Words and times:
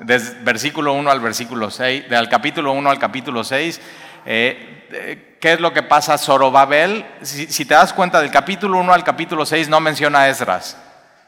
desde 0.00 0.42
versículo 0.42 0.92
1 0.92 1.10
al 1.10 1.20
versículo 1.20 1.70
6, 1.70 2.08
del 2.08 2.28
capítulo 2.28 2.72
1 2.72 2.90
al 2.90 2.98
capítulo 2.98 3.44
6. 3.44 3.80
Eh, 4.26 4.86
eh, 4.90 5.36
¿Qué 5.40 5.52
es 5.52 5.60
lo 5.60 5.72
que 5.72 5.82
pasa 5.82 6.14
a 6.14 6.18
Zorobabel? 6.18 7.04
Si, 7.22 7.64
te 7.64 7.74
das 7.74 7.92
cuenta, 7.92 8.20
del 8.20 8.30
capítulo 8.30 8.78
1 8.78 8.92
al 8.92 9.04
capítulo 9.04 9.46
6 9.46 9.68
no 9.68 9.80
menciona 9.80 10.22
a 10.22 10.28
Esdras, 10.28 10.76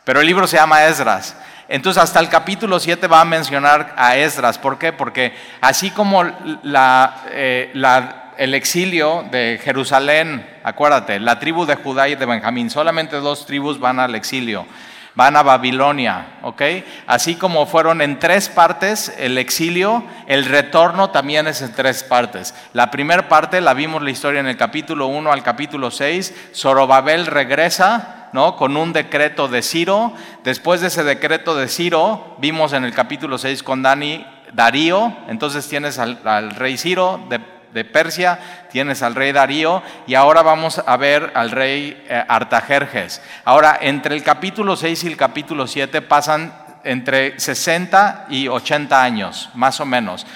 pero 0.04 0.21
el 0.21 0.27
libro 0.27 0.46
se 0.46 0.56
llama 0.56 0.85
Esdras. 0.85 1.37
Entonces 1.69 2.03
hasta 2.03 2.19
el 2.19 2.29
capítulo 2.29 2.80
7 2.80 3.06
va 3.06 3.21
a 3.21 3.25
mencionar 3.25 3.95
a 3.96 4.17
Esdras. 4.17 4.59
¿Por 4.59 4.79
qué? 4.79 4.93
Porque 4.93 5.33
así 5.61 5.93
como 5.93 6.25
eh, 6.25 7.71
la, 7.75 8.33
el 8.37 8.55
exilio 8.55 9.25
de 9.31 9.61
Jerusalén, 9.63 10.45
acuérdate, 10.65 11.21
la 11.21 11.39
tribu 11.39 11.67
de 11.67 11.77
Judá 11.77 12.09
y 12.09 12.17
de 12.17 12.27
Benjamín, 12.27 12.71
solamente 12.71 13.17
dos 13.17 13.47
tribus 13.47 13.79
van 13.79 14.01
al 14.01 14.17
exilio 14.17 14.67
van 15.15 15.37
a 15.37 15.42
Babilonia, 15.42 16.38
¿ok? 16.42 16.62
Así 17.06 17.34
como 17.34 17.66
fueron 17.66 18.01
en 18.02 18.19
tres 18.19 18.48
partes 18.48 19.15
el 19.19 19.38
exilio, 19.38 20.05
el 20.27 20.45
retorno 20.45 21.10
también 21.10 21.46
es 21.46 21.62
en 21.62 21.73
tres 21.73 22.05
partes. 22.05 22.55
La 22.73 22.91
primera 22.91 23.28
parte 23.28 23.60
la 23.60 23.74
vimos 23.74 24.02
la 24.02 24.10
historia 24.10 24.41
en 24.41 24.46
el 24.46 24.56
capítulo 24.56 25.06
1 25.06 25.33
al 25.33 25.42
capítulo 25.42 25.91
6, 25.91 26.52
Zorobabel 26.55 27.27
regresa, 27.27 28.28
¿no? 28.33 28.56
Con 28.56 28.77
un 28.77 28.92
decreto 28.92 29.48
de 29.48 29.62
Ciro, 29.62 30.12
después 30.45 30.80
de 30.80 30.88
ese 30.88 31.05
decreto 31.05 31.55
de 31.56 31.69
Ciro, 31.69 32.36
vimos 32.38 32.72
en 32.72 32.84
el 32.84 32.95
capítulo 32.95 33.38
6 33.38 33.62
con 33.62 33.83
Dani, 33.83 34.24
Darío, 34.52 35.16
entonces 35.28 35.69
tienes 35.69 35.98
al, 35.98 36.20
al 36.24 36.50
rey 36.50 36.77
Ciro, 36.77 37.20
de 37.28 37.41
de 37.73 37.84
Persia, 37.84 38.38
tienes 38.70 39.02
al 39.02 39.15
rey 39.15 39.33
Darío 39.33 39.83
y 40.06 40.15
ahora 40.15 40.42
vamos 40.42 40.83
a 40.84 40.97
ver 40.97 41.33
al 41.34 41.51
rey 41.51 42.05
eh, 42.09 42.24
Artajerjes. 42.28 43.23
Ahora, 43.45 43.78
entre 43.80 44.15
el 44.15 44.23
capítulo 44.23 44.77
6 44.77 45.05
y 45.05 45.06
el 45.09 45.16
capítulo 45.16 45.66
7 45.66 46.02
pasan 46.02 46.52
entre 46.84 47.38
60 47.38 48.27
y 48.30 48.48
80 48.48 49.02
años, 49.02 49.51
más 49.55 49.80
o 49.80 49.87
menos. 49.87 50.27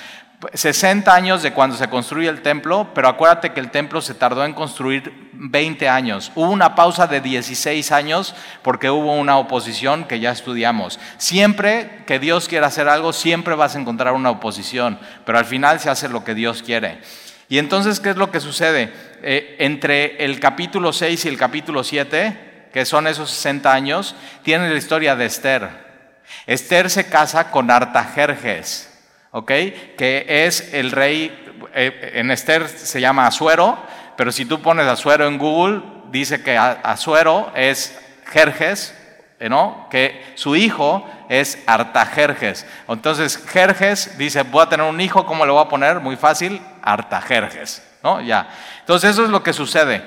60 0.53 1.15
años 1.15 1.43
de 1.43 1.53
cuando 1.53 1.77
se 1.77 1.89
construye 1.89 2.29
el 2.29 2.43
templo, 2.43 2.89
pero 2.95 3.09
acuérdate 3.09 3.53
que 3.53 3.61
el 3.61 3.71
templo 3.71 4.03
se 4.03 4.15
tardó 4.15 4.45
en 4.45 4.53
construir 4.53 5.31
20 5.33 5.89
años. 5.89 6.33
Hubo 6.35 6.51
una 6.51 6.75
pausa 6.75 7.07
de 7.07 7.21
16 7.21 7.93
años 7.93 8.35
porque 8.63 8.91
hubo 8.91 9.15
una 9.15 9.39
oposición 9.39 10.05
que 10.05 10.21
ya 10.21 10.33
estudiamos. 10.33 11.01
Siempre 11.17 12.03
que 12.07 12.19
Dios 12.19 12.49
quiera 12.49 12.67
hacer 12.67 12.89
algo, 12.89 13.13
siempre 13.13 13.55
vas 13.55 13.75
a 13.75 13.81
encontrar 13.81 14.13
una 14.13 14.31
oposición, 14.31 14.99
pero 15.25 15.39
al 15.39 15.45
final 15.45 15.81
se 15.81 15.91
hace 15.91 16.09
lo 16.09 16.25
que 16.25 16.35
Dios 16.35 16.63
quiere. 16.63 17.01
Y 17.49 17.59
entonces, 17.59 18.01
¿qué 18.01 18.11
es 18.11 18.17
lo 18.17 18.31
que 18.31 18.41
sucede? 18.41 18.93
Eh, 19.23 19.57
entre 19.59 20.25
el 20.25 20.41
capítulo 20.41 20.93
6 20.93 21.25
y 21.25 21.29
el 21.29 21.37
capítulo 21.37 21.85
7, 21.85 22.69
que 22.73 22.85
son 22.85 23.07
esos 23.07 23.31
60 23.31 23.73
años, 23.73 24.17
tiene 24.43 24.69
la 24.69 24.79
historia 24.79 25.17
de 25.17 25.27
Esther. 25.27 25.69
Esther 26.47 26.91
se 26.91 27.07
casa 27.07 27.51
con 27.51 27.71
Artajerjes, 27.71 28.91
¿ok? 29.31 29.49
Que 29.97 30.25
es 30.27 30.73
el 30.75 30.91
rey, 30.91 31.33
eh, 31.75 32.13
en 32.15 32.31
Esther 32.31 32.69
se 32.69 33.01
llama 33.01 33.27
Azuero, 33.27 33.79
pero 34.17 34.33
si 34.33 34.45
tú 34.45 34.61
pones 34.61 34.87
Azuero 34.87 35.27
en 35.27 35.39
Google, 35.39 35.83
dice 36.11 36.43
que 36.43 36.57
Azuero 36.57 37.53
es 37.55 37.99
Jerjes, 38.27 38.95
¿eh, 39.39 39.49
¿no? 39.49 39.89
Que 39.91 40.23
su 40.35 40.57
hijo 40.57 41.09
es 41.29 41.59
Artajerjes. 41.67 42.67
Entonces, 42.89 43.37
Jerjes 43.47 44.17
dice, 44.19 44.43
voy 44.43 44.63
a 44.63 44.69
tener 44.69 44.87
un 44.87 45.01
hijo, 45.01 45.27
¿cómo 45.27 45.45
le 45.45 45.53
voy 45.53 45.63
a 45.63 45.69
poner? 45.69 46.01
Muy 46.01 46.17
fácil, 46.17 46.61
Artajerjes, 46.83 47.83
¿no? 48.03 48.21
Ya. 48.21 48.49
Entonces, 48.81 49.11
eso 49.11 49.25
es 49.25 49.31
lo 49.31 49.43
que 49.43 49.53
sucede. 49.53 50.05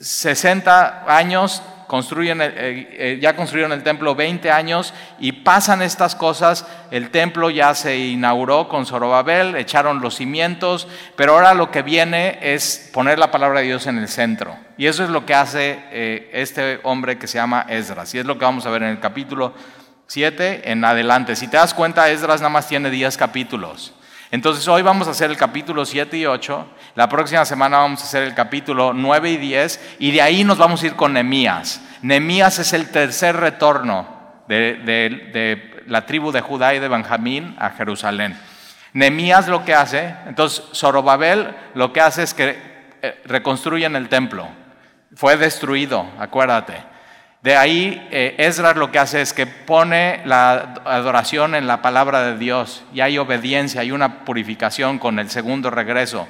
60 0.00 1.04
eh, 1.06 1.10
años 1.10 1.62
construyen, 1.92 2.40
eh, 2.40 2.48
eh, 2.56 3.18
ya 3.20 3.36
construyeron 3.36 3.70
el 3.70 3.82
templo 3.82 4.14
20 4.14 4.50
años 4.50 4.94
y 5.18 5.32
pasan 5.32 5.82
estas 5.82 6.14
cosas, 6.14 6.66
el 6.90 7.10
templo 7.10 7.50
ya 7.50 7.74
se 7.74 7.98
inauguró 7.98 8.66
con 8.66 8.86
Zorobabel, 8.86 9.56
echaron 9.56 10.00
los 10.00 10.14
cimientos, 10.14 10.88
pero 11.16 11.34
ahora 11.34 11.52
lo 11.52 11.70
que 11.70 11.82
viene 11.82 12.38
es 12.40 12.88
poner 12.94 13.18
la 13.18 13.30
palabra 13.30 13.60
de 13.60 13.66
Dios 13.66 13.86
en 13.86 13.98
el 13.98 14.08
centro. 14.08 14.56
Y 14.78 14.86
eso 14.86 15.04
es 15.04 15.10
lo 15.10 15.26
que 15.26 15.34
hace 15.34 16.30
este 16.32 16.80
hombre 16.82 17.18
que 17.18 17.26
se 17.26 17.36
llama 17.36 17.66
Esdras, 17.68 18.14
y 18.14 18.20
es 18.20 18.24
lo 18.24 18.38
que 18.38 18.46
vamos 18.46 18.64
a 18.64 18.70
ver 18.70 18.84
en 18.84 18.88
el 18.88 18.98
capítulo 18.98 19.52
7 20.06 20.72
en 20.72 20.86
adelante. 20.86 21.36
Si 21.36 21.46
te 21.46 21.58
das 21.58 21.74
cuenta, 21.74 22.08
Esdras 22.08 22.40
nada 22.40 22.48
más 22.48 22.68
tiene 22.68 22.88
10 22.88 23.18
capítulos. 23.18 23.92
Entonces 24.32 24.66
hoy 24.66 24.80
vamos 24.80 25.08
a 25.08 25.10
hacer 25.10 25.30
el 25.30 25.36
capítulo 25.36 25.84
7 25.84 26.16
y 26.16 26.24
8, 26.24 26.66
la 26.94 27.06
próxima 27.06 27.44
semana 27.44 27.76
vamos 27.76 28.00
a 28.00 28.04
hacer 28.04 28.22
el 28.22 28.34
capítulo 28.34 28.94
9 28.94 29.30
y 29.30 29.36
10 29.36 29.96
y 29.98 30.10
de 30.10 30.22
ahí 30.22 30.42
nos 30.42 30.56
vamos 30.56 30.82
a 30.82 30.86
ir 30.86 30.96
con 30.96 31.12
Nemías. 31.12 31.82
Nemías 32.00 32.58
es 32.58 32.72
el 32.72 32.88
tercer 32.88 33.36
retorno 33.36 34.08
de, 34.48 35.84
la 35.86 36.06
tribu 36.06 36.32
de 36.32 36.40
Judá 36.40 36.74
y 36.74 36.78
de 36.78 36.88
Benjamín 36.88 37.54
a 37.58 37.70
Jerusalén. 37.72 38.34
Nemías 38.94 39.48
lo 39.48 39.66
que 39.66 39.74
hace, 39.74 40.14
entonces 40.26 40.64
Zorobabel 40.74 41.54
lo 41.74 41.92
que 41.92 42.00
hace 42.00 42.22
es 42.22 42.32
que 42.32 42.58
eh, 43.02 43.20
reconstruyen 43.26 43.96
el 43.96 44.08
templo. 44.08 44.48
Fue 45.14 45.36
destruido, 45.36 46.06
acuérdate. 46.18 46.91
De 47.42 47.56
ahí 47.56 48.06
eh, 48.12 48.36
Esdras 48.38 48.76
lo 48.76 48.92
que 48.92 49.00
hace 49.00 49.20
es 49.20 49.32
que 49.32 49.46
pone 49.46 50.22
la 50.24 50.74
adoración 50.84 51.56
en 51.56 51.66
la 51.66 51.82
palabra 51.82 52.22
de 52.22 52.38
Dios 52.38 52.84
y 52.94 53.00
hay 53.00 53.18
obediencia, 53.18 53.80
hay 53.80 53.90
una 53.90 54.24
purificación 54.24 55.00
con 55.00 55.18
el 55.18 55.28
segundo 55.28 55.68
regreso. 55.68 56.28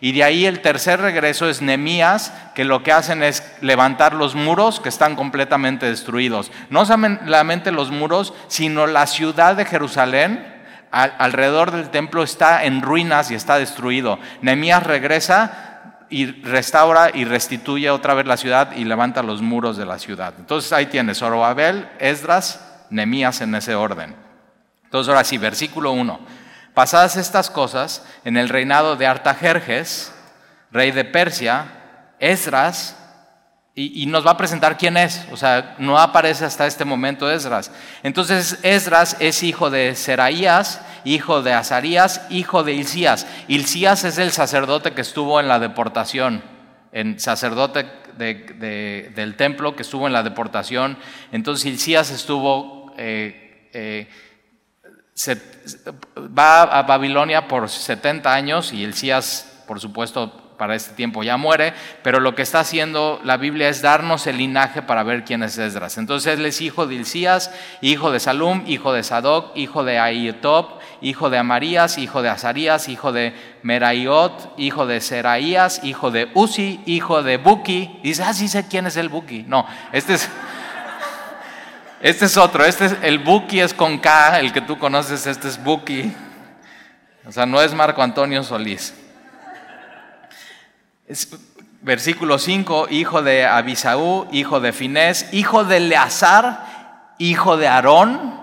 Y 0.00 0.12
de 0.12 0.24
ahí 0.24 0.46
el 0.46 0.60
tercer 0.60 1.00
regreso 1.00 1.50
es 1.50 1.60
Nemías, 1.60 2.32
que 2.54 2.64
lo 2.64 2.82
que 2.82 2.92
hacen 2.92 3.22
es 3.22 3.42
levantar 3.60 4.14
los 4.14 4.34
muros 4.34 4.80
que 4.80 4.88
están 4.88 5.16
completamente 5.16 5.84
destruidos. 5.84 6.50
No 6.70 6.86
solamente 6.86 7.70
los 7.70 7.90
muros, 7.90 8.32
sino 8.48 8.86
la 8.86 9.06
ciudad 9.06 9.56
de 9.56 9.66
Jerusalén 9.66 10.54
alrededor 10.90 11.72
del 11.72 11.90
templo 11.90 12.22
está 12.22 12.64
en 12.64 12.80
ruinas 12.80 13.30
y 13.30 13.34
está 13.34 13.58
destruido. 13.58 14.18
Nemías 14.40 14.82
regresa 14.82 15.73
y 16.14 16.26
restaura 16.26 17.10
y 17.12 17.24
restituye 17.24 17.90
otra 17.90 18.14
vez 18.14 18.24
la 18.24 18.36
ciudad 18.36 18.70
y 18.76 18.84
levanta 18.84 19.20
los 19.24 19.42
muros 19.42 19.76
de 19.76 19.84
la 19.84 19.98
ciudad. 19.98 20.32
Entonces 20.38 20.72
ahí 20.72 20.86
tienes 20.86 21.18
Zorobabel, 21.18 21.88
Esdras, 21.98 22.84
Nemías 22.88 23.40
en 23.40 23.52
ese 23.56 23.74
orden. 23.74 24.14
Entonces 24.84 25.08
ahora 25.08 25.24
sí, 25.24 25.38
versículo 25.38 25.90
1. 25.90 26.20
Pasadas 26.72 27.16
estas 27.16 27.50
cosas, 27.50 28.06
en 28.24 28.36
el 28.36 28.48
reinado 28.48 28.94
de 28.94 29.08
Artajerjes, 29.08 30.14
rey 30.70 30.92
de 30.92 31.04
Persia, 31.04 31.66
Esdras, 32.20 32.96
y, 33.76 34.06
nos 34.06 34.24
va 34.24 34.32
a 34.32 34.36
presentar 34.36 34.78
quién 34.78 34.96
es, 34.96 35.26
o 35.32 35.36
sea, 35.36 35.74
no 35.78 35.98
aparece 35.98 36.44
hasta 36.44 36.66
este 36.66 36.84
momento 36.84 37.28
Esdras. 37.28 37.72
Entonces 38.04 38.60
Esdras 38.62 39.16
es 39.18 39.42
hijo 39.42 39.68
de 39.68 39.96
Seraías, 39.96 40.80
hijo 41.04 41.42
de 41.42 41.54
Azarías, 41.54 42.22
hijo 42.30 42.62
de 42.62 42.74
Hilcías. 42.74 43.26
Hilcías 43.48 44.04
es 44.04 44.18
el 44.18 44.30
sacerdote 44.30 44.92
que 44.92 45.00
estuvo 45.00 45.40
en 45.40 45.48
la 45.48 45.58
deportación, 45.58 46.44
en 46.92 47.18
sacerdote 47.18 47.86
del 48.16 49.34
templo 49.36 49.74
que 49.74 49.82
estuvo 49.82 50.06
en 50.06 50.12
la 50.12 50.22
deportación. 50.22 50.96
Entonces 51.32 51.66
Hilcías 51.66 52.12
estuvo, 52.12 52.94
eh, 52.96 53.70
eh, 53.72 54.08
va 56.16 56.62
a 56.62 56.82
Babilonia 56.84 57.48
por 57.48 57.68
70 57.68 58.32
años 58.32 58.72
y 58.72 58.84
Hilcías, 58.84 59.64
por 59.66 59.80
supuesto, 59.80 60.43
para 60.56 60.74
este 60.74 60.94
tiempo 60.94 61.22
ya 61.22 61.36
muere, 61.36 61.74
pero 62.02 62.20
lo 62.20 62.34
que 62.34 62.42
está 62.42 62.60
haciendo 62.60 63.20
la 63.24 63.36
Biblia 63.36 63.68
es 63.68 63.82
darnos 63.82 64.26
el 64.26 64.38
linaje 64.38 64.82
para 64.82 65.02
ver 65.02 65.24
quién 65.24 65.42
es 65.42 65.58
Esdras. 65.58 65.98
Entonces 65.98 66.38
él 66.38 66.46
es 66.46 66.60
hijo 66.60 66.86
de 66.86 66.94
Hilcías, 66.94 67.50
hijo 67.80 68.10
de 68.10 68.20
Salum, 68.20 68.62
hijo 68.66 68.92
de 68.92 69.02
Sadoc, 69.02 69.56
hijo 69.56 69.84
de 69.84 69.98
Ahitob, 69.98 70.78
hijo 71.00 71.30
de 71.30 71.38
Amarías, 71.38 71.98
hijo 71.98 72.22
de 72.22 72.28
Azarías, 72.28 72.88
hijo 72.88 73.12
de 73.12 73.34
Meraiot, 73.62 74.54
hijo 74.56 74.86
de 74.86 75.00
Seraías, 75.00 75.82
hijo 75.82 76.10
de 76.10 76.30
Uzi, 76.34 76.80
hijo 76.86 77.22
de 77.22 77.36
Buki. 77.36 78.00
dice, 78.02 78.22
ah, 78.22 78.32
sí 78.32 78.48
sé 78.48 78.66
quién 78.68 78.86
es 78.86 78.96
el 78.96 79.08
Buki. 79.08 79.44
No, 79.48 79.66
este 79.92 80.14
es... 80.14 80.28
Este 82.00 82.26
es 82.26 82.36
otro, 82.36 82.66
este 82.66 82.84
es, 82.84 82.96
el 83.00 83.18
Buki 83.18 83.60
es 83.60 83.72
con 83.72 83.96
K, 83.96 84.38
el 84.38 84.52
que 84.52 84.60
tú 84.60 84.78
conoces, 84.78 85.26
este 85.26 85.48
es 85.48 85.62
Buki. 85.64 86.12
O 87.24 87.32
sea, 87.32 87.46
no 87.46 87.62
es 87.62 87.72
Marco 87.72 88.02
Antonio 88.02 88.42
Solís 88.42 88.92
versículo 91.82 92.38
5, 92.38 92.88
hijo 92.90 93.22
de 93.22 93.44
Abisaú, 93.44 94.26
hijo 94.32 94.60
de 94.60 94.72
Finés, 94.72 95.28
hijo 95.32 95.64
de 95.64 95.76
Eleazar, 95.76 97.14
hijo 97.18 97.56
de 97.56 97.68
Aarón, 97.68 98.40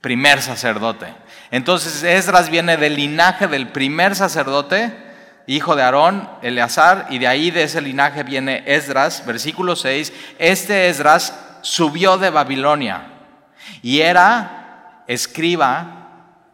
primer 0.00 0.42
sacerdote. 0.42 1.06
Entonces 1.50 2.02
Esdras 2.02 2.50
viene 2.50 2.76
del 2.76 2.96
linaje 2.96 3.46
del 3.46 3.68
primer 3.68 4.14
sacerdote, 4.14 4.94
hijo 5.46 5.74
de 5.74 5.82
Aarón, 5.82 6.28
Eleazar, 6.42 7.06
y 7.08 7.18
de 7.18 7.28
ahí 7.28 7.50
de 7.50 7.62
ese 7.62 7.80
linaje 7.80 8.22
viene 8.22 8.62
Esdras, 8.66 9.24
versículo 9.26 9.74
6, 9.74 10.12
este 10.38 10.88
Esdras 10.88 11.34
subió 11.62 12.18
de 12.18 12.28
Babilonia 12.28 13.08
y 13.82 14.00
era 14.00 15.02
escriba. 15.06 16.00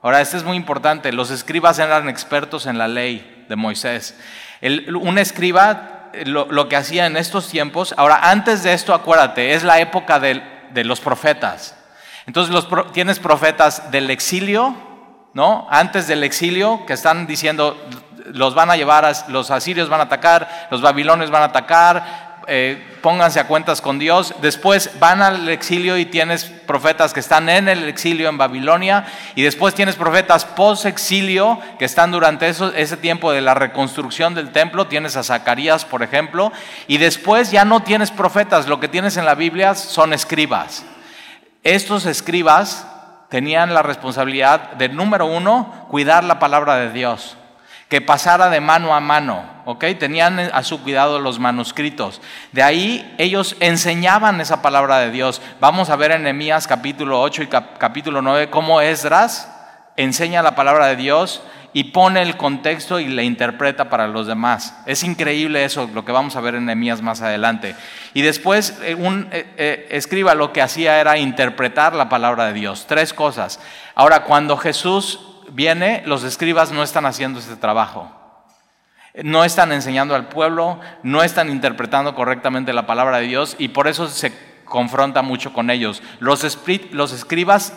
Ahora, 0.02 0.20
esto 0.20 0.36
es 0.36 0.44
muy 0.44 0.56
importante, 0.56 1.12
los 1.12 1.30
escribas 1.32 1.80
eran 1.80 2.08
expertos 2.08 2.66
en 2.66 2.78
la 2.78 2.86
ley 2.86 3.44
de 3.48 3.56
Moisés 3.56 4.14
un 4.62 5.18
escriba 5.18 6.10
eh, 6.12 6.24
lo, 6.26 6.68
que 6.68 6.76
hacía 6.76 7.06
en 7.06 7.16
estos 7.16 7.48
tiempos, 7.48 7.94
ahora 7.96 8.30
antes 8.30 8.62
de 8.62 8.72
esto 8.72 8.94
acuérdate, 8.94 9.54
es 9.54 9.62
la 9.62 9.80
época 9.80 10.18
de, 10.18 10.42
los 10.84 11.00
profetas. 11.00 11.76
Entonces 12.26 12.52
los, 12.52 12.68
tienes 12.92 13.18
profetas 13.18 13.90
del 13.90 14.10
exilio, 14.10 14.74
¿no? 15.34 15.66
Antes 15.70 16.06
del 16.06 16.24
exilio, 16.24 16.84
que 16.86 16.92
están 16.92 17.26
diciendo, 17.26 17.76
los 18.26 18.54
van 18.54 18.70
a 18.70 18.76
llevar, 18.76 19.10
los 19.28 19.50
asirios 19.50 19.88
van 19.88 20.00
a 20.00 20.04
atacar, 20.04 20.68
los 20.70 20.80
babilonios 20.82 21.30
van 21.30 21.42
a 21.42 21.46
atacar, 21.46 22.29
eh, 22.52 22.82
pónganse 23.00 23.38
a 23.38 23.46
cuentas 23.46 23.80
con 23.80 24.00
Dios. 24.00 24.34
Después 24.42 24.90
van 24.98 25.22
al 25.22 25.48
exilio 25.48 25.96
y 25.96 26.04
tienes 26.04 26.44
profetas 26.44 27.14
que 27.14 27.20
están 27.20 27.48
en 27.48 27.68
el 27.68 27.88
exilio 27.88 28.28
en 28.28 28.38
Babilonia. 28.38 29.06
Y 29.36 29.42
después 29.42 29.72
tienes 29.72 29.94
profetas 29.94 30.44
post-exilio 30.44 31.60
que 31.78 31.84
están 31.84 32.10
durante 32.10 32.48
ese 32.48 32.96
tiempo 32.96 33.30
de 33.30 33.40
la 33.40 33.54
reconstrucción 33.54 34.34
del 34.34 34.50
templo. 34.50 34.88
Tienes 34.88 35.16
a 35.16 35.22
Zacarías, 35.22 35.84
por 35.84 36.02
ejemplo. 36.02 36.52
Y 36.88 36.98
después 36.98 37.52
ya 37.52 37.64
no 37.64 37.84
tienes 37.84 38.10
profetas. 38.10 38.66
Lo 38.66 38.80
que 38.80 38.88
tienes 38.88 39.16
en 39.16 39.24
la 39.24 39.36
Biblia 39.36 39.76
son 39.76 40.12
escribas. 40.12 40.84
Estos 41.62 42.04
escribas 42.04 42.84
tenían 43.28 43.72
la 43.74 43.82
responsabilidad 43.82 44.72
de, 44.72 44.88
número 44.88 45.26
uno, 45.26 45.86
cuidar 45.88 46.24
la 46.24 46.40
palabra 46.40 46.74
de 46.76 46.90
Dios 46.90 47.36
que 47.90 48.00
pasara 48.00 48.50
de 48.50 48.60
mano 48.60 48.94
a 48.94 49.00
mano, 49.00 49.44
¿ok? 49.64 49.84
Tenían 49.98 50.38
a 50.38 50.62
su 50.62 50.80
cuidado 50.80 51.18
los 51.18 51.40
manuscritos. 51.40 52.22
De 52.52 52.62
ahí 52.62 53.14
ellos 53.18 53.56
enseñaban 53.58 54.40
esa 54.40 54.62
palabra 54.62 55.00
de 55.00 55.10
Dios. 55.10 55.42
Vamos 55.60 55.90
a 55.90 55.96
ver 55.96 56.12
en 56.12 56.22
Nehemías 56.22 56.68
capítulo 56.68 57.20
8 57.20 57.42
y 57.42 57.46
capítulo 57.48 58.22
9 58.22 58.48
cómo 58.48 58.80
Esdras 58.80 59.52
enseña 59.96 60.40
la 60.40 60.54
palabra 60.54 60.86
de 60.86 60.94
Dios 60.94 61.42
y 61.72 61.84
pone 61.84 62.22
el 62.22 62.36
contexto 62.36 63.00
y 63.00 63.08
la 63.08 63.24
interpreta 63.24 63.90
para 63.90 64.06
los 64.06 64.28
demás. 64.28 64.76
Es 64.86 65.02
increíble 65.02 65.64
eso, 65.64 65.90
lo 65.92 66.04
que 66.04 66.12
vamos 66.12 66.36
a 66.36 66.40
ver 66.40 66.54
en 66.54 66.66
Nehemías 66.66 67.02
más 67.02 67.22
adelante. 67.22 67.74
Y 68.14 68.22
después 68.22 68.78
eh, 68.84 68.94
un 68.94 69.28
eh, 69.32 69.52
eh, 69.56 69.88
escriba 69.90 70.36
lo 70.36 70.52
que 70.52 70.62
hacía 70.62 71.00
era 71.00 71.18
interpretar 71.18 71.96
la 71.96 72.08
palabra 72.08 72.46
de 72.46 72.52
Dios. 72.52 72.86
Tres 72.86 73.12
cosas. 73.12 73.58
Ahora, 73.96 74.22
cuando 74.22 74.56
Jesús 74.56 75.29
viene, 75.52 76.02
los 76.06 76.24
escribas 76.24 76.72
no 76.72 76.82
están 76.82 77.06
haciendo 77.06 77.38
este 77.38 77.56
trabajo. 77.56 78.10
No 79.22 79.44
están 79.44 79.72
enseñando 79.72 80.14
al 80.14 80.28
pueblo, 80.28 80.80
no 81.02 81.22
están 81.22 81.50
interpretando 81.50 82.14
correctamente 82.14 82.72
la 82.72 82.86
palabra 82.86 83.18
de 83.18 83.26
Dios 83.26 83.56
y 83.58 83.68
por 83.68 83.88
eso 83.88 84.08
se 84.08 84.32
confronta 84.64 85.22
mucho 85.22 85.52
con 85.52 85.68
ellos. 85.70 86.02
Los, 86.20 86.44
los 86.92 87.12
escribas 87.12 87.72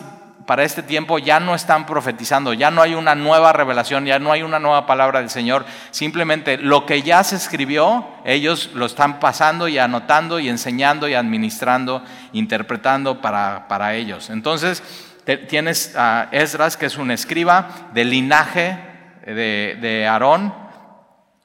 para 0.46 0.62
este 0.62 0.82
tiempo 0.82 1.18
ya 1.18 1.40
no 1.40 1.54
están 1.54 1.86
profetizando, 1.86 2.52
ya 2.52 2.70
no 2.70 2.82
hay 2.82 2.94
una 2.94 3.14
nueva 3.14 3.52
revelación, 3.52 4.04
ya 4.04 4.18
no 4.18 4.30
hay 4.30 4.42
una 4.42 4.58
nueva 4.58 4.86
palabra 4.86 5.20
del 5.20 5.30
Señor. 5.30 5.64
Simplemente 5.90 6.58
lo 6.58 6.86
que 6.86 7.02
ya 7.02 7.24
se 7.24 7.36
escribió, 7.36 8.06
ellos 8.24 8.70
lo 8.74 8.86
están 8.86 9.20
pasando 9.20 9.68
y 9.68 9.78
anotando 9.78 10.38
y 10.38 10.48
enseñando 10.48 11.08
y 11.08 11.14
administrando, 11.14 12.02
interpretando 12.32 13.20
para, 13.20 13.68
para 13.68 13.94
ellos. 13.94 14.30
Entonces, 14.30 14.82
tienes 15.24 15.94
a 15.96 16.28
Esdras, 16.32 16.76
que 16.76 16.86
es 16.86 16.96
un 16.96 17.10
escriba 17.10 17.90
del 17.94 18.10
linaje 18.10 18.78
de, 19.26 20.06
Aarón, 20.08 20.54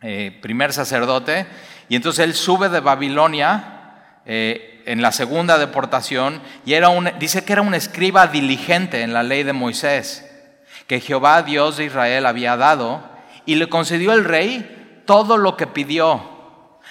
eh, 0.01 0.37
primer 0.41 0.73
sacerdote, 0.73 1.45
y 1.87 1.95
entonces 1.95 2.25
él 2.25 2.33
sube 2.33 2.69
de 2.69 2.79
Babilonia 2.79 4.21
eh, 4.25 4.83
en 4.85 5.01
la 5.01 5.11
segunda 5.11 5.57
deportación 5.57 6.41
y 6.65 6.73
era 6.73 6.89
un, 6.89 7.09
dice 7.19 7.43
que 7.43 7.53
era 7.53 7.61
un 7.61 7.73
escriba 7.73 8.27
diligente 8.27 9.01
en 9.01 9.13
la 9.13 9.23
ley 9.23 9.43
de 9.43 9.53
Moisés, 9.53 10.25
que 10.87 10.99
Jehová, 10.99 11.41
Dios 11.43 11.77
de 11.77 11.85
Israel, 11.85 12.25
había 12.25 12.57
dado, 12.57 13.07
y 13.45 13.55
le 13.55 13.69
concedió 13.69 14.13
el 14.13 14.25
rey 14.25 15.03
todo 15.05 15.37
lo 15.37 15.57
que 15.57 15.67
pidió 15.67 16.38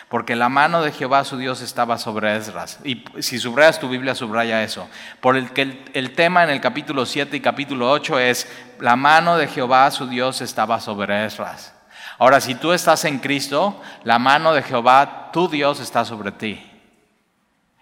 porque 0.09 0.37
la 0.37 0.49
mano 0.49 0.83
de 0.83 0.93
Jehová 0.93 1.25
su 1.25 1.37
Dios 1.37 1.61
estaba 1.61 1.99
sobre 1.99 2.37
Esdras. 2.37 2.79
Y 2.85 3.05
si 3.21 3.39
subrayas 3.39 3.79
tu 3.79 3.89
Biblia, 3.89 4.15
subraya 4.15 4.63
eso. 4.63 4.89
Por 5.21 5.37
el 5.37 5.51
que 5.51 5.85
el, 5.93 6.15
tema 6.15 6.45
en 6.45 6.51
el 6.51 6.61
capítulo 6.61 7.05
7 7.05 7.37
y 7.37 7.41
capítulo 7.41 7.91
8 7.91 8.19
es, 8.19 8.49
la 8.81 8.97
mano 8.97 9.37
de 9.37 9.49
Jehová 9.49 9.91
su 9.91 10.07
Dios 10.07 10.41
estaba 10.41 10.81
sobre 10.81 11.27
Esdras. 11.27 11.75
Ahora, 12.19 12.41
si 12.41 12.55
tú 12.55 12.73
estás 12.73 13.05
en 13.05 13.19
Cristo, 13.19 13.81
la 14.05 14.19
mano 14.19 14.53
de 14.53 14.63
Jehová, 14.63 15.31
tu 15.33 15.49
Dios, 15.49 15.81
está 15.81 16.05
sobre 16.05 16.33
ti. 16.33 16.65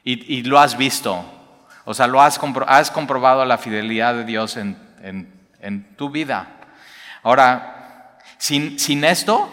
Y, 0.02 0.42
lo 0.44 0.60
has 0.60 0.76
visto. 0.76 1.24
O 1.84 1.94
sea, 1.94 2.06
lo 2.06 2.20
has, 2.20 2.38
has 2.66 2.90
comprobado 2.90 3.44
la 3.44 3.58
fidelidad 3.58 4.14
de 4.14 4.24
Dios 4.24 4.56
en, 4.56 4.76
en 5.60 5.96
tu 5.96 6.10
vida. 6.10 6.48
Ahora, 7.22 8.18
sin, 8.38 8.78
sin 8.78 9.04
esto, 9.04 9.48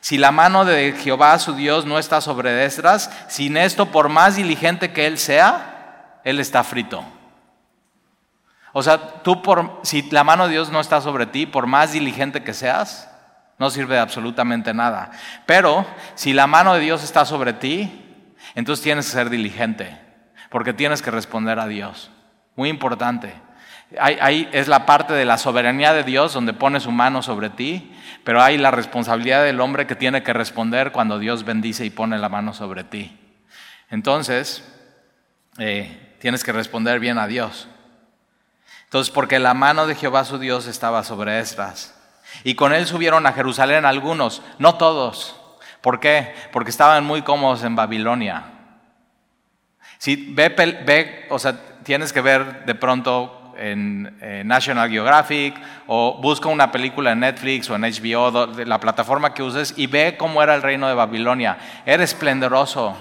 si 0.00 0.16
la 0.16 0.32
mano 0.32 0.64
de 0.64 0.92
Jehová 0.92 1.38
su 1.38 1.54
Dios 1.54 1.84
no 1.84 1.98
está 1.98 2.20
sobre 2.20 2.64
Esdras, 2.64 3.10
sin 3.28 3.56
esto, 3.56 3.86
por 3.86 4.08
más 4.08 4.36
diligente 4.36 4.92
que 4.92 5.06
él 5.06 5.18
sea, 5.18 6.20
él 6.24 6.40
está 6.40 6.64
frito. 6.64 7.04
O 8.72 8.82
sea, 8.82 9.22
tú 9.22 9.42
por, 9.42 9.80
si 9.82 10.02
la 10.10 10.24
mano 10.24 10.46
de 10.46 10.52
Dios 10.52 10.70
no 10.70 10.80
está 10.80 11.00
sobre 11.00 11.26
ti, 11.26 11.46
por 11.46 11.66
más 11.66 11.92
diligente 11.92 12.42
que 12.42 12.54
seas, 12.54 13.10
no 13.58 13.68
sirve 13.68 13.96
de 13.96 14.00
absolutamente 14.00 14.72
nada. 14.72 15.10
Pero 15.44 15.84
si 16.14 16.32
la 16.32 16.46
mano 16.46 16.74
de 16.74 16.80
Dios 16.80 17.04
está 17.04 17.24
sobre 17.24 17.52
ti, 17.52 18.06
entonces 18.54 18.82
tienes 18.82 19.06
que 19.06 19.12
ser 19.12 19.28
diligente, 19.28 20.00
porque 20.48 20.72
tienes 20.72 21.02
que 21.02 21.10
responder 21.10 21.58
a 21.58 21.66
Dios. 21.66 22.10
Muy 22.56 22.68
importante. 22.68 23.34
Ahí, 23.98 24.48
es 24.52 24.68
la 24.68 24.86
parte 24.86 25.14
de 25.14 25.24
la 25.24 25.36
soberanía 25.36 25.92
de 25.92 26.04
Dios 26.04 26.32
donde 26.32 26.52
pone 26.52 26.78
su 26.78 26.92
mano 26.92 27.22
sobre 27.22 27.50
ti, 27.50 27.92
pero 28.22 28.40
hay 28.40 28.56
la 28.56 28.70
responsabilidad 28.70 29.42
del 29.42 29.60
hombre 29.60 29.86
que 29.86 29.96
tiene 29.96 30.22
que 30.22 30.32
responder 30.32 30.92
cuando 30.92 31.18
Dios 31.18 31.44
bendice 31.44 31.84
y 31.84 31.90
pone 31.90 32.18
la 32.18 32.28
mano 32.28 32.54
sobre 32.54 32.84
ti. 32.84 33.18
Entonces, 33.90 34.62
eh, 35.58 36.16
tienes 36.20 36.44
que 36.44 36.52
responder 36.52 37.00
bien 37.00 37.18
a 37.18 37.26
Dios. 37.26 37.68
Entonces, 38.84 39.12
porque 39.12 39.40
la 39.40 39.54
mano 39.54 39.86
de 39.86 39.96
Jehová 39.96 40.24
su 40.24 40.38
Dios 40.38 40.66
estaba 40.66 41.02
sobre 41.02 41.40
Esdras. 41.40 41.96
Y 42.44 42.54
con 42.54 42.72
él 42.72 42.86
subieron 42.86 43.26
a 43.26 43.32
Jerusalén 43.32 43.84
algunos, 43.84 44.42
no 44.58 44.76
todos. 44.76 45.36
¿Por 45.80 45.98
qué? 45.98 46.34
Porque 46.52 46.70
estaban 46.70 47.04
muy 47.04 47.22
cómodos 47.22 47.64
en 47.64 47.74
Babilonia. 47.74 48.44
Si 49.98 50.32
ve, 50.32 50.48
ve, 50.48 51.26
o 51.30 51.38
sea, 51.38 51.56
tienes 51.82 52.12
que 52.12 52.20
ver 52.20 52.64
de 52.64 52.74
pronto 52.74 53.39
en 53.60 54.16
National 54.46 54.90
Geographic 54.90 55.54
o 55.86 56.18
busca 56.20 56.48
una 56.48 56.72
película 56.72 57.12
en 57.12 57.20
Netflix 57.20 57.68
o 57.70 57.76
en 57.76 57.82
HBO, 57.82 58.48
la 58.64 58.80
plataforma 58.80 59.34
que 59.34 59.42
uses, 59.42 59.74
y 59.76 59.86
ve 59.86 60.16
cómo 60.18 60.42
era 60.42 60.54
el 60.54 60.62
reino 60.62 60.88
de 60.88 60.94
Babilonia. 60.94 61.58
Era 61.84 62.02
esplendoroso. 62.02 62.96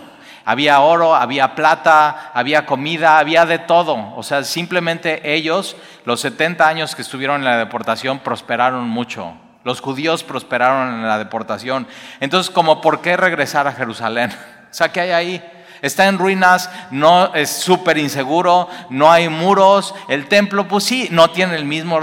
Había 0.46 0.80
oro, 0.80 1.16
había 1.16 1.54
plata, 1.54 2.32
había 2.34 2.66
comida, 2.66 3.20
había 3.20 3.46
de 3.46 3.60
todo. 3.60 4.16
O 4.16 4.24
sea, 4.24 4.44
simplemente 4.44 5.34
ellos, 5.34 5.76
los 6.06 6.22
70 6.22 6.68
años 6.68 6.96
que 6.96 7.04
estuvieron 7.04 7.38
en 7.38 7.46
la 7.46 7.58
deportación, 7.58 8.20
prosperaron 8.20 8.90
mucho. 8.90 9.34
Los 9.64 9.82
judíos 9.82 10.24
prosperaron 10.24 10.96
en 10.96 11.08
la 11.08 11.20
deportación. 11.20 11.88
Entonces, 12.20 12.52
como, 12.52 12.82
¿por 12.82 13.02
qué 13.02 13.16
regresar 13.18 13.68
a 13.68 13.74
Jerusalén? 13.74 14.32
O 14.70 14.72
sea, 14.72 14.92
¿qué 14.92 15.02
hay 15.02 15.10
ahí? 15.10 15.59
Está 15.82 16.08
en 16.08 16.18
ruinas, 16.18 16.70
no 16.92 17.34
es 17.34 17.50
súper 17.50 17.98
inseguro, 17.98 18.68
no 18.90 19.12
hay 19.12 19.30
muros, 19.30 19.96
el 20.08 20.28
templo 20.28 20.68
pues 20.68 20.84
sí, 20.84 21.08
no 21.12 21.32
tiene 21.32 21.56
el 21.56 21.66
mismo 21.66 22.00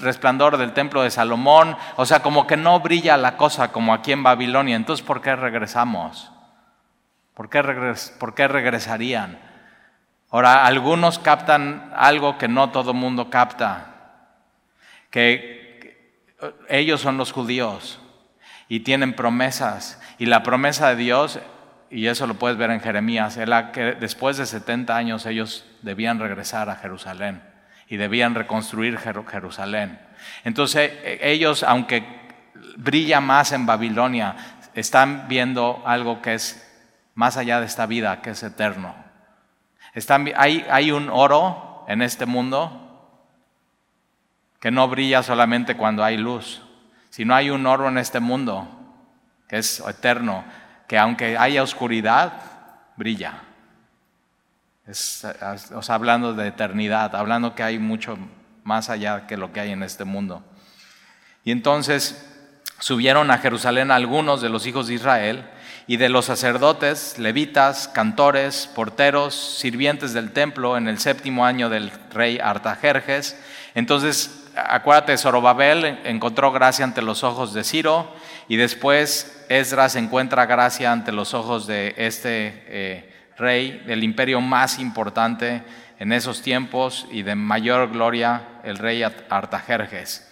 resplandor 0.00 0.56
del 0.56 0.72
templo 0.72 1.02
de 1.02 1.10
Salomón, 1.10 1.76
o 1.96 2.06
sea, 2.06 2.20
como 2.20 2.46
que 2.46 2.56
no 2.56 2.80
brilla 2.80 3.16
la 3.16 3.36
cosa 3.36 3.72
como 3.72 3.94
aquí 3.94 4.12
en 4.12 4.22
Babilonia, 4.22 4.76
entonces 4.76 5.04
¿por 5.04 5.20
qué 5.20 5.36
regresamos? 5.36 6.30
¿Por 7.34 7.50
qué, 7.50 7.62
¿Por 8.18 8.34
qué 8.34 8.48
regresarían? 8.48 9.38
Ahora, 10.30 10.66
algunos 10.66 11.18
captan 11.18 11.92
algo 11.96 12.38
que 12.38 12.48
no 12.48 12.70
todo 12.70 12.94
mundo 12.94 13.30
capta, 13.30 13.94
que 15.10 15.66
ellos 16.68 17.00
son 17.00 17.16
los 17.16 17.32
judíos 17.32 18.00
y 18.68 18.80
tienen 18.80 19.14
promesas, 19.14 20.00
y 20.18 20.26
la 20.26 20.42
promesa 20.42 20.88
de 20.88 20.96
Dios 20.96 21.38
y 21.90 22.06
eso 22.06 22.26
lo 22.26 22.34
puedes 22.34 22.58
ver 22.58 22.70
en 22.70 22.80
Jeremías, 22.80 23.38
que 23.72 23.96
después 24.00 24.36
de 24.36 24.46
70 24.46 24.96
años 24.96 25.26
ellos 25.26 25.64
debían 25.82 26.18
regresar 26.18 26.68
a 26.68 26.76
Jerusalén 26.76 27.42
y 27.88 27.96
debían 27.96 28.34
reconstruir 28.34 28.98
Jerusalén. 28.98 30.00
Entonces 30.44 30.92
e, 31.04 31.18
ellos, 31.22 31.62
aunque 31.62 32.04
brilla 32.76 33.20
más 33.20 33.52
en 33.52 33.66
Babilonia, 33.66 34.36
están 34.74 35.26
viendo 35.28 35.82
algo 35.86 36.20
que 36.20 36.34
es 36.34 36.62
más 37.14 37.36
allá 37.36 37.60
de 37.60 37.66
esta 37.66 37.86
vida, 37.86 38.20
que 38.20 38.30
es 38.30 38.42
eterno. 38.42 38.94
Hay, 40.36 40.66
hay 40.68 40.90
un 40.90 41.08
oro 41.08 41.84
en 41.88 42.02
este 42.02 42.26
mundo 42.26 42.82
que 44.60 44.70
no 44.70 44.88
brilla 44.88 45.22
solamente 45.22 45.76
cuando 45.76 46.04
hay 46.04 46.16
luz, 46.16 46.62
sino 47.10 47.34
hay 47.34 47.50
un 47.50 47.64
oro 47.66 47.88
en 47.88 47.98
este 47.98 48.20
mundo 48.20 48.68
que 49.48 49.58
es 49.58 49.80
eterno 49.80 50.44
que 50.86 50.98
aunque 50.98 51.36
haya 51.36 51.62
oscuridad, 51.62 52.32
brilla. 52.96 53.42
Es, 54.86 55.26
o 55.74 55.82
sea, 55.82 55.94
hablando 55.96 56.32
de 56.32 56.48
eternidad, 56.48 57.14
hablando 57.16 57.54
que 57.54 57.62
hay 57.62 57.78
mucho 57.78 58.16
más 58.62 58.88
allá 58.88 59.26
que 59.26 59.36
lo 59.36 59.52
que 59.52 59.60
hay 59.60 59.72
en 59.72 59.82
este 59.82 60.04
mundo. 60.04 60.44
Y 61.44 61.50
entonces 61.50 62.24
subieron 62.78 63.30
a 63.30 63.38
Jerusalén 63.38 63.90
algunos 63.90 64.40
de 64.42 64.48
los 64.48 64.66
hijos 64.66 64.86
de 64.86 64.94
Israel 64.94 65.48
y 65.86 65.96
de 65.96 66.08
los 66.08 66.24
sacerdotes, 66.24 67.18
levitas, 67.18 67.88
cantores, 67.88 68.68
porteros, 68.74 69.34
sirvientes 69.34 70.12
del 70.12 70.32
templo 70.32 70.76
en 70.76 70.88
el 70.88 70.98
séptimo 70.98 71.46
año 71.46 71.68
del 71.68 71.92
rey 72.12 72.38
Artajerjes. 72.42 73.40
Entonces, 73.74 74.48
acuérdate, 74.56 75.16
Zorobabel 75.16 76.00
encontró 76.04 76.50
gracia 76.50 76.84
ante 76.84 77.02
los 77.02 77.22
ojos 77.22 77.54
de 77.54 77.62
Ciro 77.62 78.12
y 78.48 78.56
después 78.56 79.44
Esdras 79.48 79.96
encuentra 79.96 80.46
gracia 80.46 80.92
ante 80.92 81.12
los 81.12 81.34
ojos 81.34 81.66
de 81.66 81.94
este 81.96 82.64
eh, 82.68 83.12
rey 83.36 83.82
del 83.86 84.02
imperio 84.02 84.40
más 84.40 84.78
importante 84.78 85.62
en 85.98 86.12
esos 86.12 86.42
tiempos 86.42 87.06
y 87.10 87.22
de 87.22 87.34
mayor 87.34 87.90
gloria, 87.90 88.60
el 88.64 88.78
rey 88.78 89.02
Artajerjes. 89.02 90.26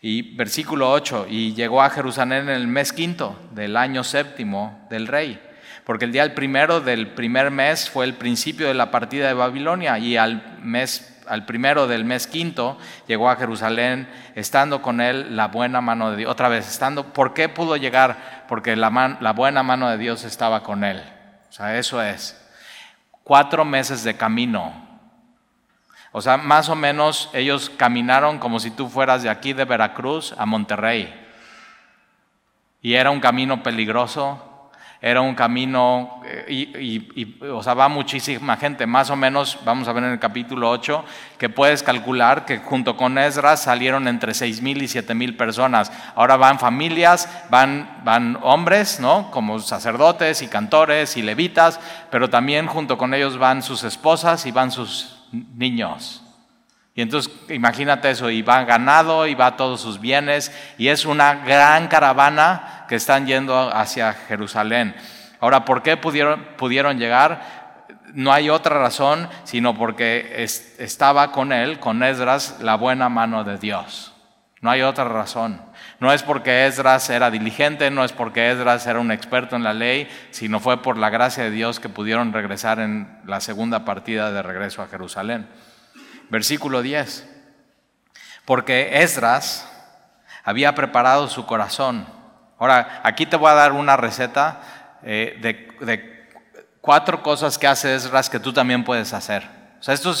Y 0.00 0.36
versículo 0.36 0.90
8, 0.90 1.26
y 1.28 1.54
llegó 1.54 1.82
a 1.82 1.90
Jerusalén 1.90 2.48
en 2.48 2.54
el 2.54 2.66
mes 2.66 2.92
quinto 2.92 3.38
del 3.52 3.76
año 3.76 4.04
séptimo 4.04 4.86
del 4.90 5.06
rey, 5.06 5.40
porque 5.84 6.04
el 6.04 6.12
día 6.12 6.34
primero 6.34 6.80
del 6.80 7.08
primer 7.08 7.50
mes 7.50 7.88
fue 7.88 8.04
el 8.04 8.14
principio 8.14 8.68
de 8.68 8.74
la 8.74 8.90
partida 8.90 9.26
de 9.26 9.34
Babilonia, 9.34 9.98
y 9.98 10.16
al, 10.16 10.58
mes, 10.62 11.15
al 11.28 11.46
primero 11.46 11.86
del 11.86 12.04
mes 12.04 12.26
quinto 12.26 12.78
llegó 13.06 13.30
a 13.30 13.36
Jerusalén, 13.36 14.08
estando 14.34 14.82
con 14.82 15.00
él 15.00 15.36
la 15.36 15.48
buena 15.48 15.80
mano 15.80 16.10
de 16.10 16.18
Dios. 16.18 16.30
Otra 16.30 16.48
vez, 16.48 16.68
estando, 16.68 17.12
¿por 17.12 17.34
qué 17.34 17.48
pudo 17.48 17.76
llegar? 17.76 18.44
Porque 18.48 18.76
la, 18.76 19.18
la 19.20 19.32
buena 19.32 19.62
mano 19.62 19.88
de 19.88 19.98
Dios 19.98 20.24
estaba 20.24 20.62
con 20.62 20.84
él. 20.84 21.02
O 21.48 21.52
sea, 21.52 21.76
eso 21.78 22.02
es. 22.02 22.40
Cuatro 23.22 23.64
meses 23.64 24.04
de 24.04 24.16
camino 24.16 24.86
o 26.18 26.22
sea, 26.22 26.38
más 26.38 26.70
o 26.70 26.74
menos 26.74 27.28
ellos 27.34 27.70
caminaron 27.76 28.38
como 28.38 28.58
si 28.58 28.70
tú 28.70 28.88
fueras 28.88 29.22
de 29.22 29.28
aquí 29.28 29.52
de 29.52 29.66
Veracruz 29.66 30.34
a 30.38 30.46
Monterrey. 30.46 31.14
Y 32.80 32.94
era 32.94 33.10
un 33.10 33.20
camino 33.20 33.62
peligroso, 33.62 34.55
era 35.00 35.20
un 35.20 35.34
camino, 35.34 36.22
eh, 36.26 36.80
y, 36.80 37.44
o 37.44 37.62
sea, 37.62 37.74
va 37.74 37.88
muchísima 37.88 38.56
gente, 38.56 38.86
más 38.86 39.10
o 39.10 39.16
menos, 39.16 39.58
vamos 39.64 39.86
a 39.88 39.92
ver 39.92 40.04
en 40.04 40.12
el 40.12 40.18
capítulo 40.18 40.70
8, 40.70 41.04
que 41.38 41.48
puedes 41.48 41.82
calcular 41.82 42.44
que 42.44 42.58
junto 42.58 42.96
con 42.96 43.18
Ezra 43.18 43.56
salieron 43.56 44.08
entre 44.08 44.34
seis 44.34 44.62
mil 44.62 44.82
y 44.82 44.88
siete 44.88 45.14
mil 45.14 45.36
personas. 45.36 45.92
Ahora 46.14 46.36
van 46.36 46.58
familias, 46.58 47.28
van, 47.50 48.02
van 48.04 48.38
hombres, 48.42 48.98
¿no? 49.00 49.30
Como 49.30 49.58
sacerdotes 49.58 50.42
y 50.42 50.48
cantores 50.48 51.16
y 51.16 51.22
levitas, 51.22 51.78
pero 52.10 52.30
también 52.30 52.66
junto 52.66 52.98
con 52.98 53.14
ellos 53.14 53.38
van 53.38 53.62
sus 53.62 53.84
esposas 53.84 54.46
y 54.46 54.50
van 54.50 54.70
sus 54.70 55.18
niños. 55.32 56.25
Y 56.96 57.02
entonces 57.02 57.30
imagínate 57.50 58.10
eso, 58.10 58.30
y 58.30 58.40
va 58.40 58.64
ganado, 58.64 59.26
y 59.26 59.34
va 59.34 59.58
todos 59.58 59.82
sus 59.82 60.00
bienes, 60.00 60.50
y 60.78 60.88
es 60.88 61.04
una 61.04 61.34
gran 61.34 61.88
caravana 61.88 62.86
que 62.88 62.94
están 62.94 63.26
yendo 63.26 63.70
hacia 63.74 64.14
Jerusalén. 64.14 64.96
Ahora, 65.38 65.66
¿por 65.66 65.82
qué 65.82 65.98
pudieron, 65.98 66.42
pudieron 66.56 66.98
llegar? 66.98 67.66
No 68.14 68.32
hay 68.32 68.48
otra 68.48 68.78
razón, 68.78 69.28
sino 69.44 69.76
porque 69.76 70.42
estaba 70.78 71.32
con 71.32 71.52
él, 71.52 71.78
con 71.80 72.02
Esdras, 72.02 72.56
la 72.62 72.76
buena 72.76 73.10
mano 73.10 73.44
de 73.44 73.58
Dios. 73.58 74.14
No 74.62 74.70
hay 74.70 74.80
otra 74.80 75.04
razón. 75.04 75.60
No 76.00 76.14
es 76.14 76.22
porque 76.22 76.66
Esdras 76.66 77.10
era 77.10 77.30
diligente, 77.30 77.90
no 77.90 78.04
es 78.04 78.12
porque 78.12 78.50
Esdras 78.50 78.86
era 78.86 79.00
un 79.00 79.12
experto 79.12 79.54
en 79.54 79.64
la 79.64 79.74
ley, 79.74 80.08
sino 80.30 80.60
fue 80.60 80.82
por 80.82 80.96
la 80.96 81.10
gracia 81.10 81.44
de 81.44 81.50
Dios 81.50 81.78
que 81.78 81.90
pudieron 81.90 82.32
regresar 82.32 82.80
en 82.80 83.18
la 83.26 83.40
segunda 83.40 83.84
partida 83.84 84.32
de 84.32 84.40
regreso 84.40 84.80
a 84.80 84.88
Jerusalén. 84.88 85.46
Versículo 86.30 86.82
10. 86.82 87.28
Porque 88.44 89.02
Esdras 89.02 89.68
había 90.44 90.74
preparado 90.74 91.28
su 91.28 91.46
corazón. 91.46 92.06
Ahora, 92.58 93.00
aquí 93.02 93.26
te 93.26 93.36
voy 93.36 93.50
a 93.50 93.54
dar 93.54 93.72
una 93.72 93.96
receta 93.96 94.60
eh, 95.02 95.38
de, 95.80 96.28
cuatro 96.80 97.22
cosas 97.22 97.58
que 97.58 97.66
hace 97.66 97.94
Esdras 97.94 98.30
que 98.30 98.40
tú 98.40 98.52
también 98.52 98.84
puedes 98.84 99.12
hacer. 99.12 99.42
O 99.80 99.82
sea, 99.82 99.94
esto 99.94 100.12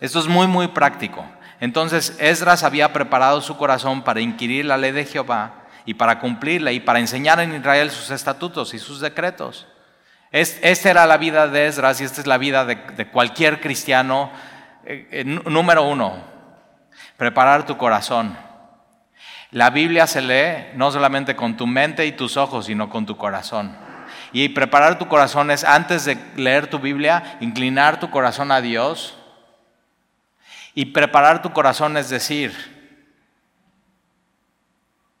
es 0.00 0.26
muy, 0.26 0.46
muy 0.46 0.68
práctico. 0.68 1.24
Entonces 1.60 2.16
Esdras 2.18 2.64
había 2.64 2.92
preparado 2.92 3.40
su 3.42 3.56
corazón 3.56 4.02
para 4.02 4.20
inquirir 4.20 4.64
la 4.64 4.78
ley 4.78 4.92
de 4.92 5.04
Jehová 5.04 5.66
y 5.84 5.94
para 5.94 6.18
cumplirla 6.18 6.72
y 6.72 6.80
para 6.80 6.98
enseñar 6.98 7.38
en 7.40 7.54
Israel 7.54 7.90
sus 7.90 8.10
estatutos 8.10 8.72
y 8.74 8.78
sus 8.78 9.00
decretos. 9.00 9.66
esta 10.32 10.90
era 10.90 11.06
la 11.06 11.18
vida 11.18 11.48
de 11.48 11.66
Esdras 11.66 12.00
y 12.00 12.04
esta 12.04 12.22
es 12.22 12.26
la 12.26 12.38
vida 12.38 12.64
de, 12.64 13.08
cualquier 13.08 13.60
cristiano. 13.60 14.30
Eh, 14.84 15.08
eh, 15.10 15.24
número 15.24 15.82
uno, 15.82 16.22
preparar 17.16 17.66
tu 17.66 17.76
corazón. 17.76 18.36
La 19.50 19.70
Biblia 19.70 20.06
se 20.06 20.22
lee 20.22 20.76
no 20.76 20.90
solamente 20.90 21.36
con 21.36 21.56
tu 21.56 21.66
mente 21.66 22.06
y 22.06 22.12
tus 22.12 22.36
ojos, 22.36 22.66
sino 22.66 22.88
con 22.88 23.04
tu 23.04 23.16
corazón. 23.16 23.76
Y 24.32 24.50
preparar 24.50 24.98
tu 24.98 25.08
corazón 25.08 25.50
es 25.50 25.64
antes 25.64 26.04
de 26.04 26.16
leer 26.36 26.68
tu 26.68 26.78
Biblia, 26.78 27.36
inclinar 27.40 27.98
tu 27.98 28.10
corazón 28.10 28.52
a 28.52 28.60
Dios 28.60 29.18
y 30.74 30.86
preparar 30.86 31.42
tu 31.42 31.52
corazón 31.52 31.96
es 31.96 32.10
decir, 32.10 32.52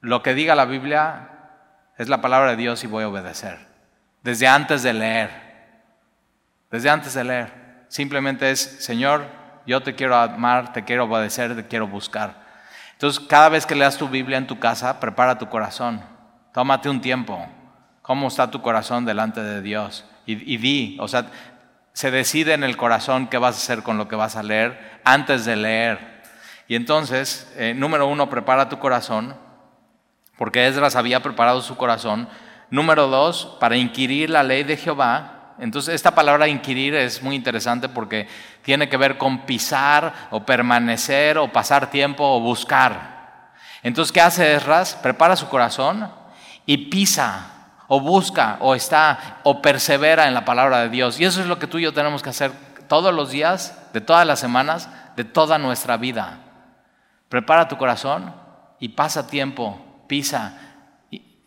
lo 0.00 0.22
que 0.22 0.34
diga 0.34 0.54
la 0.54 0.64
Biblia 0.64 1.28
es 1.98 2.08
la 2.08 2.20
palabra 2.20 2.52
de 2.52 2.56
Dios 2.56 2.82
y 2.84 2.86
voy 2.86 3.04
a 3.04 3.08
obedecer. 3.08 3.58
Desde 4.22 4.46
antes 4.46 4.82
de 4.82 4.92
leer. 4.92 5.30
Desde 6.70 6.88
antes 6.88 7.14
de 7.14 7.24
leer. 7.24 7.52
Simplemente 7.88 8.50
es, 8.50 8.60
Señor, 8.60 9.39
yo 9.66 9.82
te 9.82 9.94
quiero 9.94 10.16
amar, 10.16 10.72
te 10.72 10.84
quiero 10.84 11.04
obedecer, 11.04 11.54
te 11.54 11.66
quiero 11.66 11.86
buscar. 11.86 12.34
Entonces, 12.92 13.24
cada 13.26 13.48
vez 13.48 13.64
que 13.64 13.74
leas 13.74 13.96
tu 13.96 14.08
Biblia 14.08 14.36
en 14.36 14.46
tu 14.46 14.58
casa, 14.58 15.00
prepara 15.00 15.38
tu 15.38 15.48
corazón. 15.48 16.02
Tómate 16.52 16.88
un 16.88 17.00
tiempo. 17.00 17.46
¿Cómo 18.02 18.28
está 18.28 18.50
tu 18.50 18.60
corazón 18.60 19.04
delante 19.04 19.42
de 19.42 19.62
Dios? 19.62 20.04
Y, 20.26 20.58
di, 20.58 20.96
o 21.00 21.08
sea, 21.08 21.26
se 21.92 22.10
decide 22.10 22.52
en 22.52 22.62
el 22.62 22.76
corazón 22.76 23.26
qué 23.28 23.38
vas 23.38 23.54
a 23.54 23.58
hacer 23.58 23.82
con 23.82 23.98
lo 23.98 24.06
que 24.06 24.16
vas 24.16 24.36
a 24.36 24.42
leer 24.42 25.00
antes 25.04 25.44
de 25.44 25.56
leer. 25.56 26.22
Y 26.68 26.74
entonces, 26.76 27.52
eh, 27.56 27.74
número 27.74 28.06
uno, 28.06 28.28
prepara 28.28 28.68
tu 28.68 28.78
corazón, 28.78 29.34
porque 30.36 30.66
Esdras 30.66 30.94
había 30.94 31.20
preparado 31.20 31.62
su 31.62 31.76
corazón. 31.76 32.28
Número 32.70 33.08
dos, 33.08 33.56
para 33.60 33.76
inquirir 33.76 34.30
la 34.30 34.42
ley 34.42 34.62
de 34.62 34.76
Jehová. 34.76 35.54
Entonces, 35.58 35.94
esta 35.94 36.14
palabra 36.14 36.48
inquirir 36.48 36.94
es 36.94 37.22
muy 37.22 37.34
interesante 37.34 37.88
porque 37.88 38.28
tiene 38.62 38.88
que 38.88 38.96
ver 38.96 39.18
con 39.18 39.46
pisar 39.46 40.28
o 40.30 40.44
permanecer 40.44 41.38
o 41.38 41.52
pasar 41.52 41.90
tiempo 41.90 42.24
o 42.24 42.40
buscar. 42.40 43.50
Entonces, 43.82 44.12
¿qué 44.12 44.20
hace 44.20 44.54
Esdras? 44.54 44.94
Prepara 44.94 45.36
su 45.36 45.48
corazón 45.48 46.10
y 46.66 46.76
pisa 46.88 47.60
o 47.92 48.00
busca, 48.00 48.58
o 48.60 48.76
está, 48.76 49.40
o 49.42 49.60
persevera 49.60 50.28
en 50.28 50.34
la 50.34 50.44
palabra 50.44 50.82
de 50.82 50.90
Dios. 50.90 51.18
Y 51.18 51.24
eso 51.24 51.40
es 51.40 51.48
lo 51.48 51.58
que 51.58 51.66
tú 51.66 51.78
y 51.78 51.82
yo 51.82 51.92
tenemos 51.92 52.22
que 52.22 52.30
hacer 52.30 52.52
todos 52.86 53.12
los 53.12 53.30
días, 53.30 53.90
de 53.92 54.00
todas 54.00 54.24
las 54.26 54.38
semanas, 54.38 54.88
de 55.16 55.24
toda 55.24 55.58
nuestra 55.58 55.96
vida. 55.96 56.38
Prepara 57.28 57.66
tu 57.66 57.76
corazón 57.78 58.32
y 58.78 58.90
pasa 58.90 59.26
tiempo, 59.26 60.04
pisa, 60.06 60.56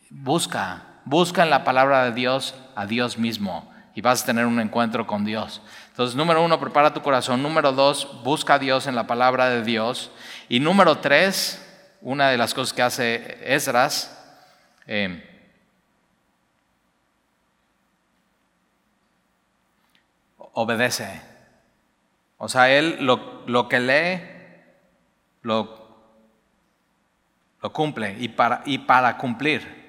busca, 0.10 0.84
busca 1.06 1.44
en 1.44 1.50
la 1.50 1.64
palabra 1.64 2.06
de 2.06 2.12
Dios 2.12 2.56
a 2.76 2.86
Dios 2.86 3.18
mismo 3.18 3.72
y 3.96 4.02
vas 4.02 4.24
a 4.24 4.26
tener 4.26 4.46
un 4.46 4.60
encuentro 4.60 5.08
con 5.08 5.24
Dios. 5.26 5.62
Entonces, 5.94 6.16
número 6.16 6.44
uno, 6.44 6.60
prepara 6.60 6.92
tu 6.92 7.04
corazón. 7.04 7.44
Número 7.44 7.72
dos, 7.72 8.24
busca 8.24 8.56
a 8.56 8.60
Dios 8.60 8.88
en 8.88 8.96
la 8.96 9.06
palabra 9.06 9.52
de 9.52 9.62
Dios. 9.62 10.10
Y 10.50 10.60
número 10.60 10.98
tres, 10.98 11.64
una 12.02 12.30
de 12.30 12.38
las 12.38 12.56
cosas 12.56 12.74
que 12.74 12.82
hace 12.82 13.38
Esdras, 13.46 14.20
eh, 14.88 15.24
obedece. 20.54 21.22
O 22.40 22.50
sea, 22.50 22.72
él 22.72 22.98
lo, 23.06 23.70
que 23.70 23.80
lee, 23.80 24.22
lo, 25.44 25.78
lo 27.62 27.72
cumple 27.72 28.16
y 28.20 28.30
para, 28.30 28.64
y 28.66 28.80
para 28.80 29.16
cumplir. 29.16 29.84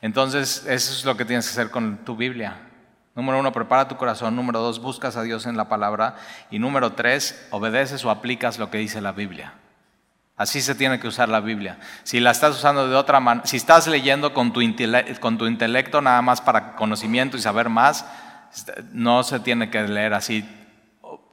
Entonces, 0.00 0.64
eso 0.68 0.92
es 0.92 1.04
lo 1.04 1.16
que 1.16 1.24
tienes 1.24 1.46
que 1.46 1.50
hacer 1.50 1.72
con 1.72 2.04
tu 2.04 2.14
Biblia. 2.14 2.69
Número 3.14 3.40
uno, 3.40 3.52
prepara 3.52 3.88
tu 3.88 3.96
corazón. 3.96 4.36
Número 4.36 4.60
dos, 4.60 4.80
buscas 4.80 5.16
a 5.16 5.22
Dios 5.22 5.46
en 5.46 5.56
la 5.56 5.68
palabra. 5.68 6.16
Y 6.50 6.58
número 6.58 6.92
tres, 6.92 7.46
obedeces 7.50 8.04
o 8.04 8.10
aplicas 8.10 8.58
lo 8.58 8.70
que 8.70 8.78
dice 8.78 9.00
la 9.00 9.12
Biblia. 9.12 9.54
Así 10.36 10.62
se 10.62 10.74
tiene 10.74 10.98
que 11.00 11.06
usar 11.06 11.28
la 11.28 11.40
Biblia. 11.40 11.78
Si 12.02 12.18
la 12.18 12.30
estás 12.30 12.56
usando 12.56 12.88
de 12.88 12.96
otra 12.96 13.20
manera, 13.20 13.46
si 13.46 13.58
estás 13.58 13.86
leyendo 13.86 14.32
con 14.32 14.54
tu, 14.54 14.62
con 15.20 15.36
tu 15.36 15.46
intelecto 15.46 16.00
nada 16.00 16.22
más 16.22 16.40
para 16.40 16.76
conocimiento 16.76 17.36
y 17.36 17.42
saber 17.42 17.68
más, 17.68 18.06
no 18.92 19.22
se 19.22 19.40
tiene 19.40 19.68
que 19.68 19.82
leer 19.82 20.14
así 20.14 20.48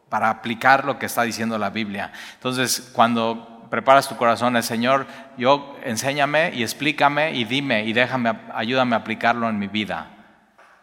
para 0.10 0.29
aplicar 0.29 0.84
lo 0.84 1.00
que 1.00 1.05
está 1.05 1.24
diciendo 1.24 1.57
la 1.57 1.69
Biblia. 1.69 2.12
Entonces, 2.34 2.91
cuando 2.93 3.67
preparas 3.69 4.10
tu 4.10 4.17
corazón, 4.17 4.57
el 4.57 4.63
Señor, 4.63 5.07
yo 5.38 5.77
enséñame 5.84 6.51
y 6.53 6.63
explícame 6.63 7.34
y 7.34 7.46
dime 7.46 7.86
y 7.86 7.93
déjame, 7.93 8.34
ayúdame 8.53 8.96
a 8.96 9.00
aplicarlo 9.00 9.48
en 9.48 9.57
mi 9.57 9.67
vida. 9.67 10.16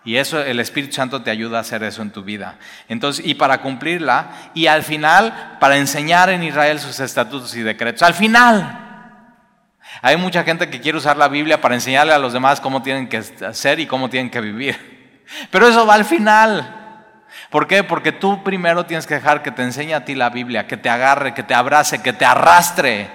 Y 0.04 0.16
eso, 0.16 0.40
el 0.40 0.60
Espíritu 0.60 0.94
Santo 0.94 1.22
te 1.22 1.30
ayuda 1.30 1.58
a 1.58 1.60
hacer 1.62 1.82
eso 1.82 2.02
en 2.02 2.10
tu 2.10 2.22
vida. 2.22 2.56
Entonces, 2.88 3.24
y 3.26 3.34
para 3.34 3.62
cumplirla, 3.62 4.50
y 4.52 4.66
al 4.66 4.82
final, 4.82 5.56
para 5.60 5.76
enseñar 5.78 6.28
en 6.28 6.42
Israel 6.42 6.78
sus 6.78 7.00
estatutos 7.00 7.56
y 7.56 7.62
decretos. 7.62 8.02
Al 8.02 8.14
final, 8.14 8.80
Hay 10.02 10.16
mucha 10.16 10.42
gente 10.42 10.68
que 10.68 10.80
quiere 10.80 10.98
usar 10.98 11.16
la 11.16 11.28
Biblia 11.28 11.60
para 11.60 11.74
enseñarle 11.74 12.12
a 12.12 12.18
los 12.18 12.32
demás 12.32 12.60
cómo 12.60 12.82
tienen 12.82 13.08
que 13.08 13.18
hacer 13.18 13.80
y 13.80 13.86
cómo 13.86 14.10
tienen 14.10 14.30
que 14.30 14.40
vivir. 14.40 15.22
Pero 15.50 15.68
eso 15.68 15.86
va 15.86 15.94
al 15.94 16.04
final. 16.04 16.80
¿Por 17.50 17.66
qué? 17.66 17.84
Porque 17.84 18.12
tú 18.12 18.42
primero 18.42 18.84
tienes 18.86 19.06
que 19.06 19.14
dejar 19.14 19.42
que 19.42 19.50
te 19.50 19.62
enseñe 19.62 19.94
a 19.94 20.04
ti 20.04 20.14
la 20.14 20.30
Biblia, 20.30 20.66
que 20.66 20.76
te 20.76 20.90
agarre, 20.90 21.34
que 21.34 21.42
te 21.42 21.54
abrace, 21.54 22.02
que 22.02 22.12
te 22.12 22.24
arrastre, 22.24 23.08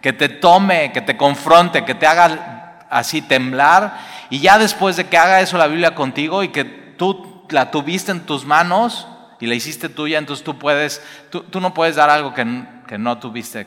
que 0.00 0.12
te 0.12 0.28
tome, 0.28 0.92
que 0.92 1.00
te 1.00 1.16
confronte, 1.16 1.84
que 1.84 1.94
te 1.94 2.06
haga 2.06 2.86
así 2.90 3.22
temblar. 3.22 3.96
Y 4.34 4.40
ya 4.40 4.58
después 4.58 4.96
de 4.96 5.06
que 5.06 5.16
haga 5.16 5.40
eso 5.40 5.56
la 5.56 5.68
Biblia 5.68 5.94
contigo 5.94 6.42
y 6.42 6.48
que 6.48 6.64
tú 6.64 7.46
la 7.50 7.70
tuviste 7.70 8.10
en 8.10 8.26
tus 8.26 8.44
manos 8.44 9.06
y 9.38 9.46
la 9.46 9.54
hiciste 9.54 9.88
tuya, 9.88 10.18
entonces 10.18 10.44
tú 10.44 10.58
puedes, 10.58 11.00
tú, 11.30 11.60
no 11.60 11.72
puedes 11.72 11.94
dar 11.94 12.10
algo 12.10 12.34
que, 12.34 12.44
no 12.98 13.18
tuviste 13.18 13.66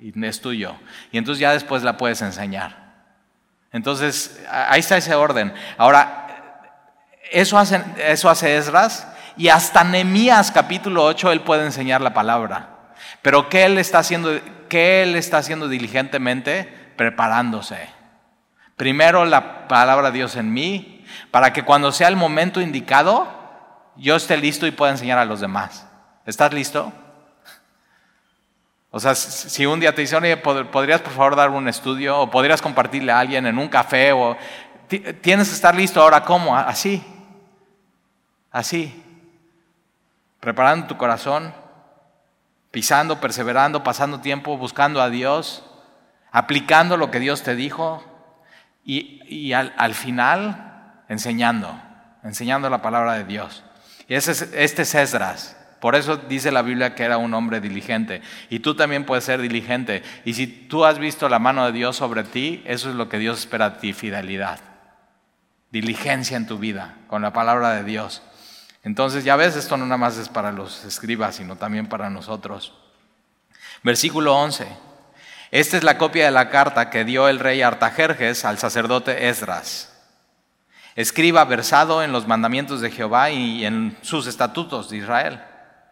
y 0.00 0.24
es 0.24 0.40
tuyo. 0.40 0.74
Y 1.12 1.18
entonces 1.18 1.38
ya 1.38 1.52
después 1.52 1.82
la 1.82 1.98
puedes 1.98 2.22
enseñar. 2.22 2.94
Entonces, 3.72 4.42
ahí 4.50 4.80
está 4.80 4.96
ese 4.96 5.14
orden. 5.14 5.52
Ahora, 5.76 6.62
eso 7.30 7.58
hace, 7.58 7.84
eso 7.98 8.30
hace 8.30 8.56
Esdras 8.56 9.06
y 9.36 9.48
hasta 9.48 9.84
Nehemías 9.84 10.50
capítulo 10.50 11.04
8 11.04 11.30
él 11.30 11.42
puede 11.42 11.66
enseñar 11.66 12.00
la 12.00 12.14
palabra. 12.14 12.94
Pero 13.20 13.50
¿qué 13.50 13.66
él 13.66 13.76
está 13.76 13.98
haciendo, 13.98 14.40
qué 14.70 15.02
él 15.02 15.14
está 15.14 15.36
haciendo 15.36 15.68
diligentemente? 15.68 16.72
Preparándose. 16.96 17.99
Primero 18.80 19.26
la 19.26 19.68
palabra 19.68 20.10
de 20.10 20.16
Dios 20.16 20.36
en 20.36 20.54
mí, 20.54 21.04
para 21.30 21.52
que 21.52 21.66
cuando 21.66 21.92
sea 21.92 22.08
el 22.08 22.16
momento 22.16 22.62
indicado, 22.62 23.28
yo 23.94 24.16
esté 24.16 24.38
listo 24.38 24.66
y 24.66 24.70
pueda 24.70 24.90
enseñar 24.90 25.18
a 25.18 25.26
los 25.26 25.40
demás. 25.40 25.86
¿Estás 26.24 26.54
listo? 26.54 26.90
O 28.90 28.98
sea, 28.98 29.14
si 29.14 29.66
un 29.66 29.80
día 29.80 29.94
te 29.94 30.00
dicen, 30.00 30.22
oye, 30.22 30.38
¿podrías 30.38 31.02
por 31.02 31.12
favor 31.12 31.36
dar 31.36 31.50
un 31.50 31.68
estudio? 31.68 32.20
O 32.20 32.30
podrías 32.30 32.62
compartirle 32.62 33.12
a 33.12 33.18
alguien 33.18 33.46
en 33.46 33.58
un 33.58 33.68
café, 33.68 34.12
o 34.12 34.34
tienes 34.88 35.48
que 35.48 35.54
estar 35.54 35.74
listo 35.74 36.00
ahora, 36.00 36.24
¿cómo? 36.24 36.56
Así, 36.56 37.04
así, 38.50 39.04
preparando 40.40 40.86
tu 40.86 40.96
corazón, 40.96 41.52
pisando, 42.70 43.20
perseverando, 43.20 43.84
pasando 43.84 44.20
tiempo, 44.20 44.56
buscando 44.56 45.02
a 45.02 45.10
Dios, 45.10 45.66
aplicando 46.32 46.96
lo 46.96 47.10
que 47.10 47.20
Dios 47.20 47.42
te 47.42 47.54
dijo 47.54 48.06
y, 48.84 49.52
al, 49.52 49.94
final 49.94 51.02
enseñando, 51.08 51.80
enseñando 52.22 52.70
la 52.70 52.82
palabra 52.82 53.14
de 53.14 53.24
Dios. 53.24 53.64
Y 54.08 54.14
ese 54.14 54.32
este 54.62 54.82
es 54.82 54.94
Esdras. 54.94 55.56
Por 55.80 55.94
eso 55.94 56.16
dice 56.16 56.52
la 56.52 56.62
Biblia 56.62 56.94
que 56.94 57.04
era 57.04 57.16
un 57.16 57.32
hombre 57.32 57.60
diligente. 57.60 58.20
Y 58.50 58.60
tú 58.60 58.74
también 58.74 59.06
puedes 59.06 59.24
ser 59.24 59.40
diligente. 59.40 60.02
Y 60.24 60.34
si 60.34 60.46
tú 60.46 60.84
has 60.84 60.98
visto 60.98 61.28
la 61.28 61.38
mano 61.38 61.64
de 61.64 61.72
Dios 61.72 61.96
sobre 61.96 62.22
ti, 62.22 62.62
eso 62.66 62.90
es 62.90 62.96
lo 62.96 63.08
que 63.08 63.18
Dios 63.18 63.38
espera 63.38 63.70
de 63.70 63.78
ti, 63.78 63.92
fidelidad. 63.92 64.60
Diligencia 65.70 66.36
en 66.36 66.46
tu 66.46 66.58
vida, 66.58 66.96
con 67.06 67.22
la 67.22 67.32
palabra 67.32 67.70
de 67.70 67.84
Dios. 67.84 68.22
Entonces 68.82 69.24
ya 69.24 69.36
ves, 69.36 69.56
esto 69.56 69.76
no 69.76 69.84
nada 69.84 69.96
más 69.96 70.18
es 70.18 70.28
para 70.28 70.52
los 70.52 70.84
escribas, 70.84 71.36
sino 71.36 71.56
también 71.56 71.86
para 71.86 72.10
nosotros. 72.10 72.74
Versículo 73.82 74.34
11. 74.36 74.66
Esta 75.50 75.76
es 75.76 75.84
la 75.84 75.98
copia 75.98 76.26
de 76.26 76.30
la 76.30 76.48
carta 76.48 76.90
que 76.90 77.04
dio 77.04 77.28
el 77.28 77.38
rey 77.38 77.62
Artajerjes 77.62 78.44
al 78.44 78.58
sacerdote 78.58 79.28
Esdras 79.28 79.90
escriba 80.96 81.44
versado 81.44 82.02
en 82.02 82.12
los 82.12 82.26
mandamientos 82.26 82.80
de 82.80 82.90
Jehová 82.90 83.30
y 83.30 83.64
en 83.64 83.96
sus 84.02 84.26
estatutos 84.26 84.90
de 84.90 84.98
Israel. 84.98 85.40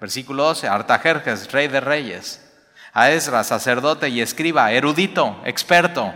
Versículo 0.01 0.45
12, 0.45 0.69
Artajerjes, 0.69 1.51
rey 1.51 1.69
de 1.69 1.81
reyes, 1.81 2.45
a 2.93 3.11
Ezra, 3.11 3.45
sacerdote 3.45 4.09
y 4.09 4.21
escriba, 4.21 4.71
erudito, 4.73 5.41
experto 5.45 6.15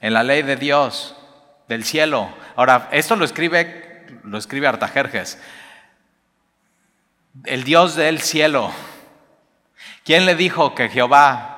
en 0.00 0.14
la 0.14 0.22
ley 0.22 0.42
de 0.42 0.56
Dios, 0.56 1.16
del 1.68 1.84
cielo. 1.84 2.28
Ahora, 2.56 2.88
esto 2.92 3.16
lo 3.16 3.24
escribe, 3.24 4.06
lo 4.24 4.38
escribe 4.38 4.66
Artajerjes, 4.66 5.38
el 7.44 7.64
Dios 7.64 7.94
del 7.94 8.20
cielo. 8.20 8.70
¿Quién 10.04 10.26
le 10.26 10.34
dijo 10.34 10.74
que 10.74 10.88
Jehová, 10.88 11.53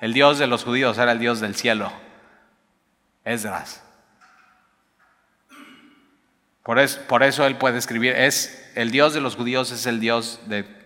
el 0.00 0.12
Dios 0.12 0.38
de 0.38 0.46
los 0.46 0.64
judíos, 0.64 0.98
era 0.98 1.12
el 1.12 1.18
Dios 1.18 1.40
del 1.40 1.54
cielo? 1.54 1.92
Esdras. 3.24 3.82
Por 6.62 6.78
eso, 6.78 7.00
por 7.08 7.22
eso 7.22 7.46
él 7.46 7.56
puede 7.56 7.78
escribir, 7.78 8.14
es 8.14 8.70
el 8.74 8.90
Dios 8.90 9.14
de 9.14 9.20
los 9.20 9.36
judíos 9.36 9.70
es 9.70 9.86
el 9.86 10.00
Dios 10.00 10.40
de 10.46 10.78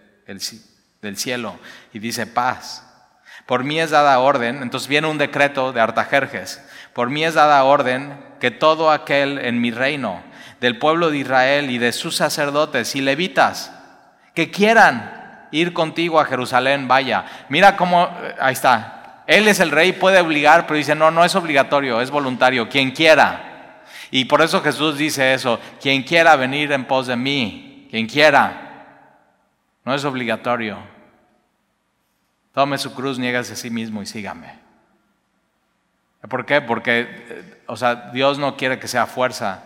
del 1.03 1.17
cielo 1.17 1.59
y 1.93 1.99
dice 1.99 2.27
paz. 2.27 2.89
Por 3.47 3.65
mí 3.65 3.81
es 3.81 3.91
dada 3.91 4.19
orden, 4.21 4.63
entonces 4.63 4.89
viene 4.89 5.09
un 5.09 5.19
decreto 5.19 5.73
de 5.73 5.81
Artajerjes, 5.81 6.65
por 6.93 7.11
mí 7.11 7.25
es 7.25 7.35
dada 7.35 7.65
orden 7.65 8.17
que 8.41 8.51
todo 8.51 8.91
aquel 8.91 9.39
en 9.39 9.61
mi 9.61 9.73
reino, 9.73 10.23
del 10.61 10.79
pueblo 10.79 11.11
de 11.11 11.19
Israel 11.19 11.71
y 11.71 11.79
de 11.79 11.93
sus 11.93 12.17
sacerdotes 12.17 12.95
y 12.95 13.01
levitas, 13.01 13.73
que 14.35 14.51
quieran 14.51 15.49
ir 15.51 15.73
contigo 15.73 16.21
a 16.21 16.25
Jerusalén, 16.25 16.87
vaya. 16.87 17.27
Mira 17.49 17.77
cómo, 17.77 18.05
eh, 18.23 18.37
ahí 18.41 18.53
está, 18.53 19.02
él 19.27 19.49
es 19.49 19.61
el 19.61 19.71
rey, 19.71 19.93
puede 19.93 20.21
obligar, 20.21 20.67
pero 20.67 20.77
dice, 20.77 20.95
no, 20.95 21.11
no 21.11 21.25
es 21.25 21.35
obligatorio, 21.35 22.01
es 22.01 22.11
voluntario, 22.11 22.69
quien 22.69 22.91
quiera. 22.91 23.83
Y 24.11 24.27
por 24.27 24.43
eso 24.43 24.61
Jesús 24.61 24.99
dice 24.99 25.33
eso, 25.33 25.59
quien 25.81 26.03
quiera 26.03 26.37
venir 26.37 26.73
en 26.73 26.85
pos 26.87 27.07
de 27.07 27.17
mí, 27.17 27.87
quien 27.91 28.07
quiera. 28.07 28.71
No 29.85 29.95
es 29.95 30.05
obligatorio. 30.05 30.79
Tome 32.53 32.79
su 32.79 32.95
cruz, 32.95 33.19
niégase 33.19 33.55
a 33.55 33.57
sí 33.57 33.71
mismo 33.71 34.03
y 34.03 34.07
sígame. 34.07 34.61
¿Por 36.29 36.45
qué? 36.45 36.61
Porque, 36.61 37.63
o 37.67 37.77
sea, 37.77 38.11
Dios 38.13 38.39
no 38.39 38.57
quiere 38.57 38.79
que 38.79 38.87
sea 38.87 39.07
fuerza. 39.07 39.65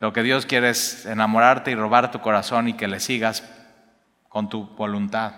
Lo 0.00 0.12
que 0.12 0.22
Dios 0.22 0.44
quiere 0.44 0.70
es 0.70 1.06
enamorarte 1.06 1.70
y 1.70 1.74
robar 1.74 2.10
tu 2.10 2.20
corazón 2.20 2.68
y 2.68 2.74
que 2.74 2.88
le 2.88 3.00
sigas 3.00 3.48
con 4.28 4.48
tu 4.48 4.66
voluntad, 4.66 5.32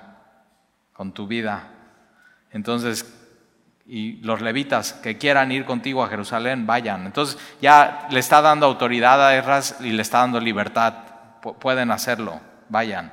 con 0.92 1.12
tu 1.12 1.26
vida. 1.26 1.68
Entonces, 2.52 3.19
y 3.92 4.18
los 4.22 4.40
levitas 4.40 4.92
que 4.92 5.18
quieran 5.18 5.50
ir 5.50 5.64
contigo 5.64 6.04
a 6.04 6.08
Jerusalén, 6.08 6.64
vayan. 6.64 7.06
Entonces 7.06 7.36
ya 7.60 8.06
le 8.10 8.20
está 8.20 8.40
dando 8.40 8.66
autoridad 8.66 9.26
a 9.26 9.34
Erras 9.34 9.78
y 9.80 9.90
le 9.90 10.02
está 10.02 10.18
dando 10.18 10.38
libertad. 10.38 10.94
pueden 11.58 11.90
hacerlo, 11.90 12.40
vayan. 12.68 13.12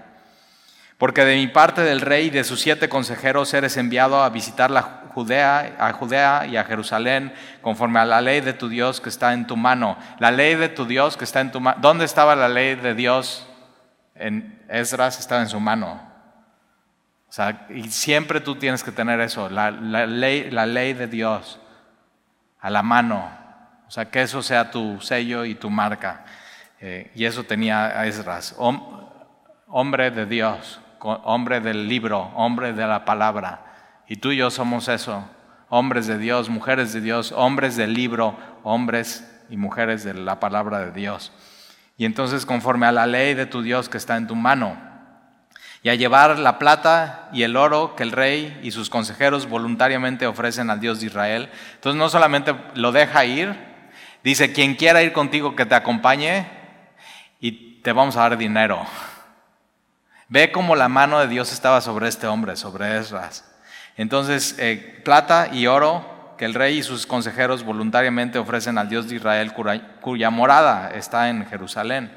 Porque 1.00 1.26
de 1.26 1.36
mi 1.36 1.48
parte 1.48 1.82
del 1.82 2.02
rey 2.02 2.28
y 2.28 2.30
de 2.30 2.44
sus 2.44 2.62
siete 2.62 2.90
consejeros 2.90 3.52
eres 3.56 3.76
enviado 3.76 4.22
a 4.22 4.30
visitar 4.30 4.70
la 4.70 4.84
Judea, 5.16 5.78
a 5.80 5.94
Judea 5.94 6.46
y 6.46 6.58
a 6.58 6.64
Jerusalén 6.64 7.34
conforme 7.64 8.00
a 8.00 8.06
la 8.06 8.22
ley 8.22 8.42
de 8.42 8.54
tu 8.54 8.70
Dios 8.70 9.02
que 9.02 9.10
está 9.10 9.34
en 9.34 9.48
tu 9.48 9.58
mano. 9.58 9.98
La 10.20 10.30
ley 10.30 10.54
de 10.54 10.70
tu 10.70 10.86
Dios 10.86 11.18
que 11.18 11.24
está 11.24 11.42
en 11.42 11.52
tu 11.52 11.60
mano. 11.60 11.80
¿Dónde 11.82 12.06
estaba 12.06 12.36
la 12.36 12.50
ley 12.50 12.76
de 12.76 12.94
Dios? 12.94 13.48
En 14.14 14.62
Esdras 14.70 15.20
estaba 15.20 15.42
en 15.42 15.50
su 15.50 15.60
mano. 15.60 16.07
Y 17.70 17.90
siempre 17.90 18.40
tú 18.40 18.56
tienes 18.56 18.84
que 18.84 18.92
tener 18.92 19.20
eso, 19.20 19.50
la, 19.50 19.72
ley, 19.72 20.50
la 20.50 20.66
ley 20.66 20.94
de 20.94 21.08
Dios 21.08 21.60
a 22.60 22.70
la 22.70 22.82
mano. 22.82 23.30
O 23.88 23.92
sea, 23.92 24.10
que 24.10 24.22
eso 24.22 24.42
sea 24.42 24.72
tu 24.72 25.00
sello 25.02 25.46
y 25.46 25.56
tu 25.56 25.70
marca. 25.70 26.26
Eh, 26.80 27.12
y 27.16 27.26
eso 27.26 27.44
tenía 27.44 28.06
Esdras, 28.06 28.56
hombre 29.68 30.12
de 30.12 30.26
Dios 30.26 30.80
hombre 31.00 31.60
del 31.60 31.88
libro, 31.88 32.32
hombre 32.36 32.74
de 32.74 32.88
la 32.88 33.06
palabra. 33.06 33.62
Y 34.08 34.18
tú 34.18 34.32
y 34.32 34.38
yo 34.38 34.50
somos 34.50 34.88
eso, 34.88 35.28
hombres 35.70 36.08
de 36.08 36.18
Dios, 36.18 36.50
mujeres 36.50 36.94
de 36.94 37.02
Dios, 37.02 37.32
hombres 37.32 37.76
del 37.76 37.94
libro, 37.94 38.38
hombres 38.64 39.30
y 39.50 39.58
mujeres 39.58 40.04
de 40.04 40.14
la 40.14 40.40
palabra 40.40 40.80
de 40.80 40.92
Dios. 40.92 41.32
Y 41.98 42.06
entonces 42.06 42.46
conforme 42.46 42.86
a 42.86 42.92
la 42.92 43.08
ley 43.08 43.34
de 43.34 43.46
tu 43.46 43.62
Dios 43.62 43.90
que 43.90 43.98
está 43.98 44.18
en 44.18 44.28
tu 44.28 44.36
mano, 44.36 44.78
y 45.88 45.90
a 45.90 45.96
llevar 45.96 46.38
la 46.38 46.60
plata 46.60 47.30
y 47.32 47.44
el 47.44 47.56
oro 47.56 47.96
que 47.96 48.04
el 48.04 48.12
rey 48.12 48.60
y 48.62 48.72
sus 48.72 48.90
consejeros 48.90 49.48
voluntariamente 49.48 50.28
ofrecen 50.28 50.70
al 50.70 50.82
Dios 50.82 51.00
de 51.00 51.06
Israel. 51.06 51.50
Entonces 51.76 51.98
no 51.98 52.10
solamente 52.10 52.54
lo 52.74 52.92
deja 52.92 53.24
ir, 53.24 53.56
dice, 54.22 54.52
quien 54.52 54.76
quiera 54.76 55.02
ir 55.02 55.14
contigo 55.14 55.56
que 55.56 55.66
te 55.66 55.76
acompañe 55.76 56.46
y 57.40 57.80
te 57.84 57.94
vamos 57.94 58.18
a 58.18 58.24
dar 58.24 58.38
dinero. 58.38 58.86
Ve 60.28 60.52
cómo 60.52 60.76
la 60.76 60.90
mano 60.90 61.20
de 61.22 61.30
Dios 61.30 61.54
estaba 61.54 61.80
sobre 61.80 62.10
este 62.10 62.28
hombre, 62.28 62.58
sobre 62.58 62.98
Esdras. 62.98 63.50
Entonces, 63.96 64.58
eh, 64.60 65.02
plata 65.06 65.52
y 65.54 65.68
oro 65.68 66.36
que 66.38 66.44
el 66.44 66.54
rey 66.54 66.80
y 66.80 66.84
sus 66.84 67.08
consejeros 67.08 67.64
voluntariamente 67.64 68.40
ofrecen 68.40 68.78
al 68.78 68.90
Dios 68.90 69.08
de 69.08 69.16
Israel, 69.16 69.54
cuya 70.02 70.30
morada 70.32 70.92
está 70.94 71.30
en 71.30 71.46
Jerusalén. 71.46 72.12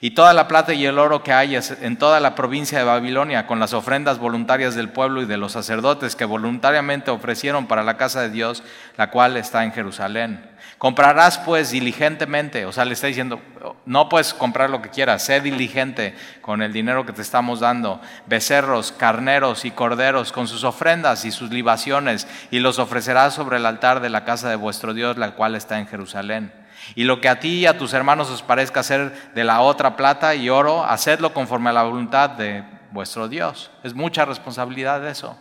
Y 0.00 0.10
toda 0.10 0.34
la 0.34 0.46
plata 0.46 0.74
y 0.74 0.84
el 0.84 0.98
oro 0.98 1.22
que 1.22 1.32
hayas 1.32 1.70
en 1.80 1.96
toda 1.96 2.20
la 2.20 2.34
provincia 2.34 2.78
de 2.78 2.84
Babilonia, 2.84 3.46
con 3.46 3.58
las 3.58 3.72
ofrendas 3.72 4.18
voluntarias 4.18 4.74
del 4.74 4.90
pueblo 4.90 5.22
y 5.22 5.26
de 5.26 5.38
los 5.38 5.52
sacerdotes 5.52 6.16
que 6.16 6.26
voluntariamente 6.26 7.10
ofrecieron 7.10 7.66
para 7.66 7.82
la 7.82 7.96
casa 7.96 8.20
de 8.20 8.28
Dios, 8.28 8.62
la 8.98 9.10
cual 9.10 9.38
está 9.38 9.64
en 9.64 9.72
Jerusalén. 9.72 10.50
Comprarás 10.76 11.38
pues 11.38 11.70
diligentemente, 11.70 12.66
o 12.66 12.72
sea, 12.72 12.84
le 12.84 12.92
está 12.92 13.06
diciendo, 13.06 13.40
no 13.86 14.10
puedes 14.10 14.34
comprar 14.34 14.68
lo 14.68 14.82
que 14.82 14.90
quieras, 14.90 15.24
sé 15.24 15.40
diligente 15.40 16.14
con 16.42 16.60
el 16.60 16.74
dinero 16.74 17.06
que 17.06 17.14
te 17.14 17.22
estamos 17.22 17.60
dando, 17.60 18.02
becerros, 18.26 18.92
carneros 18.92 19.64
y 19.64 19.70
corderos 19.70 20.32
con 20.32 20.46
sus 20.46 20.64
ofrendas 20.64 21.24
y 21.24 21.30
sus 21.30 21.50
libaciones, 21.50 22.28
y 22.50 22.58
los 22.58 22.78
ofrecerás 22.78 23.32
sobre 23.32 23.56
el 23.56 23.64
altar 23.64 24.00
de 24.00 24.10
la 24.10 24.24
casa 24.24 24.50
de 24.50 24.56
vuestro 24.56 24.92
Dios, 24.92 25.16
la 25.16 25.30
cual 25.30 25.54
está 25.54 25.78
en 25.78 25.86
Jerusalén. 25.86 26.65
Y 26.94 27.04
lo 27.04 27.20
que 27.20 27.28
a 27.28 27.40
ti 27.40 27.60
y 27.60 27.66
a 27.66 27.78
tus 27.78 27.92
hermanos 27.92 28.30
os 28.30 28.42
parezca 28.42 28.80
hacer 28.80 29.32
de 29.34 29.44
la 29.44 29.60
otra 29.60 29.96
plata 29.96 30.34
y 30.34 30.48
oro, 30.48 30.84
hacedlo 30.84 31.34
conforme 31.34 31.70
a 31.70 31.72
la 31.72 31.82
voluntad 31.82 32.30
de 32.30 32.64
vuestro 32.92 33.28
Dios. 33.28 33.70
Es 33.82 33.94
mucha 33.94 34.24
responsabilidad 34.24 35.06
eso. 35.06 35.36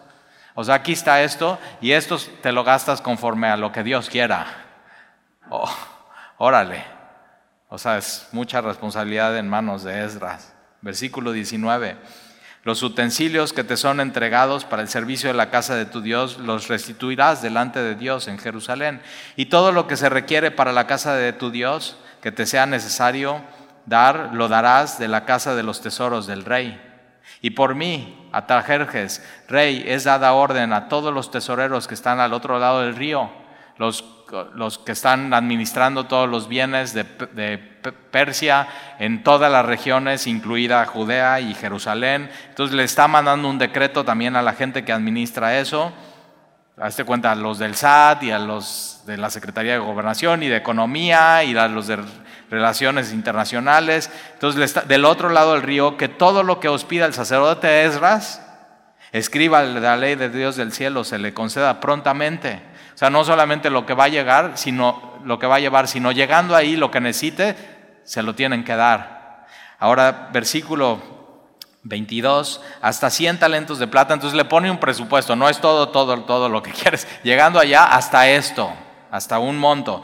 O 0.55 0.63
sea, 0.63 0.75
aquí 0.75 0.93
está 0.93 1.21
esto 1.21 1.59
y 1.81 1.91
esto 1.91 2.17
te 2.41 2.51
lo 2.51 2.63
gastas 2.63 3.01
conforme 3.01 3.47
a 3.49 3.57
lo 3.57 3.71
que 3.71 3.83
Dios 3.83 4.09
quiera. 4.09 4.47
Oh, 5.49 5.69
órale. 6.37 6.83
O 7.69 7.77
sea, 7.77 7.97
es 7.97 8.29
mucha 8.31 8.61
responsabilidad 8.61 9.37
en 9.37 9.49
manos 9.49 9.83
de 9.83 10.05
Esdras. 10.05 10.53
Versículo 10.81 11.31
19. 11.31 11.97
Los 12.65 12.81
utensilios 12.81 13.53
que 13.53 13.63
te 13.63 13.77
son 13.77 13.99
entregados 13.99 14.65
para 14.65 14.81
el 14.81 14.89
servicio 14.89 15.29
de 15.29 15.35
la 15.35 15.51
casa 15.51 15.75
de 15.75 15.85
tu 15.85 16.01
Dios 16.01 16.39
los 16.39 16.67
restituirás 16.67 17.43
delante 17.43 17.79
de 17.79 17.93
Dios 17.93 18.27
en 18.27 18.39
Jerusalén. 18.39 19.03
Y 19.35 19.45
todo 19.45 19.71
lo 19.71 19.85
que 19.85 19.95
se 19.95 20.09
requiere 20.09 20.49
para 20.49 20.73
la 20.73 20.87
casa 20.87 21.13
de 21.13 21.31
tu 21.31 21.51
Dios, 21.51 21.95
que 22.23 22.31
te 22.31 22.47
sea 22.47 22.65
necesario 22.65 23.43
dar, 23.85 24.31
lo 24.33 24.47
darás 24.47 24.97
de 24.97 25.07
la 25.07 25.25
casa 25.25 25.53
de 25.53 25.61
los 25.61 25.81
tesoros 25.81 26.25
del 26.25 26.43
rey. 26.43 26.81
Y 27.39 27.51
por 27.51 27.75
mí, 27.75 28.27
a 28.31 28.47
Tajerjes, 28.47 29.23
rey, 29.47 29.83
es 29.85 30.05
dada 30.05 30.33
orden 30.33 30.73
a 30.73 30.89
todos 30.89 31.13
los 31.13 31.29
tesoreros 31.29 31.87
que 31.87 31.93
están 31.93 32.19
al 32.19 32.33
otro 32.33 32.57
lado 32.57 32.81
del 32.81 32.95
río, 32.95 33.29
los 33.77 34.03
los 34.55 34.79
que 34.79 34.91
están 34.91 35.33
administrando 35.33 36.05
todos 36.05 36.29
los 36.29 36.47
bienes 36.47 36.93
de, 36.93 37.75
Persia 38.09 38.67
en 38.97 39.23
todas 39.23 39.51
las 39.51 39.63
regiones, 39.63 40.25
incluida 40.25 40.83
Judea 40.87 41.39
y 41.39 41.53
Jerusalén. 41.53 42.31
Entonces 42.49 42.75
le 42.75 42.83
está 42.83 43.07
mandando 43.07 43.47
un 43.47 43.59
decreto 43.59 44.03
también 44.03 44.35
a 44.35 44.41
la 44.41 44.53
gente 44.53 44.83
que 44.83 44.91
administra 44.91 45.59
eso. 45.59 45.93
Hazte 46.77 47.03
cuenta 47.03 47.31
a 47.31 47.35
los 47.35 47.59
del 47.59 47.75
SAT 47.75 48.23
y 48.23 48.31
a 48.31 48.39
los 48.39 49.03
de 49.05 49.17
la 49.17 49.29
Secretaría 49.29 49.73
de 49.73 49.77
Gobernación 49.77 50.41
y 50.41 50.47
de 50.47 50.57
Economía 50.57 51.43
y 51.43 51.55
a 51.55 51.67
los 51.67 51.85
de 51.85 51.99
Relaciones 52.49 53.13
Internacionales. 53.13 54.09
Entonces, 54.33 54.87
del 54.87 55.05
otro 55.05 55.29
lado 55.29 55.53
del 55.53 55.61
río, 55.61 55.95
que 55.95 56.07
todo 56.07 56.41
lo 56.41 56.59
que 56.59 56.69
os 56.69 56.85
pida 56.85 57.05
el 57.05 57.13
sacerdote 57.13 57.85
Esdras, 57.85 58.41
escriba 59.11 59.61
la 59.61 59.95
ley 59.95 60.15
de 60.15 60.29
Dios 60.29 60.55
del 60.55 60.71
cielo, 60.71 61.03
se 61.03 61.19
le 61.19 61.35
conceda 61.35 61.79
prontamente 61.79 62.63
o 62.95 62.97
sea, 62.97 63.09
no 63.09 63.25
solamente 63.25 63.69
lo 63.69 63.85
que 63.85 63.93
va 63.93 64.05
a 64.05 64.09
llegar, 64.09 64.53
sino 64.55 65.19
lo 65.25 65.37
que 65.37 65.47
va 65.47 65.55
a 65.55 65.59
llevar, 65.59 65.89
sino 65.89 66.13
llegando 66.13 66.55
ahí 66.55 66.77
lo 66.77 66.91
que 66.91 67.01
necesite, 67.01 67.57
se 68.05 68.23
lo 68.23 68.35
tienen 68.35 68.63
que 68.63 68.73
dar. 68.73 69.45
Ahora, 69.79 70.29
versículo 70.31 71.01
22, 71.83 72.61
hasta 72.81 73.09
100 73.09 73.39
talentos 73.39 73.79
de 73.79 73.87
plata, 73.87 74.13
entonces 74.13 74.37
le 74.37 74.45
pone 74.45 74.71
un 74.71 74.79
presupuesto, 74.79 75.35
no 75.35 75.49
es 75.49 75.59
todo, 75.59 75.89
todo, 75.89 76.21
todo 76.21 76.47
lo 76.47 76.63
que 76.63 76.71
quieres. 76.83 77.05
Llegando 77.21 77.59
allá 77.59 77.83
hasta 77.83 78.29
esto, 78.29 78.71
hasta 79.11 79.39
un 79.39 79.57
monto. 79.57 80.01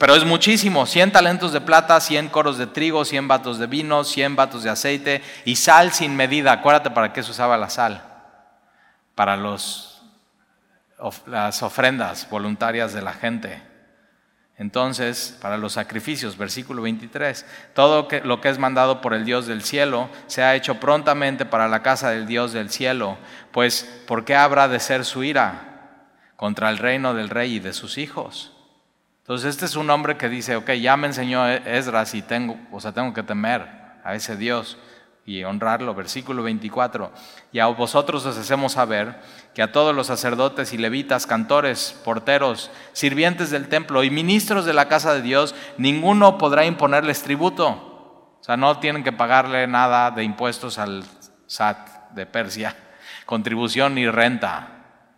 Pero 0.00 0.16
es 0.16 0.24
muchísimo, 0.24 0.86
100 0.86 1.12
talentos 1.12 1.52
de 1.52 1.60
plata, 1.60 2.00
100 2.00 2.30
coros 2.30 2.58
de 2.58 2.66
trigo, 2.66 3.04
100 3.04 3.28
vatos 3.28 3.58
de 3.60 3.68
vino, 3.68 4.02
100 4.02 4.34
vatos 4.34 4.64
de 4.64 4.70
aceite 4.70 5.22
y 5.44 5.54
sal 5.54 5.92
sin 5.92 6.16
medida. 6.16 6.50
Acuérdate 6.50 6.90
para 6.90 7.12
qué 7.12 7.22
se 7.22 7.30
usaba 7.30 7.56
la 7.56 7.70
sal. 7.70 8.02
Para 9.14 9.36
los 9.36 9.93
las 11.26 11.62
ofrendas 11.62 12.28
voluntarias 12.30 12.92
de 12.92 13.02
la 13.02 13.12
gente. 13.12 13.62
Entonces, 14.56 15.36
para 15.42 15.56
los 15.56 15.72
sacrificios, 15.72 16.38
versículo 16.38 16.82
23, 16.82 17.44
todo 17.74 18.08
lo 18.22 18.40
que 18.40 18.48
es 18.48 18.58
mandado 18.58 19.00
por 19.00 19.12
el 19.12 19.24
Dios 19.24 19.46
del 19.46 19.62
cielo 19.62 20.08
se 20.28 20.44
ha 20.44 20.54
hecho 20.54 20.78
prontamente 20.78 21.44
para 21.44 21.66
la 21.66 21.82
casa 21.82 22.10
del 22.10 22.26
Dios 22.26 22.52
del 22.52 22.70
cielo, 22.70 23.18
pues 23.50 24.02
¿por 24.06 24.24
qué 24.24 24.36
habrá 24.36 24.68
de 24.68 24.78
ser 24.78 25.04
su 25.04 25.24
ira 25.24 26.06
contra 26.36 26.70
el 26.70 26.78
reino 26.78 27.14
del 27.14 27.30
rey 27.30 27.56
y 27.56 27.60
de 27.60 27.72
sus 27.72 27.98
hijos? 27.98 28.52
Entonces, 29.22 29.50
este 29.50 29.64
es 29.64 29.74
un 29.74 29.90
hombre 29.90 30.16
que 30.16 30.28
dice, 30.28 30.54
ok, 30.54 30.72
ya 30.72 30.96
me 30.96 31.08
enseñó 31.08 31.48
Esdras 31.48 32.14
y 32.14 32.22
tengo, 32.22 32.56
o 32.70 32.80
sea, 32.80 32.92
tengo 32.92 33.12
que 33.12 33.22
temer 33.22 33.66
a 34.04 34.14
ese 34.14 34.36
Dios 34.36 34.78
y 35.26 35.42
honrarlo. 35.44 35.94
Versículo 35.94 36.42
24. 36.42 37.10
Y 37.52 37.58
a 37.58 37.66
vosotros 37.66 38.24
os 38.26 38.36
hacemos 38.36 38.72
saber 38.72 39.18
que 39.54 39.62
a 39.62 39.72
todos 39.72 39.94
los 39.94 40.08
sacerdotes 40.08 40.72
y 40.72 40.78
levitas, 40.78 41.26
cantores, 41.26 41.98
porteros, 42.04 42.70
sirvientes 42.92 43.50
del 43.50 43.68
templo 43.68 44.02
y 44.02 44.10
ministros 44.10 44.64
de 44.64 44.72
la 44.72 44.88
casa 44.88 45.14
de 45.14 45.22
Dios, 45.22 45.54
ninguno 45.78 46.38
podrá 46.38 46.64
imponerles 46.66 47.22
tributo. 47.22 47.68
O 47.70 48.42
sea, 48.42 48.56
no 48.56 48.78
tienen 48.80 49.04
que 49.04 49.12
pagarle 49.12 49.66
nada 49.66 50.10
de 50.10 50.24
impuestos 50.24 50.78
al 50.78 51.04
SAT 51.46 52.10
de 52.10 52.26
Persia, 52.26 52.76
contribución 53.26 53.94
ni 53.94 54.08
renta. 54.08 54.68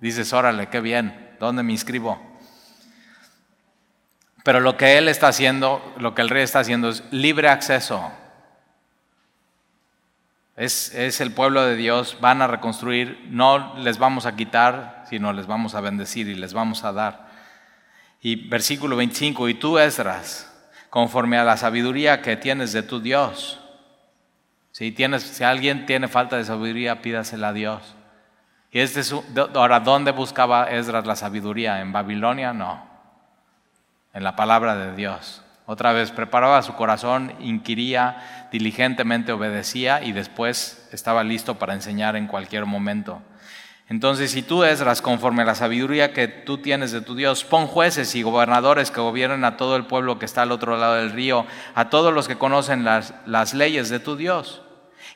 Dices, 0.01 0.33
órale, 0.35 0.69
qué 0.69 0.81
bien, 0.81 1.37
¿dónde 1.41 1.63
me 1.63 1.73
inscribo? 1.73 2.21
Pero 4.45 4.61
lo 4.61 4.77
que 4.77 4.99
él 4.99 5.09
está 5.09 5.29
haciendo, 5.29 5.95
lo 5.99 6.15
que 6.15 6.23
el 6.23 6.29
rey 6.29 6.45
está 6.45 6.61
haciendo 6.61 6.91
es 6.91 7.03
libre 7.11 7.49
acceso 7.49 8.13
es, 10.57 11.21
el 11.21 11.33
pueblo 11.33 11.63
de 11.63 11.77
Dios, 11.77 12.17
van 12.21 12.41
a 12.41 12.47
reconstruir, 12.47 13.27
no 13.29 13.77
les 13.77 13.99
vamos 13.99 14.25
a 14.25 14.37
quitar, 14.37 15.05
sino 15.09 15.33
les 15.33 15.47
vamos 15.47 15.75
a 15.75 15.83
bendecir 15.83 16.29
y 16.29 16.35
les 16.35 16.55
vamos 16.55 16.83
a 16.85 16.93
dar. 16.93 17.27
Y 18.23 18.49
versículo 18.49 18.97
25, 18.97 19.51
y 19.51 19.55
tú 19.55 19.79
Esdras, 19.79 20.51
conforme 20.89 21.37
a 21.37 21.45
la 21.45 21.59
sabiduría 21.59 22.23
que 22.23 22.37
tienes 22.37 22.73
de 22.73 22.83
tu 22.83 23.01
Dios. 23.01 23.61
Si, 24.73 24.93
tienes, 24.93 25.23
si 25.23 25.45
alguien 25.45 25.85
tiene 25.85 26.09
falta 26.09 26.37
de 26.37 26.45
sabiduría, 26.45 27.03
pídasela 27.03 27.49
a 27.49 27.53
Dios. 27.53 27.95
Y 28.71 28.81
este 28.81 29.01
es, 29.01 29.15
ahora, 29.55 29.81
¿dónde 29.81 30.11
buscaba 30.11 30.71
Esdras 30.71 31.07
la 31.07 31.17
sabiduría? 31.17 31.81
¿En 31.81 31.93
Babilonia? 31.93 32.53
No. 32.53 32.87
En 34.13 34.25
la 34.25 34.37
palabra 34.37 34.77
de 34.77 34.97
Dios. 34.97 35.43
Otra 35.67 35.93
vez, 35.93 36.13
preparaba 36.13 36.63
su 36.63 36.75
corazón, 36.75 37.35
inquiría, 37.41 38.49
diligentemente 38.53 39.33
obedecía 39.33 40.01
y 40.03 40.13
después 40.13 40.89
estaba 40.93 41.25
listo 41.25 41.59
para 41.59 41.75
enseñar 41.75 42.15
en 42.15 42.29
cualquier 42.29 42.67
momento. 42.67 43.21
Entonces, 43.89 44.31
si 44.31 44.43
tú 44.43 44.65
Esdras, 44.65 45.03
conforme 45.03 45.43
a 45.43 45.45
la 45.45 45.55
sabiduría 45.55 46.13
que 46.13 46.29
tú 46.29 46.59
tienes 46.59 46.93
de 46.93 47.01
tu 47.01 47.17
Dios, 47.17 47.45
pon 47.45 47.67
jueces 47.67 48.15
y 48.15 48.23
gobernadores 48.23 48.91
que 48.91 49.01
gobiernen 49.01 49.45
a 49.45 49.57
todo 49.57 49.77
el 49.77 49.87
pueblo 49.87 50.19
que 50.19 50.25
está 50.25 50.43
al 50.43 50.53
otro 50.53 50.77
lado 50.77 50.95
del 50.95 51.13
río, 51.13 51.47
a 51.75 51.89
todos 51.91 52.13
los 52.13 52.29
que 52.29 52.39
conocen 52.39 52.85
las, 52.85 53.15
las 53.27 53.55
leyes 53.55 53.89
de 53.89 54.01
tu 54.01 54.17
Dios. 54.17 54.63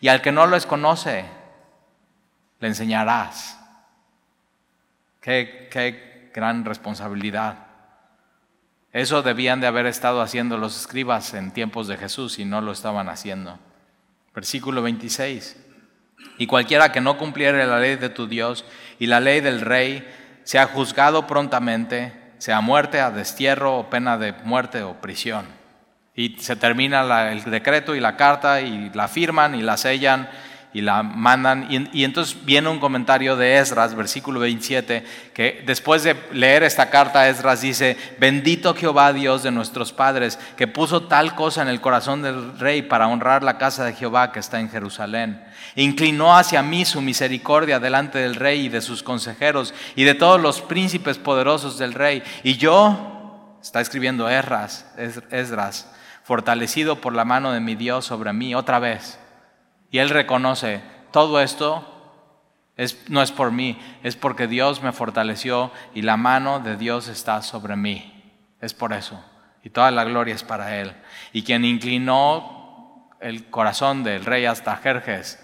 Y 0.00 0.08
al 0.08 0.20
que 0.20 0.32
no 0.32 0.46
los 0.46 0.66
conoce, 0.66 1.24
le 2.60 2.68
enseñarás. 2.68 3.58
Qué, 5.20 5.68
qué 5.70 6.30
gran 6.32 6.64
responsabilidad. 6.64 7.69
Eso 8.92 9.22
debían 9.22 9.60
de 9.60 9.68
haber 9.68 9.86
estado 9.86 10.20
haciendo 10.20 10.58
los 10.58 10.78
escribas 10.78 11.34
en 11.34 11.52
tiempos 11.52 11.86
de 11.86 11.96
Jesús 11.96 12.38
y 12.38 12.44
no 12.44 12.60
lo 12.60 12.72
estaban 12.72 13.08
haciendo. 13.08 13.58
Versículo 14.34 14.82
26. 14.82 15.56
Y 16.38 16.46
cualquiera 16.46 16.90
que 16.90 17.00
no 17.00 17.16
cumpliere 17.16 17.66
la 17.66 17.78
ley 17.78 17.96
de 17.96 18.08
tu 18.08 18.26
Dios 18.26 18.64
y 18.98 19.06
la 19.06 19.20
ley 19.20 19.40
del 19.40 19.60
rey, 19.60 20.06
sea 20.42 20.66
juzgado 20.66 21.26
prontamente, 21.26 22.12
sea 22.38 22.60
muerte, 22.60 23.00
a 23.00 23.10
destierro 23.10 23.78
o 23.78 23.90
pena 23.90 24.18
de 24.18 24.32
muerte 24.44 24.82
o 24.82 25.00
prisión. 25.00 25.46
Y 26.14 26.36
se 26.40 26.56
termina 26.56 27.30
el 27.30 27.44
decreto 27.44 27.94
y 27.94 28.00
la 28.00 28.16
carta 28.16 28.60
y 28.60 28.90
la 28.90 29.06
firman 29.06 29.54
y 29.54 29.62
la 29.62 29.76
sellan 29.76 30.28
y 30.72 30.80
la 30.82 31.02
mandan. 31.02 31.66
Y, 31.92 32.04
entonces 32.04 32.36
viene 32.44 32.68
un 32.68 32.78
comentario 32.78 33.36
de 33.36 33.58
Esdras, 33.58 33.94
versículo 33.94 34.40
27, 34.40 35.04
que 35.34 35.62
después 35.66 36.02
de 36.02 36.16
leer 36.32 36.62
esta 36.62 36.90
carta, 36.90 37.28
Esdras 37.28 37.60
dice, 37.60 37.96
bendito 38.18 38.74
Jehová 38.74 39.12
Dios 39.12 39.42
de 39.42 39.50
nuestros 39.50 39.92
padres, 39.92 40.38
que 40.56 40.68
puso 40.68 41.04
tal 41.04 41.34
cosa 41.34 41.62
en 41.62 41.68
el 41.68 41.80
corazón 41.80 42.22
del 42.22 42.58
rey 42.58 42.82
para 42.82 43.08
honrar 43.08 43.42
la 43.42 43.58
casa 43.58 43.84
de 43.84 43.94
Jehová 43.94 44.32
que 44.32 44.40
está 44.40 44.60
en 44.60 44.70
Jerusalén. 44.70 45.42
Inclinó 45.74 46.36
hacia 46.36 46.62
mí 46.62 46.84
su 46.84 47.00
misericordia 47.00 47.80
delante 47.80 48.18
del 48.18 48.36
rey 48.36 48.66
y 48.66 48.68
de 48.68 48.80
sus 48.80 49.02
consejeros 49.02 49.74
y 49.96 50.04
de 50.04 50.14
todos 50.14 50.40
los 50.40 50.60
príncipes 50.60 51.18
poderosos 51.18 51.78
del 51.78 51.94
rey. 51.94 52.22
Y 52.42 52.56
yo, 52.56 53.56
está 53.62 53.80
escribiendo 53.80 54.28
Esdras, 54.28 54.86
Esdras 55.30 55.88
fortalecido 56.22 57.00
por 57.00 57.14
la 57.14 57.24
mano 57.24 57.50
de 57.50 57.60
mi 57.60 57.74
Dios 57.74 58.04
sobre 58.04 58.32
mí, 58.32 58.54
otra 58.54 58.78
vez 58.78 59.19
y 59.90 59.98
él 59.98 60.10
reconoce, 60.10 60.82
todo 61.10 61.40
esto 61.40 61.86
no 63.08 63.22
es 63.22 63.32
por 63.32 63.52
mí, 63.52 63.78
es 64.02 64.16
porque 64.16 64.46
Dios 64.46 64.82
me 64.82 64.92
fortaleció 64.92 65.70
y 65.94 66.02
la 66.02 66.16
mano 66.16 66.60
de 66.60 66.76
Dios 66.76 67.08
está 67.08 67.42
sobre 67.42 67.76
mí. 67.76 68.16
Es 68.60 68.74
por 68.74 68.92
eso. 68.92 69.22
Y 69.62 69.70
toda 69.70 69.90
la 69.90 70.04
gloria 70.04 70.34
es 70.34 70.42
para 70.42 70.76
Él. 70.76 70.94
Y 71.32 71.42
quien 71.42 71.64
inclinó 71.64 73.10
el 73.20 73.50
corazón 73.50 74.02
del 74.04 74.24
rey 74.24 74.46
hasta 74.46 74.76
Jerjes 74.76 75.38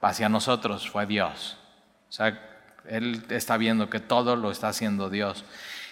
hacia 0.00 0.28
nosotros 0.28 0.88
fue 0.88 1.06
Dios. 1.06 1.58
O 2.08 2.12
sea, 2.12 2.40
él 2.88 3.24
está 3.30 3.56
viendo 3.56 3.90
que 3.90 3.98
todo 3.98 4.36
lo 4.36 4.52
está 4.52 4.68
haciendo 4.68 5.10
Dios. 5.10 5.44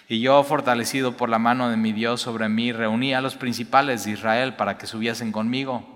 Y 0.07 0.21
yo, 0.21 0.41
fortalecido 0.43 1.17
por 1.17 1.29
la 1.29 1.39
mano 1.39 1.69
de 1.69 1.77
mi 1.77 1.91
Dios 1.91 2.21
sobre 2.21 2.47
mí, 2.47 2.71
reuní 2.71 3.13
a 3.13 3.21
los 3.21 3.35
principales 3.35 4.05
de 4.05 4.11
Israel 4.11 4.55
para 4.55 4.77
que 4.77 4.87
subiesen 4.87 5.31
conmigo. 5.31 5.94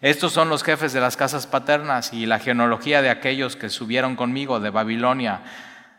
Estos 0.00 0.32
son 0.32 0.48
los 0.48 0.62
jefes 0.62 0.92
de 0.92 1.00
las 1.00 1.16
casas 1.16 1.48
paternas 1.48 2.12
y 2.12 2.26
la 2.26 2.38
genealogía 2.38 3.02
de 3.02 3.10
aquellos 3.10 3.56
que 3.56 3.68
subieron 3.68 4.14
conmigo 4.14 4.60
de 4.60 4.70
Babilonia, 4.70 5.40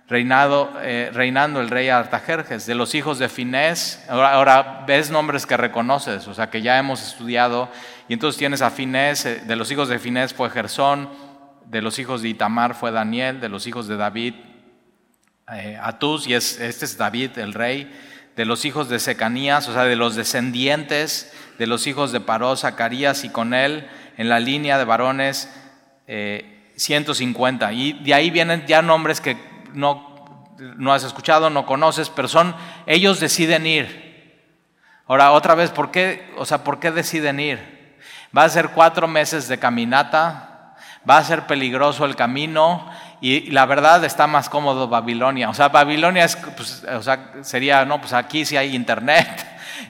eh, 0.10 1.12
reinando 1.14 1.60
el 1.60 1.70
rey 1.70 1.90
Artajerjes, 1.90 2.66
de 2.66 2.76
los 2.76 2.96
hijos 2.96 3.20
de 3.20 3.28
Finés. 3.28 4.06
Ahora, 4.10 4.86
ves 4.88 5.12
nombres 5.12 5.46
que 5.46 5.58
reconoces, 5.58 6.28
o 6.30 6.34
sea 6.34 6.50
que 6.50 6.62
ya 6.62 6.80
hemos 6.80 7.06
estudiado. 7.06 7.70
Y 8.08 8.14
entonces 8.14 8.40
tienes 8.40 8.62
a 8.62 8.72
Finés, 8.72 9.26
eh, 9.26 9.42
de 9.46 9.56
los 9.58 9.70
hijos 9.70 9.90
de 9.90 10.00
Finés 10.00 10.34
fue 10.34 10.50
Gersón, 10.50 11.10
de 11.66 11.82
los 11.82 12.00
hijos 12.00 12.22
de 12.22 12.30
Itamar 12.30 12.76
fue 12.76 12.92
Daniel, 12.92 13.42
de 13.42 13.50
los 13.50 13.68
hijos 13.68 13.88
de 13.90 13.98
David, 13.98 14.34
eh, 15.54 15.78
Atús, 15.82 16.26
y 16.26 16.36
es, 16.36 16.60
este 16.60 16.86
es 16.86 16.98
David 16.98 17.38
el 17.38 17.54
rey, 17.54 17.94
de 18.38 18.46
los 18.46 18.64
hijos 18.64 18.88
de 18.88 19.00
Secanías, 19.00 19.68
o 19.68 19.74
sea, 19.74 19.84
de 19.84 19.98
los 19.98 20.16
descendientes 20.16 21.34
de 21.60 21.68
los 21.68 21.86
hijos 21.86 22.12
de 22.12 22.22
Paró, 22.22 22.56
Zacarías, 22.56 23.26
y 23.26 23.30
con 23.30 23.54
él 23.54 23.88
en 24.18 24.30
la 24.30 24.40
línea 24.40 24.78
de 24.78 24.86
varones 24.86 25.50
150. 26.08 27.70
Eh, 27.70 27.76
y 27.76 27.94
de 27.94 28.14
ahí 28.14 28.32
vienen 28.32 28.66
ya 28.66 28.82
nombres 28.82 29.20
que 29.22 29.38
no, 29.74 30.56
no 30.58 30.94
has 30.94 31.04
escuchado, 31.04 31.50
no 31.50 31.66
conoces, 31.66 32.10
pero 32.10 32.30
son, 32.30 32.56
ellos 32.88 33.20
deciden 33.20 33.68
ir. 33.68 34.10
Ahora, 35.06 35.32
otra 35.34 35.54
vez, 35.54 35.70
¿por 35.70 35.92
qué, 35.92 36.34
o 36.38 36.46
sea, 36.46 36.64
¿por 36.64 36.80
qué 36.80 36.92
deciden 36.92 37.40
ir? 37.42 37.98
Va 38.36 38.46
a 38.46 38.50
ser 38.50 38.70
cuatro 38.70 39.08
meses 39.08 39.50
de 39.50 39.60
caminata, 39.60 40.76
va 41.08 41.18
a 41.18 41.24
ser 41.24 41.46
peligroso 41.46 42.06
el 42.06 42.16
camino 42.16 42.90
y 43.20 43.52
la 43.52 43.66
verdad 43.66 44.06
está 44.06 44.28
más 44.28 44.48
cómodo 44.50 44.88
Babilonia. 44.88 45.50
O 45.50 45.54
sea, 45.54 45.68
Babilonia 45.68 46.24
es, 46.24 46.38
pues, 46.38 46.86
o 46.86 47.04
sea, 47.04 47.34
sería, 47.42 47.84
no, 47.84 48.00
pues 48.00 48.14
aquí 48.14 48.46
sí 48.46 48.56
hay 48.56 48.76
internet, 48.76 49.28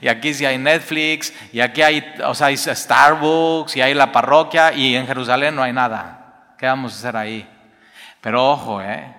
y 0.01 0.07
aquí 0.07 0.33
sí 0.33 0.45
hay 0.45 0.57
Netflix, 0.57 1.33
y 1.51 1.59
aquí 1.59 1.81
hay, 1.81 2.15
o 2.23 2.33
sea, 2.35 2.47
hay 2.47 2.57
Starbucks, 2.57 3.75
y 3.75 3.81
hay 3.81 3.93
la 3.93 4.11
parroquia, 4.11 4.73
y 4.73 4.95
en 4.95 5.07
Jerusalén 5.07 5.55
no 5.55 5.63
hay 5.63 5.73
nada. 5.73 6.55
¿Qué 6.57 6.65
vamos 6.65 6.93
a 6.93 6.97
hacer 6.97 7.17
ahí? 7.17 7.47
Pero 8.21 8.51
ojo, 8.51 8.81
¿eh? 8.81 9.15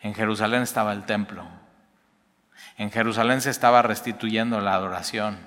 En 0.00 0.14
Jerusalén 0.14 0.62
estaba 0.62 0.92
el 0.92 1.04
templo. 1.04 1.46
En 2.76 2.90
Jerusalén 2.90 3.40
se 3.40 3.50
estaba 3.50 3.82
restituyendo 3.82 4.60
la 4.60 4.74
adoración. 4.74 5.38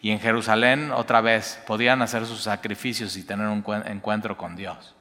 Y 0.00 0.10
en 0.10 0.20
Jerusalén, 0.20 0.90
otra 0.92 1.20
vez, 1.20 1.62
podían 1.66 2.02
hacer 2.02 2.26
sus 2.26 2.42
sacrificios 2.42 3.16
y 3.16 3.22
tener 3.22 3.46
un 3.46 3.64
encuentro 3.86 4.36
con 4.36 4.56
Dios. 4.56 4.94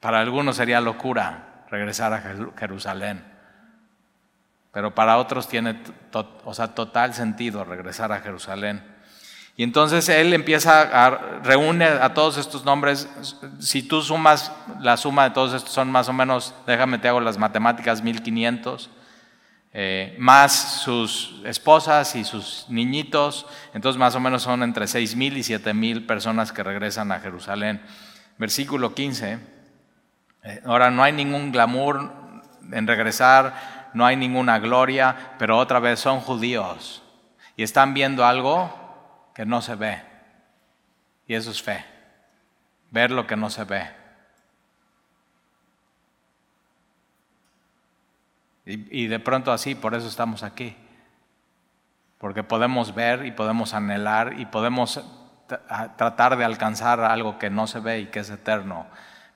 Para 0.00 0.20
algunos 0.20 0.56
sería 0.56 0.80
locura 0.80 1.64
regresar 1.70 2.12
a 2.14 2.22
Jerusalén, 2.56 3.24
pero 4.72 4.94
para 4.94 5.18
otros 5.18 5.48
tiene 5.48 5.80
o 6.44 6.54
sea, 6.54 6.74
total 6.74 7.14
sentido 7.14 7.64
regresar 7.64 8.12
a 8.12 8.20
Jerusalén. 8.20 8.82
Y 9.56 9.62
entonces 9.62 10.08
él 10.08 10.32
empieza 10.32 10.80
a 10.82 11.10
reúne 11.42 11.84
a 11.84 12.14
todos 12.14 12.38
estos 12.38 12.64
nombres. 12.64 13.08
Si 13.58 13.82
tú 13.82 14.00
sumas 14.00 14.52
la 14.80 14.96
suma 14.96 15.24
de 15.24 15.30
todos 15.30 15.52
estos 15.52 15.72
son 15.72 15.90
más 15.90 16.08
o 16.08 16.12
menos, 16.12 16.54
déjame 16.66 16.98
te 16.98 17.08
hago 17.08 17.20
las 17.20 17.36
matemáticas, 17.36 18.02
1500, 18.02 18.88
eh, 19.72 20.16
más 20.18 20.80
sus 20.82 21.42
esposas 21.44 22.16
y 22.16 22.24
sus 22.24 22.66
niñitos, 22.68 23.46
entonces 23.74 23.98
más 23.98 24.14
o 24.14 24.20
menos 24.20 24.42
son 24.42 24.62
entre 24.62 24.86
6000 24.86 25.36
y 25.36 25.42
7000 25.42 26.06
personas 26.06 26.52
que 26.52 26.62
regresan 26.62 27.12
a 27.12 27.20
Jerusalén. 27.20 27.82
Versículo 28.38 28.94
15. 28.94 29.38
Eh, 30.42 30.62
ahora 30.64 30.90
no 30.90 31.02
hay 31.02 31.12
ningún 31.12 31.52
glamour 31.52 32.10
en 32.72 32.86
regresar, 32.86 33.79
no 33.94 34.06
hay 34.06 34.16
ninguna 34.16 34.58
gloria, 34.58 35.34
pero 35.38 35.58
otra 35.58 35.78
vez 35.80 36.00
son 36.00 36.20
judíos 36.20 37.02
y 37.56 37.62
están 37.62 37.94
viendo 37.94 38.24
algo 38.24 39.30
que 39.34 39.44
no 39.44 39.62
se 39.62 39.74
ve. 39.74 40.02
Y 41.26 41.34
eso 41.34 41.50
es 41.50 41.62
fe, 41.62 41.84
ver 42.90 43.10
lo 43.10 43.26
que 43.26 43.36
no 43.36 43.50
se 43.50 43.64
ve. 43.64 44.00
Y, 48.64 49.08
de 49.08 49.18
pronto 49.18 49.52
así, 49.52 49.74
por 49.74 49.94
eso 49.94 50.06
estamos 50.06 50.42
aquí. 50.42 50.76
Porque 52.18 52.44
podemos 52.44 52.94
ver 52.94 53.26
y 53.26 53.32
podemos 53.32 53.74
anhelar 53.74 54.38
y 54.38 54.46
podemos 54.46 55.02
tratar 55.96 56.36
de 56.36 56.44
alcanzar 56.44 57.00
algo 57.00 57.38
que 57.38 57.50
no 57.50 57.66
se 57.66 57.80
ve 57.80 58.00
y 58.00 58.06
que 58.06 58.20
es 58.20 58.30
eterno. 58.30 58.86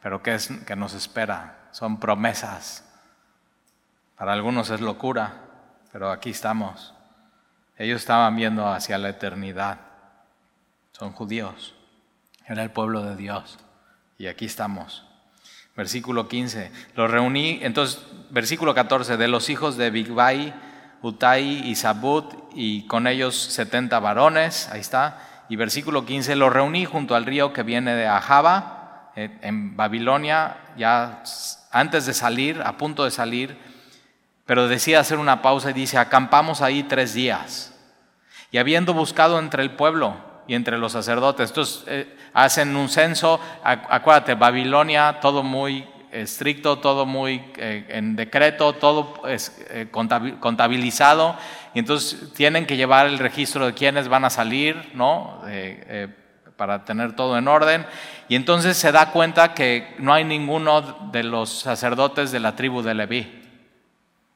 Pero 0.02 0.22
¿qué 0.22 0.34
es 0.34 0.48
que 0.66 0.76
nos 0.76 0.94
espera? 0.94 1.68
Son 1.72 1.98
promesas. 1.98 2.93
Para 4.16 4.32
algunos 4.32 4.70
es 4.70 4.80
locura, 4.80 5.34
pero 5.92 6.10
aquí 6.10 6.30
estamos. 6.30 6.94
Ellos 7.76 8.00
estaban 8.00 8.36
viendo 8.36 8.66
hacia 8.66 8.98
la 8.98 9.08
eternidad. 9.08 9.80
Son 10.92 11.12
judíos. 11.12 11.74
Era 12.46 12.62
el 12.62 12.70
pueblo 12.70 13.02
de 13.02 13.16
Dios. 13.16 13.58
Y 14.18 14.28
aquí 14.28 14.44
estamos. 14.44 15.04
Versículo 15.76 16.28
15. 16.28 16.70
Los 16.94 17.10
reuní, 17.10 17.58
entonces, 17.62 18.04
versículo 18.30 18.74
14, 18.74 19.16
de 19.16 19.28
los 19.28 19.50
hijos 19.50 19.76
de 19.76 19.90
Bigbai, 19.90 20.54
Utai 21.02 21.68
y 21.68 21.74
Sabut, 21.74 22.32
y 22.54 22.86
con 22.86 23.08
ellos 23.08 23.36
70 23.36 23.98
varones, 23.98 24.68
ahí 24.70 24.80
está. 24.80 25.44
Y 25.48 25.56
versículo 25.56 26.06
15, 26.06 26.36
los 26.36 26.52
reuní 26.52 26.84
junto 26.84 27.16
al 27.16 27.26
río 27.26 27.52
que 27.52 27.64
viene 27.64 27.94
de 27.94 28.06
Ahaba, 28.06 29.12
en 29.16 29.76
Babilonia, 29.76 30.56
ya 30.76 31.22
antes 31.70 32.06
de 32.06 32.14
salir, 32.14 32.62
a 32.64 32.76
punto 32.76 33.04
de 33.04 33.10
salir, 33.10 33.56
pero 34.46 34.68
decide 34.68 34.96
hacer 34.96 35.18
una 35.18 35.42
pausa 35.42 35.70
y 35.70 35.74
dice, 35.74 35.98
acampamos 35.98 36.60
ahí 36.60 36.82
tres 36.82 37.14
días. 37.14 37.74
Y 38.50 38.58
habiendo 38.58 38.92
buscado 38.94 39.38
entre 39.38 39.62
el 39.62 39.72
pueblo 39.72 40.16
y 40.46 40.54
entre 40.54 40.78
los 40.78 40.92
sacerdotes, 40.92 41.50
entonces 41.50 41.84
eh, 41.86 42.16
hacen 42.34 42.76
un 42.76 42.88
censo, 42.88 43.40
acuérdate, 43.64 44.34
Babilonia, 44.34 45.18
todo 45.20 45.42
muy 45.42 45.88
estricto, 46.12 46.78
todo 46.78 47.06
muy 47.06 47.42
eh, 47.56 47.86
en 47.88 48.14
decreto, 48.14 48.74
todo 48.74 49.26
es 49.26 49.60
eh, 49.70 49.88
contabilizado, 49.90 51.36
y 51.72 51.80
entonces 51.80 52.32
tienen 52.34 52.66
que 52.66 52.76
llevar 52.76 53.06
el 53.06 53.18
registro 53.18 53.66
de 53.66 53.74
quiénes 53.74 54.08
van 54.08 54.24
a 54.24 54.30
salir, 54.30 54.90
¿no? 54.94 55.42
para 56.56 56.84
tener 56.84 57.16
todo 57.16 57.36
en 57.36 57.48
orden. 57.48 57.84
Y 58.28 58.36
entonces 58.36 58.76
se 58.76 58.92
da 58.92 59.10
cuenta 59.10 59.54
que 59.54 59.96
no 59.98 60.14
hay 60.14 60.22
ninguno 60.22 61.10
de 61.10 61.24
los 61.24 61.50
sacerdotes 61.50 62.30
de 62.30 62.38
la 62.38 62.54
tribu 62.54 62.82
de 62.82 62.94
Leví. 62.94 63.43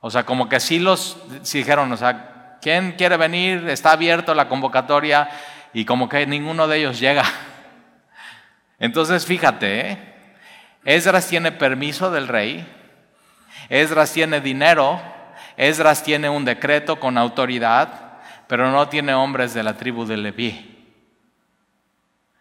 O 0.00 0.10
sea, 0.10 0.24
como 0.24 0.48
que 0.48 0.60
sí 0.60 0.78
los 0.78 1.16
dijeron, 1.52 1.90
o 1.92 1.96
sea, 1.96 2.58
¿quién 2.60 2.92
quiere 2.92 3.16
venir? 3.16 3.68
Está 3.68 3.92
abierto 3.92 4.34
la 4.34 4.48
convocatoria 4.48 5.28
y 5.72 5.84
como 5.84 6.08
que 6.08 6.26
ninguno 6.26 6.68
de 6.68 6.78
ellos 6.78 7.00
llega. 7.00 7.24
Entonces, 8.78 9.26
fíjate, 9.26 9.80
¿eh? 9.80 9.98
Esdras 10.84 11.26
tiene 11.26 11.52
permiso 11.52 12.10
del 12.10 12.28
rey, 12.28 12.66
Esdras 13.68 14.12
tiene 14.12 14.40
dinero, 14.40 15.00
Esdras 15.56 16.02
tiene 16.02 16.28
un 16.28 16.44
decreto 16.44 17.00
con 17.00 17.18
autoridad, 17.18 18.20
pero 18.46 18.70
no 18.70 18.88
tiene 18.88 19.12
hombres 19.12 19.52
de 19.52 19.64
la 19.64 19.76
tribu 19.76 20.06
de 20.06 20.16
Leví. 20.16 20.77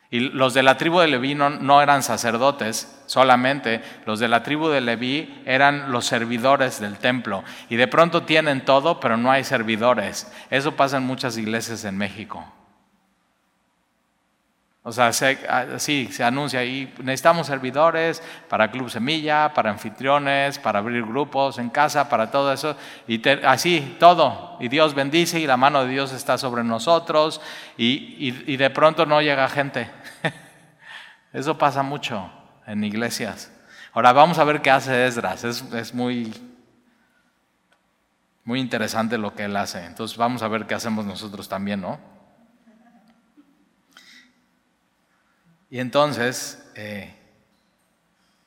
Y 0.09 0.19
los 0.19 0.53
de 0.53 0.63
la 0.63 0.77
tribu 0.77 0.99
de 0.99 1.07
Leví 1.07 1.35
no, 1.35 1.81
eran 1.81 2.01
sacerdotes 2.01 3.01
solamente, 3.07 3.81
los 4.05 4.19
de 4.19 4.29
la 4.29 4.41
tribu 4.41 4.69
de 4.69 4.79
Leví 4.79 5.41
eran 5.45 5.91
los 5.91 6.05
servidores 6.05 6.79
del 6.79 6.97
templo. 6.97 7.43
Y 7.69 7.75
de 7.75 7.87
pronto 7.87 8.23
tienen 8.23 8.63
todo, 8.63 8.99
pero 8.99 9.17
no 9.17 9.31
hay 9.31 9.43
servidores. 9.43 10.31
Eso 10.49 10.75
pasa 10.75 10.97
en 10.97 11.03
muchas 11.03 11.37
iglesias 11.37 11.83
en 11.83 11.97
México. 11.97 12.45
O 14.87 14.93
sea, 14.93 15.11
ah, 15.49 15.65
sí, 15.79 16.07
se 16.13 16.23
anuncia 16.23 16.61
ahí, 16.61 16.93
necesitamos 17.03 17.47
servidores 17.47 18.23
para 18.47 18.71
Club 18.71 18.89
Semilla, 18.89 19.53
para 19.53 19.69
anfitriones, 19.69 20.59
para 20.59 20.79
abrir 20.79 21.05
grupos 21.05 21.59
en 21.59 21.69
casa, 21.69 22.07
para 22.07 22.31
todo 22.31 22.53
eso. 22.53 22.73
Y 23.05 23.21
así, 23.45 23.97
todo. 23.99 24.55
Y 24.61 24.69
Dios 24.69 24.95
bendice 24.95 25.41
y 25.41 25.45
la 25.45 25.57
mano 25.57 25.83
de 25.83 25.89
Dios 25.89 26.13
está 26.13 26.37
sobre 26.37 26.63
nosotros 26.63 27.41
y, 27.77 28.33
y 28.47 28.55
de 28.55 28.69
pronto 28.69 29.05
no 29.05 29.21
llega 29.21 29.49
gente. 29.49 29.91
eso 31.33 31.57
pasa 31.57 31.83
mucho 31.83 32.31
en 32.65 32.81
iglesias. 32.85 33.51
Ahora 33.91 34.13
vamos 34.13 34.39
a 34.39 34.45
ver 34.45 34.61
qué 34.61 34.71
hace 34.71 35.05
Esdras. 35.05 35.43
Es, 35.43 35.63
es 35.73 35.93
muy, 35.93 36.33
muy 38.45 38.61
interesante 38.61 39.17
lo 39.17 39.35
que 39.35 39.43
él 39.43 39.57
hace. 39.57 39.83
Entonces 39.83 40.15
vamos 40.15 40.43
a 40.43 40.47
ver 40.47 40.65
qué 40.65 40.75
hacemos 40.75 41.05
nosotros 41.05 41.49
también, 41.49 41.81
¿no? 41.81 42.16
Y 45.69 45.79
entonces 45.79 46.63
eh, 46.75 47.13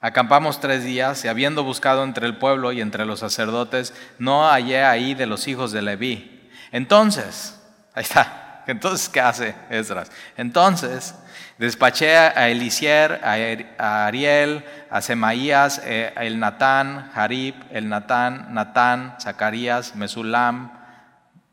acampamos 0.00 0.60
tres 0.60 0.84
días 0.84 1.24
y 1.24 1.28
habiendo 1.28 1.64
buscado 1.64 2.04
entre 2.04 2.26
el 2.26 2.38
pueblo 2.38 2.72
y 2.72 2.80
entre 2.80 3.04
los 3.04 3.20
sacerdotes, 3.20 3.94
no 4.18 4.48
hallé 4.48 4.84
ahí 4.84 5.14
de 5.14 5.26
los 5.26 5.48
hijos 5.48 5.72
de 5.72 5.82
Leví. 5.82 6.50
Entonces, 6.72 7.60
Ahí 7.94 8.02
está. 8.02 8.62
Entonces, 8.66 9.08
¿qué 9.08 9.20
hace 9.20 9.54
Esdras? 9.68 10.10
Entonces, 10.36 11.14
despaché 11.58 12.16
a 12.16 12.48
Elisier, 12.48 13.20
a 13.24 14.06
Ariel, 14.06 14.64
a 14.90 15.00
Semaías, 15.00 15.80
eh, 15.84 16.12
el 16.16 16.38
Natán, 16.38 17.10
Jarib, 17.12 17.54
el 17.70 17.88
Natán, 17.88 18.54
Natán, 18.54 19.16
Zacarías, 19.20 19.96
Mesulam, 19.96 20.72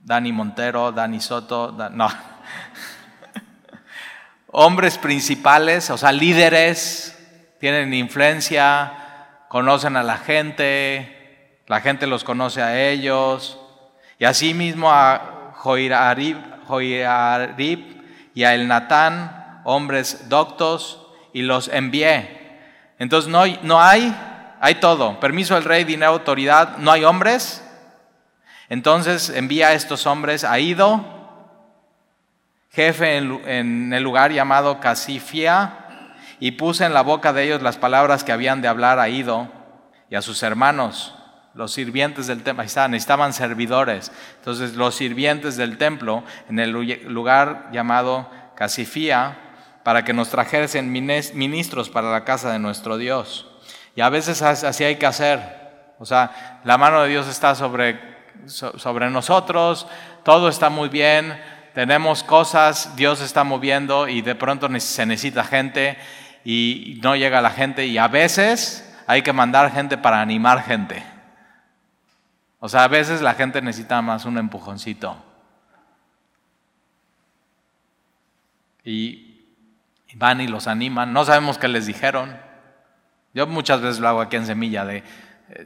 Dani 0.01 0.31
Montero, 0.31 0.91
Dani 0.91 1.19
Soto, 1.19 1.71
no. 1.91 2.09
Hombres 4.59 4.97
principales, 4.97 5.91
o 5.91 5.99
sea, 5.99 6.11
líderes, 6.11 7.15
tienen 7.59 7.93
influencia, 7.93 9.45
conocen 9.49 9.95
a 9.95 10.01
la 10.01 10.17
gente, 10.17 11.59
la 11.67 11.79
gente 11.79 12.07
los 12.07 12.23
conoce 12.23 12.63
a 12.63 12.89
ellos, 12.89 13.59
y 14.17 14.25
asimismo 14.25 14.91
a 14.91 15.51
Joirarib, 15.57 16.37
y 18.33 18.43
a 18.43 18.55
El 18.55 18.67
Natán, 18.67 19.61
hombres 19.63 20.27
doctos, 20.27 21.05
y 21.33 21.43
los 21.43 21.67
envié. 21.67 22.57
Entonces 22.97 23.29
no, 23.29 23.43
no 23.61 23.79
hay, 23.79 24.11
hay 24.59 24.73
todo, 24.75 25.19
permiso 25.19 25.53
del 25.53 25.65
rey, 25.65 25.83
dinero, 25.83 26.13
autoridad, 26.13 26.77
no 26.79 26.91
hay 26.91 27.03
hombres. 27.03 27.63
Entonces 28.69 29.29
envía 29.29 29.67
a 29.67 29.73
estos 29.73 30.07
hombres 30.07 30.43
a 30.43 30.57
Ido, 30.57 31.16
jefe 32.77 33.17
en, 33.17 33.91
el 33.91 34.03
lugar 34.03 34.31
llamado 34.31 34.79
Casifia, 34.79 35.79
y 36.39 36.51
puse 36.51 36.85
en 36.85 36.93
la 36.93 37.01
boca 37.01 37.33
de 37.33 37.43
ellos 37.43 37.63
las 37.63 37.75
palabras 37.75 38.23
que 38.23 38.31
habían 38.31 38.61
de 38.61 38.67
hablar 38.67 38.99
a 38.99 39.09
Ido 39.09 39.47
y 40.11 40.15
a 40.15 40.21
sus 40.21 40.43
hermanos, 40.43 41.15
los 41.55 41.73
sirvientes 41.73 42.27
del 42.27 42.43
templo. 42.43 42.63
Estaban 42.63 43.33
servidores. 43.33 44.11
Entonces 44.35 44.75
los 44.75 44.93
sirvientes 44.93 45.57
del 45.57 45.79
templo 45.79 46.23
en 46.49 46.59
el 46.59 46.69
lugar 46.69 47.69
llamado 47.71 48.29
Casifía, 48.53 49.39
para 49.83 50.03
que 50.03 50.13
nos 50.13 50.29
trajesen 50.29 50.91
ministros 50.91 51.89
para 51.89 52.11
la 52.11 52.25
casa 52.25 52.51
de 52.51 52.59
nuestro 52.59 52.97
Dios. 52.99 53.47
Y 53.95 54.01
a 54.01 54.09
veces 54.09 54.43
así 54.43 54.83
hay 54.83 54.97
que 54.97 55.07
hacer. 55.07 55.39
O 55.97 56.05
sea, 56.05 56.61
la 56.63 56.77
mano 56.77 57.01
de 57.01 57.09
Dios 57.09 57.27
está 57.27 57.55
sobre, 57.55 57.99
sobre 58.45 59.09
nosotros, 59.09 59.87
todo 60.23 60.47
está 60.47 60.69
muy 60.69 60.89
bien, 60.89 61.56
tenemos 61.77 62.23
cosas, 62.23 62.95
Dios 62.95 63.21
está 63.21 63.43
moviendo 63.43 64.07
y 64.07 64.23
de 64.23 64.33
pronto 64.33 64.67
se 64.79 65.05
necesita 65.05 65.43
gente 65.43 65.95
y 66.43 66.99
no 67.03 67.15
llega 67.15 67.39
la 67.39 67.51
gente 67.51 67.85
y 67.85 67.99
a 67.99 68.07
veces 68.07 68.97
hay 69.05 69.21
que 69.21 69.31
mandar 69.31 69.71
gente 69.71 69.95
para 69.95 70.19
animar 70.19 70.63
gente. 70.63 71.03
O 72.59 72.67
sea, 72.67 72.83
a 72.83 72.87
veces 72.87 73.21
la 73.21 73.35
gente 73.35 73.61
necesita 73.61 74.01
más 74.01 74.25
un 74.25 74.39
empujoncito. 74.39 75.23
Y 78.83 79.45
van 80.15 80.41
y 80.41 80.47
los 80.47 80.65
animan. 80.65 81.13
No 81.13 81.25
sabemos 81.25 81.59
qué 81.59 81.67
les 81.67 81.85
dijeron. 81.85 82.39
Yo 83.35 83.45
muchas 83.45 83.81
veces 83.81 83.99
lo 83.99 84.07
hago 84.07 84.21
aquí 84.21 84.35
en 84.35 84.47
Semilla 84.47 84.83
de 84.83 85.03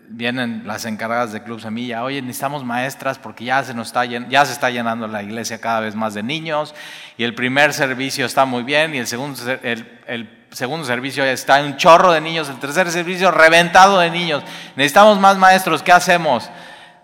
vienen 0.10 0.64
las 0.66 0.86
encargadas 0.86 1.32
de 1.32 1.42
Club 1.42 1.60
Semilla, 1.60 2.04
oye, 2.04 2.22
necesitamos 2.22 2.64
maestras 2.64 3.18
porque 3.18 3.46
ya 3.46 3.64
se, 3.64 3.74
nos 3.74 3.88
está, 3.88 4.06
ya 4.06 4.46
se 4.46 4.54
está 4.54 4.70
llenando 4.70 5.08
la 5.08 5.24
iglesia 5.24 5.60
cada 5.60 5.80
vez 5.80 5.96
más 5.96 6.14
de 6.14 6.22
niños 6.22 6.76
y 7.18 7.24
el 7.24 7.34
primer 7.34 7.74
servicio 7.74 8.26
está 8.26 8.46
muy 8.46 8.62
bien 8.62 8.94
y 8.94 9.00
el 9.00 9.08
segundo, 9.08 9.42
el, 9.64 10.46
segundo 10.52 10.86
servicio 10.86 11.24
está 11.24 11.62
un 11.62 11.78
chorro 11.78 12.12
de 12.12 12.22
niños, 12.22 12.48
el 12.50 12.60
tercer 12.60 12.92
servicio 12.92 13.32
reventado 13.32 14.00
de 14.00 14.12
niños. 14.12 14.44
Necesitamos 14.76 15.20
más 15.20 15.38
maestros, 15.38 15.82
¿qué 15.82 15.92
hacemos? 15.92 16.50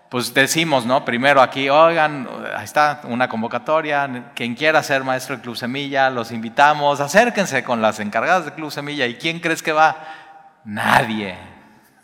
Pues 0.08 0.32
decimos, 0.32 0.86
¿no? 0.86 1.04
Primero 1.04 1.42
aquí, 1.42 1.68
oigan, 1.68 2.28
ahí 2.56 2.64
está 2.64 3.00
una 3.04 3.28
convocatoria, 3.28 4.30
quien 4.36 4.54
quiera 4.54 4.82
ser 4.84 5.02
maestro 5.02 5.36
de 5.36 5.42
Club 5.42 5.56
Semilla, 5.56 6.10
los 6.10 6.30
invitamos, 6.30 7.00
acérquense 7.00 7.64
con 7.64 7.82
las 7.82 7.98
encargadas 7.98 8.44
de 8.44 8.52
Club 8.52 8.70
Semilla. 8.70 9.04
¿Y 9.06 9.16
quién 9.16 9.40
crees 9.40 9.62
que 9.64 9.72
va? 9.72 9.96
Nadie. 10.64 11.36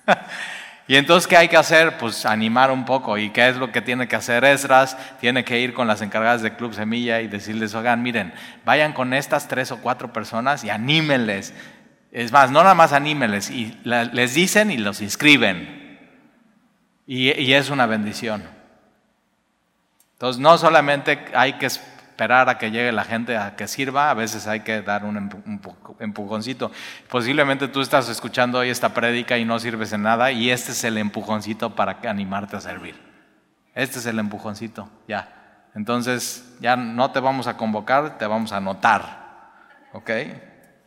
Y 0.87 0.97
entonces, 0.97 1.27
¿qué 1.27 1.37
hay 1.37 1.49
que 1.49 1.57
hacer? 1.57 1.97
Pues 1.97 2.27
animar 2.27 2.70
un 2.70 2.85
poco. 2.85 3.16
¿Y 3.16 3.31
qué 3.31 3.49
es 3.49 3.57
lo 3.57 3.73
que 3.73 3.81
tiene 3.81 4.07
que 4.07 4.16
hacer 4.16 4.44
Esdras? 4.44 4.99
Tiene 5.18 5.42
que 5.44 5.59
ir 5.61 5.73
con 5.73 5.87
las 5.87 6.03
encargadas 6.03 6.42
de 6.42 6.57
Club 6.57 6.75
Semilla 6.75 7.23
y 7.23 7.27
decirles, 7.27 7.75
oigan, 7.75 8.03
miren, 8.03 8.35
vayan 8.66 8.92
con 8.92 9.14
estas 9.14 9.49
tres 9.49 9.73
o 9.73 9.79
cuatro 9.79 10.12
personas 10.12 10.62
y 10.62 10.70
anímenles. 10.70 11.55
Es 12.12 12.33
más, 12.33 12.51
no 12.51 12.62
nada 12.62 12.75
más 12.75 12.92
anímenles, 12.92 13.51
y 13.51 13.77
les 13.83 14.35
dicen 14.35 14.70
y 14.70 14.77
los 14.77 15.01
inscriben. 15.01 15.99
Y, 17.07 17.33
y 17.40 17.55
es 17.55 17.70
una 17.70 17.87
bendición. 17.87 18.44
Entonces, 20.12 20.40
no 20.40 20.57
solamente 20.59 21.25
hay 21.35 21.55
que 21.55 21.68
esperar 22.14 22.48
a 22.48 22.59
que 22.59 22.70
llegue 22.70 22.92
la 22.92 23.03
gente 23.03 23.37
a 23.37 23.57
que 23.57 23.66
sirva, 23.66 24.09
a 24.09 24.14
veces 24.14 24.46
hay 24.46 24.61
que 24.61 24.83
dar 24.83 25.05
un 25.05 25.16
empujoncito. 25.98 26.70
Posiblemente 27.11 27.66
tú 27.66 27.81
estás 27.81 28.09
escuchando 28.09 28.61
hoy 28.61 28.68
esta 28.68 28.94
prédica 28.94 29.37
y 29.37 29.44
no 29.44 29.59
sirves 29.59 29.92
en 29.92 30.03
nada 30.03 30.31
y 30.31 30.48
este 30.48 30.70
es 30.70 30.85
el 30.85 30.96
empujoncito 30.96 31.74
para 31.74 31.98
animarte 32.09 32.55
a 32.55 32.61
servir. 32.61 32.94
Este 33.74 33.98
es 33.98 34.07
el 34.07 34.20
empujoncito, 34.20 34.88
ya. 35.09 35.66
Entonces 35.74 36.55
ya 36.61 36.77
no 36.77 37.11
te 37.11 37.18
vamos 37.18 37.48
a 37.48 37.57
convocar, 37.57 38.16
te 38.16 38.27
vamos 38.27 38.53
a 38.53 38.59
anotar. 38.59 39.24
¿Ok? 39.92 40.11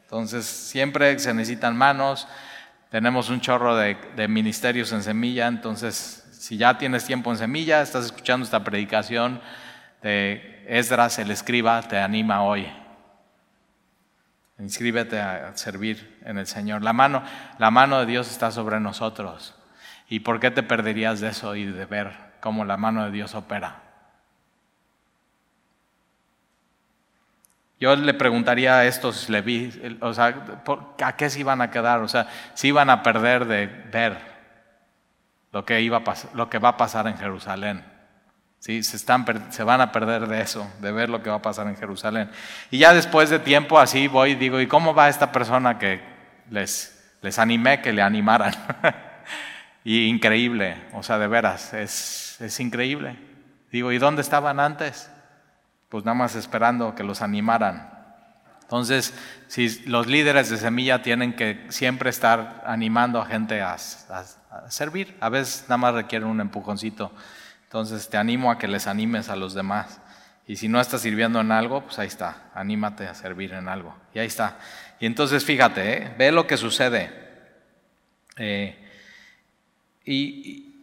Entonces 0.04 0.46
siempre 0.46 1.20
se 1.20 1.34
necesitan 1.34 1.76
manos, 1.76 2.26
tenemos 2.90 3.30
un 3.30 3.42
chorro 3.42 3.76
de, 3.76 3.98
de 4.16 4.30
ministerios 4.30 4.94
en 4.94 5.04
semilla, 5.04 5.48
entonces 5.48 6.26
si 6.32 6.56
ya 6.56 6.78
tienes 6.78 7.04
tiempo 7.04 7.32
en 7.32 7.38
semilla, 7.38 7.82
estás 7.82 8.06
escuchando 8.06 8.46
esta 8.46 8.64
predicación 8.64 9.42
de 10.02 10.57
Esdras, 10.68 11.18
el 11.18 11.32
escriba, 11.32 11.82
te 11.84 11.98
anima 11.98 12.44
hoy. 12.44 12.68
Inscríbete 14.60 15.20
a 15.20 15.56
servir 15.56 16.20
en 16.26 16.38
el 16.38 16.46
Señor. 16.46 16.82
La 16.82 16.92
mano, 16.92 17.24
la 17.58 17.72
mano 17.72 18.00
de 18.00 18.06
Dios 18.06 18.30
está 18.30 18.52
sobre 18.52 18.80
nosotros. 18.80 19.56
¿Y 20.10 20.20
por 20.22 20.40
qué 20.40 20.52
te 20.52 20.64
perderías 20.64 21.22
de 21.22 21.30
eso 21.30 21.56
y 21.56 21.66
de 21.66 21.86
ver 21.86 22.12
cómo 22.42 22.66
la 22.66 22.76
mano 22.76 23.06
de 23.06 23.12
Dios 23.12 23.34
opera? 23.34 23.84
Yo 27.80 27.96
le 27.96 28.14
preguntaría 28.14 28.80
a 28.80 28.86
estos 28.86 29.30
leví, 29.30 30.00
o 30.02 30.14
sea, 30.14 30.62
¿a 31.04 31.16
qué 31.16 31.30
se 31.30 31.40
iban 31.40 31.62
a 31.62 31.70
quedar? 31.70 32.02
O 32.02 32.08
sea, 32.08 32.28
si 32.56 32.70
iban 32.70 32.90
a 32.90 33.04
perder 33.04 33.46
de 33.46 33.68
ver 33.68 34.18
lo 35.54 35.64
que, 35.64 35.82
iba 35.82 36.02
lo 36.34 36.50
que 36.50 36.60
va 36.60 36.70
a 36.70 36.78
pasar 36.78 37.08
en 37.08 37.18
Jerusalén. 37.18 37.97
Se 38.82 39.64
van 39.64 39.80
a 39.80 39.92
perder 39.94 40.28
de 40.28 40.42
eso, 40.42 40.70
de 40.82 40.92
ver 40.92 41.10
lo 41.10 41.24
que 41.24 41.30
va 41.30 41.38
a 41.38 41.42
pasar 41.42 41.68
en 41.68 41.78
Jerusalén. 41.78 42.30
Y 42.70 42.80
ya 42.80 42.94
después 42.94 43.30
de 43.30 43.40
tiempo 43.40 43.80
así 43.80 44.08
voy 44.08 44.32
y 44.32 44.36
digo, 44.36 44.60
¿y 44.60 44.68
cómo 44.68 44.94
va 44.94 45.08
esta 45.08 45.32
persona 45.32 45.80
que 45.80 46.02
les, 46.50 47.02
les 47.22 47.40
animé 47.40 47.82
que 47.82 47.94
le 47.94 48.02
animaran? 48.02 48.54
y 49.86 50.08
increíble, 50.08 50.84
o 50.94 51.02
sea, 51.02 51.18
de 51.18 51.28
veras, 51.28 51.74
es, 51.74 52.36
es 52.42 52.60
increíble. 52.60 53.18
Digo, 53.72 53.94
¿y 53.94 54.00
dónde 54.00 54.22
estaban 54.22 54.60
antes? 54.60 55.10
Pues 55.88 56.04
nada 56.04 56.16
más 56.16 56.36
esperando 56.36 56.94
que 56.94 57.04
los 57.04 57.22
animaran. 57.22 57.90
Entonces, 58.64 59.14
si 59.48 59.80
los 59.86 60.08
líderes 60.08 60.50
de 60.50 60.58
semilla 60.58 61.02
tienen 61.02 61.38
que 61.38 61.66
siempre 61.70 62.10
estar 62.10 62.64
animando 62.66 63.22
a 63.22 63.26
gente 63.26 63.62
a, 63.62 63.78
a 64.10 64.70
servir, 64.70 65.16
a 65.22 65.30
veces 65.30 65.64
nada 65.70 65.78
más 65.78 65.94
requieren 65.94 66.28
un 66.28 66.42
empujoncito 66.42 67.14
entonces 67.68 68.08
te 68.08 68.16
animo 68.16 68.50
a 68.50 68.58
que 68.58 68.70
les 68.70 68.88
animes 68.88 69.28
a 69.28 69.36
los 69.36 69.54
demás. 69.54 70.00
Y 70.48 70.56
si 70.56 70.70
no 70.70 70.80
estás 70.80 71.02
sirviendo 71.02 71.42
en 71.42 71.52
algo, 71.52 71.82
pues 71.82 72.00
ahí 72.00 72.08
está, 72.08 72.50
anímate 72.56 73.06
a 73.06 73.14
servir 73.14 73.52
en 73.52 73.68
algo. 73.68 73.94
Y 74.14 74.20
ahí 74.20 74.28
está. 74.28 74.58
Y 75.02 75.06
entonces 75.06 75.44
fíjate, 75.44 75.94
¿eh? 75.94 76.16
ve 76.18 76.32
lo 76.32 76.48
que 76.48 76.56
sucede. 76.56 77.12
Eh, 78.38 78.78
y, 80.06 80.76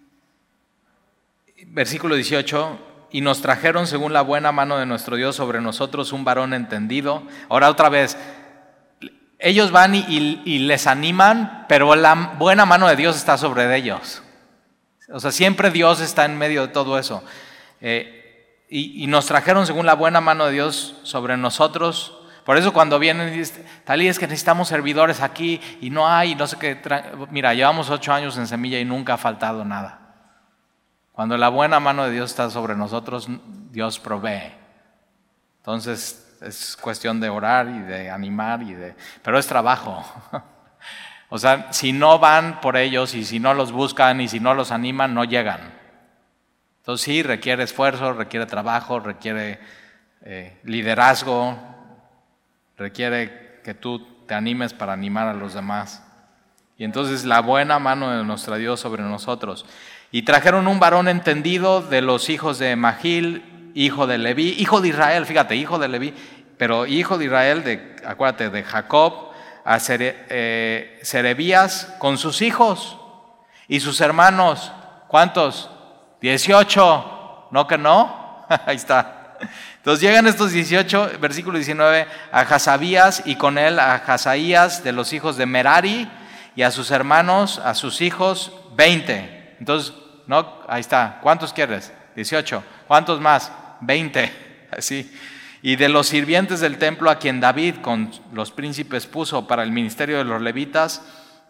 versículo 1.68 2.16
18, 2.16 3.07
y 3.12 3.23
nos 3.23 3.40
trajeron 3.40 3.87
según 3.87 4.12
la 4.12 4.20
buena 4.20 4.53
mano 4.53 4.77
de 4.77 4.85
nuestro 4.85 5.16
Dios 5.16 5.37
sobre 5.37 5.62
nosotros 5.62 6.12
un 6.12 6.23
varón 6.23 6.53
entendido. 6.53 7.23
Ahora 7.49 7.70
otra 7.70 7.88
vez, 7.88 8.18
ellos 9.38 9.70
van 9.70 9.94
y 9.94 10.59
les 10.59 10.87
animan, 10.87 11.64
pero 11.66 11.94
la 11.97 12.35
buena 12.38 12.66
mano 12.66 12.87
de 12.88 12.97
Dios 12.97 13.16
está 13.16 13.38
sobre 13.38 13.75
ellos. 13.75 14.23
O 15.12 15.21
sea, 15.21 15.33
siempre 15.33 15.71
Dios 15.71 16.01
está 16.01 16.25
en 16.25 16.38
medio 16.38 16.62
de 16.62 16.69
todo 16.69 16.99
eso. 16.99 17.23
Eh, 17.81 18.21
y, 18.69 19.07
nos 19.07 19.27
trajeron 19.27 19.67
según 19.67 19.87
la 19.87 19.95
buena 19.95 20.21
mano 20.21 20.47
de 20.47 20.53
Dios 20.53 20.97
sobre 21.03 21.37
nosotros. 21.37 22.19
Por 22.45 22.57
eso 22.57 22.73
cuando 22.73 22.99
vienen 22.99 23.33
y 23.33 23.38
dicen, 23.38 23.64
Talí, 23.85 24.09
es 24.09 24.19
que 24.19 24.27
necesitamos 24.27 24.69
servidores 24.69 25.21
aquí 25.21 25.61
y 25.81 25.90
no 25.90 26.09
hay, 26.09 26.35
no 26.35 26.47
sé 26.47 26.57
qué. 26.59 26.81
Mira, 27.31 27.55
llevamos 27.55 27.90
ocho 27.90 28.12
años 28.12 28.37
en 28.37 28.47
semilla 28.47 28.79
y 28.79 28.85
nunca 28.85 29.14
ha 29.14 29.19
faltado 29.19 29.64
nada. 29.64 30.01
Cuando 31.12 31.37
la 31.37 31.49
buena 31.49 31.79
mano 31.79 32.05
de 32.05 32.11
Dios 32.11 32.31
está 32.31 32.51
sobre 32.51 32.75
nosotros, 32.75 33.29
Dios 33.71 34.01
provee. 34.01 34.53
Entonces 35.59 36.38
es 36.40 36.77
cuestión 36.77 37.21
de 37.21 37.29
orar 37.29 37.69
y 37.69 37.79
de 37.81 38.11
animar 38.11 38.63
y 38.63 38.75
de... 38.75 38.96
Pero 39.23 39.38
es 39.38 39.46
trabajo. 39.46 40.05
O 41.29 41.38
sea, 41.38 41.72
si 41.72 41.92
no 41.92 42.18
van 42.18 42.60
por 42.60 42.77
ellos 42.77 43.14
y 43.14 43.25
si 43.25 43.40
no 43.40 43.54
los 43.54 43.72
buscan 43.72 44.20
y 44.20 44.29
si 44.29 44.40
no 44.40 44.54
los 44.54 44.70
animan, 44.70 45.14
no 45.14 45.25
llegan. 45.25 45.72
Entonces 46.79 47.04
sí, 47.04 47.22
requiere 47.22 47.62
esfuerzo, 47.64 48.12
requiere 48.12 48.46
trabajo, 48.46 49.00
requiere 49.00 49.58
eh, 50.22 50.58
liderazgo, 50.64 51.58
requiere 52.77 53.60
que 53.64 53.75
tú 53.75 54.06
te 54.27 54.35
animes 54.35 54.75
para 54.75 54.92
animar 54.92 55.29
a 55.29 55.35
los 55.35 55.54
demás. 55.54 56.02
Y 56.77 56.85
entonces 56.85 57.25
la 57.25 57.40
buena 57.40 57.79
mano 57.79 58.10
de 58.10 58.25
nuestro 58.25 58.56
Dios 58.56 58.81
sobre 58.81 59.02
nosotros. 59.02 59.64
Y 60.10 60.22
trajeron 60.22 60.66
un 60.66 60.81
varón 60.81 61.08
entendido 61.08 61.81
de 61.81 62.02
los 62.02 62.29
hijos 62.29 62.58
de 62.58 62.77
Magil, 62.77 63.72
hijo 63.75 64.06
de 64.06 64.18
Leví, 64.18 64.54
hijo 64.58 64.81
de 64.81 64.88
Israel, 64.88 65.27
fíjate, 65.27 65.56
hijo 65.56 65.79
de 65.79 65.88
Leví, 65.88 66.14
pero 66.56 66.87
hijo 66.87 67.18
de 67.18 67.25
Israel, 67.25 67.64
de, 67.64 67.96
acuérdate, 68.06 68.50
de 68.50 68.62
Jacob, 68.62 69.31
a 69.65 69.79
eh, 69.88 71.00
Serebías 71.02 71.94
con 71.98 72.19
sus 72.19 72.42
hijos 72.42 72.96
y 73.69 73.81
sus 73.81 74.00
hermanos. 74.00 74.73
¿Cuántos? 75.08 75.71
Dieciocho. 76.21 77.48
¿No 77.50 77.67
que 77.67 77.79
no? 77.79 78.46
Ahí 78.67 78.77
está. 78.77 79.38
Entonces 79.77 80.00
llegan 80.00 80.27
estos 80.27 80.52
18, 80.52 81.12
versículo 81.21 81.58
19, 81.58 82.06
a 82.33 82.40
Hasabías 82.40 83.23
y 83.27 83.37
con 83.37 83.58
él 83.58 83.79
a 83.79 83.96
Hasaías 83.96 84.83
de 84.83 84.92
los 84.92 85.12
hijos 85.12 85.37
de 85.37 85.46
Merari 85.46 86.08
y 86.56 86.62
a 86.62 86.71
sus 86.71 86.90
hermanos, 86.90 87.58
a 87.58 87.75
sus 87.75 88.00
hijos, 88.00 88.52
20. 88.77 89.56
Entonces, 89.58 89.92
¿no? 90.27 90.60
Ahí 90.69 90.81
está. 90.81 91.19
¿Cuántos 91.23 91.52
quieres? 91.52 91.92
18. 92.17 92.62
¿Cuántos 92.87 93.21
más? 93.21 93.52
20. 93.81 94.33
Así. 94.77 95.10
Y 95.67 95.77
de 95.77 95.88
los 95.88 96.08
sirvientes 96.08 96.60
del 96.60 96.77
templo 96.77 97.08
a 97.08 97.19
quien 97.19 97.40
David 97.40 97.77
con 97.77 98.10
los 98.35 98.50
príncipes 98.50 99.06
puso 99.06 99.46
para 99.46 99.62
el 99.62 99.73
ministerio 99.73 100.19
de 100.19 100.25
los 100.25 100.42
levitas, 100.42 101.00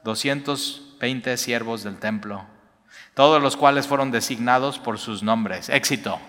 220 0.05 1.37
siervos 1.37 1.83
del 1.83 1.99
templo, 1.99 2.47
todos 3.15 3.43
los 3.43 3.57
cuales 3.57 3.89
fueron 3.89 4.12
designados 4.12 4.79
por 4.79 5.01
sus 5.01 5.25
nombres. 5.25 5.69
Éxito. 5.69 6.21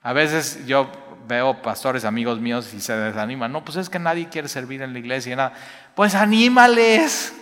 A 0.00 0.14
veces 0.14 0.66
yo 0.66 0.90
veo 1.28 1.60
pastores 1.60 2.06
amigos 2.06 2.40
míos 2.40 2.72
y 2.72 2.80
se 2.80 2.96
desaniman. 2.96 3.52
No, 3.52 3.62
pues 3.62 3.76
es 3.76 3.90
que 3.90 3.98
nadie 3.98 4.30
quiere 4.30 4.48
servir 4.48 4.80
en 4.80 4.94
la 4.94 4.98
iglesia 4.98 5.34
y 5.34 5.36
nada. 5.36 5.52
Pues 5.94 6.14
anímales, 6.14 7.34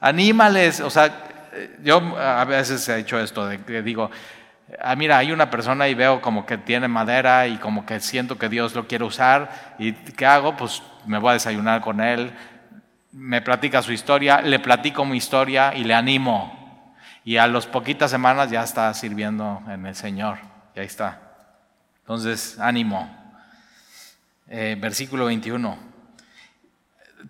anímales. 0.00 0.80
O 0.80 0.90
sea, 0.90 1.22
yo 1.84 1.98
a 2.18 2.44
veces 2.46 2.88
he 2.88 2.98
hecho 2.98 3.20
esto 3.20 3.46
de 3.46 3.62
que 3.62 3.80
digo, 3.82 4.10
ah, 4.80 4.96
mira, 4.96 5.18
hay 5.18 5.32
una 5.32 5.50
persona 5.50 5.88
y 5.88 5.94
veo 5.94 6.20
como 6.20 6.46
que 6.46 6.58
tiene 6.58 6.88
madera 6.88 7.46
y 7.46 7.56
como 7.58 7.86
que 7.86 8.00
siento 8.00 8.38
que 8.38 8.48
Dios 8.48 8.74
lo 8.74 8.86
quiere 8.86 9.04
usar 9.04 9.74
y 9.78 9.92
¿qué 9.92 10.26
hago? 10.26 10.56
Pues 10.56 10.82
me 11.06 11.18
voy 11.18 11.30
a 11.30 11.34
desayunar 11.34 11.80
con 11.80 12.00
él, 12.00 12.32
me 13.12 13.40
platica 13.40 13.82
su 13.82 13.92
historia, 13.92 14.40
le 14.42 14.58
platico 14.58 15.04
mi 15.04 15.16
historia 15.16 15.74
y 15.74 15.84
le 15.84 15.94
animo. 15.94 16.94
Y 17.24 17.38
a 17.38 17.46
las 17.48 17.66
poquitas 17.66 18.10
semanas 18.10 18.50
ya 18.50 18.62
está 18.62 18.92
sirviendo 18.94 19.62
en 19.68 19.84
el 19.86 19.96
Señor. 19.96 20.38
Y 20.76 20.80
ahí 20.80 20.86
está. 20.86 21.20
Entonces, 22.00 22.60
ánimo. 22.60 23.10
Eh, 24.48 24.76
versículo 24.78 25.24
21. 25.24 25.76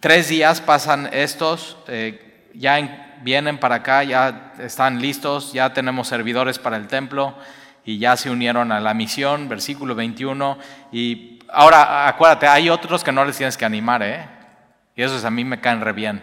Tres 0.01 0.28
días 0.28 0.61
pasan 0.61 1.09
estos, 1.12 1.78
eh, 1.89 2.36
ya 2.59 2.78
en, 2.78 3.07
vienen 3.22 3.59
para 3.59 3.76
acá, 3.76 4.04
ya 4.04 4.52
están 4.59 5.00
listos, 5.00 5.52
ya 5.52 5.72
tenemos 5.72 6.09
servidores 6.09 6.59
para 6.59 6.76
el 6.76 6.86
templo 6.86 7.34
y 7.84 7.98
ya 7.98 8.16
se 8.16 8.30
unieron 8.30 8.72
a 8.72 8.80
la 8.80 8.94
misión, 8.94 9.48
versículo 9.48 9.94
21. 9.94 10.59
Y 10.92 11.38
ahora, 11.52 12.09
acuérdate, 12.09 12.48
hay 12.48 12.68
otros 12.68 13.04
que 13.04 13.12
no 13.12 13.24
les 13.24 13.36
tienes 13.36 13.57
que 13.57 13.64
animar, 13.64 14.02
¿eh? 14.02 14.28
Y 14.94 15.02
esos 15.02 15.24
a 15.24 15.30
mí 15.30 15.44
me 15.44 15.61
caen 15.61 15.80
re 15.80 15.92
bien. 15.92 16.22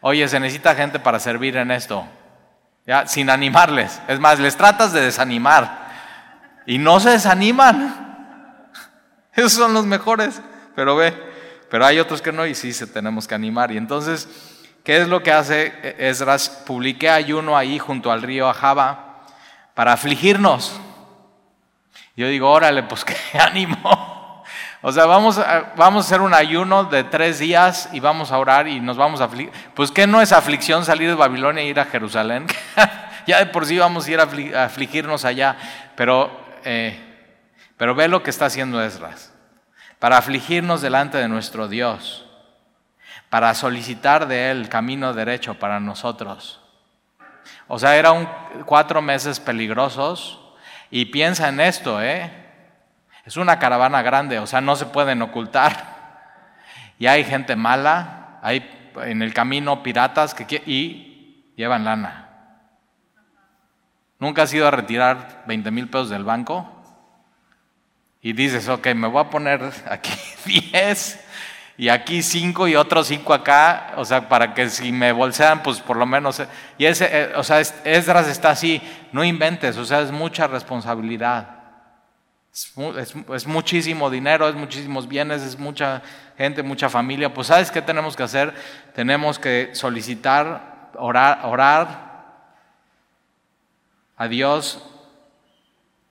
Oye, 0.00 0.26
se 0.28 0.40
necesita 0.40 0.74
gente 0.74 0.98
para 0.98 1.20
servir 1.20 1.56
en 1.56 1.70
esto, 1.70 2.06
ya, 2.86 3.06
sin 3.06 3.30
animarles. 3.30 4.00
Es 4.08 4.18
más, 4.20 4.38
les 4.38 4.56
tratas 4.56 4.92
de 4.92 5.00
desanimar 5.00 5.88
y 6.66 6.78
no 6.78 7.00
se 7.00 7.10
desaniman. 7.10 8.72
Esos 9.34 9.52
son 9.52 9.74
los 9.74 9.86
mejores, 9.86 10.40
pero 10.74 10.96
ve, 10.96 11.12
pero 11.70 11.84
hay 11.84 11.98
otros 11.98 12.22
que 12.22 12.32
no 12.32 12.46
y 12.46 12.54
sí 12.54 12.72
se 12.72 12.86
tenemos 12.86 13.26
que 13.28 13.34
animar. 13.34 13.72
Y 13.72 13.76
entonces 13.76 14.47
¿Qué 14.88 15.02
es 15.02 15.06
lo 15.06 15.22
que 15.22 15.30
hace 15.30 15.74
Esdras? 15.98 16.48
Publiqué 16.66 17.10
ayuno 17.10 17.58
ahí 17.58 17.78
junto 17.78 18.10
al 18.10 18.22
río 18.22 18.48
Ajaba 18.48 19.26
para 19.74 19.92
afligirnos. 19.92 20.80
Yo 22.16 22.26
digo, 22.26 22.50
órale, 22.50 22.84
pues 22.84 23.04
qué 23.04 23.14
ánimo. 23.38 24.42
O 24.80 24.90
sea, 24.90 25.04
vamos 25.04 25.36
a, 25.36 25.74
vamos 25.76 26.06
a 26.06 26.08
hacer 26.08 26.22
un 26.22 26.32
ayuno 26.32 26.84
de 26.84 27.04
tres 27.04 27.38
días 27.38 27.90
y 27.92 28.00
vamos 28.00 28.32
a 28.32 28.38
orar 28.38 28.66
y 28.66 28.80
nos 28.80 28.96
vamos 28.96 29.20
a 29.20 29.24
afligir. 29.24 29.52
Pues 29.74 29.92
¿qué 29.92 30.06
no 30.06 30.22
es 30.22 30.32
aflicción 30.32 30.86
salir 30.86 31.10
de 31.10 31.16
Babilonia 31.16 31.62
e 31.62 31.66
ir 31.66 31.78
a 31.78 31.84
Jerusalén? 31.84 32.46
ya 33.26 33.40
de 33.40 33.46
por 33.52 33.66
sí 33.66 33.76
vamos 33.76 34.06
a 34.06 34.10
ir 34.10 34.20
a, 34.20 34.64
afligirnos 34.64 35.26
allá. 35.26 35.58
Pero, 35.96 36.30
eh, 36.64 36.98
pero 37.76 37.94
ve 37.94 38.08
lo 38.08 38.22
que 38.22 38.30
está 38.30 38.46
haciendo 38.46 38.82
Esdras. 38.82 39.34
Para 39.98 40.16
afligirnos 40.16 40.80
delante 40.80 41.18
de 41.18 41.28
nuestro 41.28 41.68
Dios 41.68 42.24
para 43.30 43.54
solicitar 43.54 44.26
de 44.26 44.50
Él 44.50 44.68
camino 44.68 45.12
derecho 45.12 45.54
para 45.54 45.80
nosotros. 45.80 46.60
O 47.66 47.78
sea, 47.78 47.96
eran 47.96 48.28
cuatro 48.64 49.02
meses 49.02 49.40
peligrosos 49.40 50.40
y 50.90 51.06
piensa 51.06 51.48
en 51.48 51.60
esto, 51.60 52.02
¿eh? 52.02 52.30
Es 53.24 53.36
una 53.36 53.58
caravana 53.58 54.00
grande, 54.00 54.38
o 54.38 54.46
sea, 54.46 54.62
no 54.62 54.74
se 54.74 54.86
pueden 54.86 55.20
ocultar. 55.20 55.98
Y 56.98 57.06
hay 57.06 57.24
gente 57.24 57.56
mala, 57.56 58.38
hay 58.42 58.90
en 59.04 59.20
el 59.20 59.34
camino 59.34 59.82
piratas 59.82 60.34
que, 60.34 60.62
y 60.64 61.52
llevan 61.54 61.84
lana. 61.84 62.28
¿Nunca 64.18 64.42
has 64.42 64.54
ido 64.54 64.66
a 64.66 64.70
retirar 64.70 65.44
20 65.46 65.70
mil 65.70 65.88
pesos 65.88 66.08
del 66.08 66.24
banco? 66.24 66.66
Y 68.22 68.32
dices, 68.32 68.68
ok, 68.68 68.88
me 68.94 69.06
voy 69.06 69.20
a 69.20 69.30
poner 69.30 69.62
aquí 69.88 70.10
10 70.46 71.27
y 71.78 71.90
aquí 71.90 72.24
cinco 72.24 72.66
y 72.66 72.74
otros 72.74 73.06
cinco 73.06 73.32
acá, 73.32 73.92
o 73.96 74.04
sea, 74.04 74.28
para 74.28 74.52
que 74.52 74.68
si 74.68 74.90
me 74.90 75.12
bolsean, 75.12 75.62
pues 75.62 75.78
por 75.78 75.96
lo 75.96 76.06
menos, 76.06 76.42
y 76.76 76.84
ese, 76.84 77.08
eh, 77.10 77.32
o 77.36 77.44
sea, 77.44 77.60
Esdras 77.60 78.26
está 78.26 78.50
así, 78.50 78.82
no 79.12 79.22
inventes, 79.22 79.76
o 79.76 79.84
sea, 79.84 80.00
es 80.00 80.10
mucha 80.10 80.48
responsabilidad. 80.48 81.54
Es, 83.32 83.46
muchísimo 83.46 84.10
dinero, 84.10 84.48
es 84.48 84.56
muchísimos 84.56 85.06
bienes, 85.06 85.42
es 85.42 85.56
mucha 85.56 86.02
gente, 86.36 86.64
mucha 86.64 86.88
familia. 86.88 87.32
Pues 87.32 87.46
¿sabes 87.46 87.70
qué 87.70 87.80
tenemos 87.80 88.16
que 88.16 88.24
hacer? 88.24 88.52
Tenemos 88.96 89.38
que 89.38 89.70
solicitar, 89.74 90.90
orar, 90.96 91.42
orar 91.44 92.34
a 94.16 94.26
Dios 94.26 94.82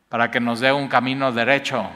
para 0.08 0.32
que 0.32 0.40
nos 0.40 0.62
dé 0.62 0.72
un 0.72 0.88
camino 0.88 1.34
derecho 1.34 1.90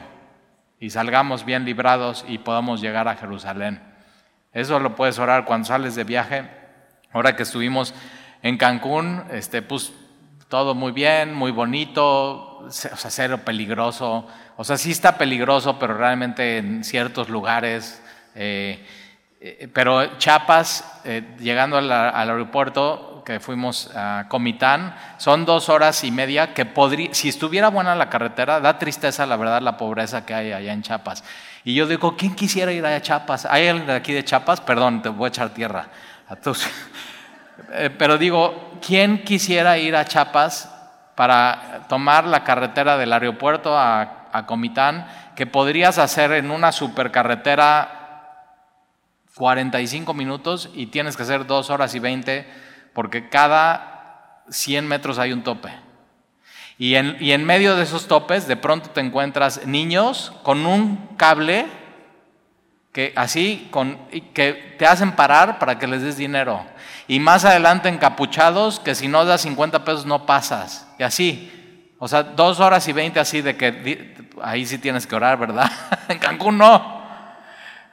y 0.82 0.90
salgamos 0.90 1.44
bien 1.44 1.64
librados 1.64 2.24
y 2.26 2.38
podamos 2.38 2.80
llegar 2.80 3.06
a 3.06 3.14
Jerusalén. 3.14 3.80
Eso 4.52 4.80
lo 4.80 4.96
puedes 4.96 5.16
orar 5.20 5.44
cuando 5.44 5.68
sales 5.68 5.94
de 5.94 6.02
viaje. 6.02 6.50
Ahora 7.12 7.36
que 7.36 7.44
estuvimos 7.44 7.94
en 8.42 8.58
Cancún, 8.58 9.22
este, 9.30 9.62
pues 9.62 9.92
todo 10.48 10.74
muy 10.74 10.90
bien, 10.90 11.34
muy 11.34 11.52
bonito, 11.52 12.58
o 12.64 12.68
sea, 12.68 12.96
cero 12.96 13.42
peligroso. 13.44 14.26
O 14.56 14.64
sea, 14.64 14.76
sí 14.76 14.90
está 14.90 15.16
peligroso, 15.16 15.78
pero 15.78 15.94
realmente 15.94 16.58
en 16.58 16.82
ciertos 16.82 17.28
lugares. 17.28 18.02
Eh, 18.34 18.84
eh, 19.40 19.68
pero 19.72 20.18
Chiapas, 20.18 21.00
eh, 21.04 21.36
llegando 21.38 21.78
al, 21.78 21.92
aeropuerto, 21.92 23.11
que 23.24 23.40
fuimos 23.40 23.90
a 23.94 24.26
Comitán, 24.28 24.94
son 25.18 25.44
dos 25.44 25.68
horas 25.68 26.04
y 26.04 26.10
media 26.10 26.54
que 26.54 26.64
podría, 26.64 27.12
si 27.14 27.28
estuviera 27.28 27.68
buena 27.68 27.94
la 27.94 28.08
carretera, 28.08 28.60
da 28.60 28.78
tristeza 28.78 29.26
la 29.26 29.36
verdad 29.36 29.62
la 29.62 29.76
pobreza 29.76 30.26
que 30.26 30.34
hay 30.34 30.52
allá 30.52 30.72
en 30.72 30.82
Chiapas. 30.82 31.24
Y 31.64 31.74
yo 31.74 31.86
digo, 31.86 32.16
¿quién 32.16 32.34
quisiera 32.34 32.72
ir 32.72 32.84
allá 32.84 32.96
a 32.96 33.02
Chiapas? 33.02 33.46
¿Hay 33.46 33.68
alguien 33.68 33.86
de 33.86 33.94
aquí 33.94 34.12
de 34.12 34.24
Chiapas? 34.24 34.60
Perdón, 34.60 35.02
te 35.02 35.08
voy 35.08 35.26
a 35.26 35.28
echar 35.28 35.50
tierra 35.50 35.86
a 36.28 36.36
todos. 36.36 36.66
Eh, 37.74 37.90
pero 37.96 38.18
digo, 38.18 38.78
¿quién 38.84 39.22
quisiera 39.24 39.78
ir 39.78 39.94
a 39.94 40.04
Chiapas 40.04 40.68
para 41.14 41.82
tomar 41.88 42.24
la 42.24 42.42
carretera 42.44 42.96
del 42.96 43.12
aeropuerto 43.12 43.78
a, 43.78 44.28
a 44.32 44.46
Comitán, 44.46 45.06
que 45.36 45.46
podrías 45.46 45.98
hacer 45.98 46.32
en 46.32 46.50
una 46.50 46.72
supercarretera 46.72 48.02
45 49.34 50.12
minutos 50.14 50.70
y 50.74 50.86
tienes 50.86 51.16
que 51.16 51.22
hacer 51.22 51.46
dos 51.46 51.70
horas 51.70 51.94
y 51.94 51.98
20 51.98 52.46
porque 52.92 53.28
cada 53.28 54.42
100 54.50 54.86
metros 54.86 55.18
hay 55.18 55.32
un 55.32 55.42
tope. 55.42 55.70
Y 56.78 56.96
en, 56.96 57.16
y 57.20 57.32
en, 57.32 57.44
medio 57.44 57.76
de 57.76 57.84
esos 57.84 58.08
topes 58.08 58.48
de 58.48 58.56
pronto 58.56 58.90
te 58.90 59.00
encuentras 59.00 59.66
niños 59.66 60.32
con 60.42 60.66
un 60.66 61.08
cable 61.16 61.66
que 62.92 63.12
así 63.16 63.68
con, 63.70 63.98
que 64.34 64.74
te 64.78 64.86
hacen 64.86 65.12
parar 65.12 65.58
para 65.58 65.78
que 65.78 65.86
les 65.86 66.02
des 66.02 66.16
dinero. 66.16 66.64
Y 67.08 67.20
más 67.20 67.44
adelante 67.44 67.88
encapuchados 67.88 68.80
que 68.80 68.94
si 68.94 69.08
no 69.08 69.24
das 69.24 69.42
50 69.42 69.84
pesos 69.84 70.06
no 70.06 70.26
pasas. 70.26 70.88
Y 70.98 71.02
así. 71.02 71.48
O 71.98 72.08
sea, 72.08 72.22
dos 72.22 72.58
horas 72.58 72.86
y 72.88 72.92
20 72.92 73.20
así 73.20 73.42
de 73.42 73.56
que 73.56 74.14
ahí 74.42 74.66
sí 74.66 74.78
tienes 74.78 75.06
que 75.06 75.14
orar, 75.14 75.38
¿verdad? 75.38 75.70
en 76.08 76.18
Cancún 76.18 76.58
no. 76.58 77.01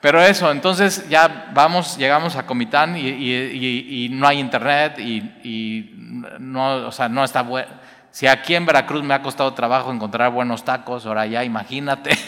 Pero 0.02 0.22
eso, 0.22 0.50
entonces 0.52 1.10
ya 1.10 1.52
vamos, 1.54 1.97
llegamos 1.97 2.38
a 2.38 2.45
Comitán 2.45 2.95
y, 2.97 4.08
no 4.12 4.28
hay 4.28 4.39
internet 4.39 4.97
y, 4.97 5.93
no, 6.39 6.88
o 6.88 6.91
sea, 6.91 7.10
no 7.10 7.24
está 7.24 7.45
Si 8.12 8.26
aquí 8.26 8.56
en 8.56 8.66
Veracruz 8.66 9.04
me 9.04 9.14
ha 9.14 9.22
costado 9.22 9.54
trabajo 9.54 9.91
encontrar 9.91 10.32
buenos 10.32 10.64
tacos, 10.64 11.06
ahora 11.06 11.26
ya 11.26 11.43
imagínate. 11.43 12.12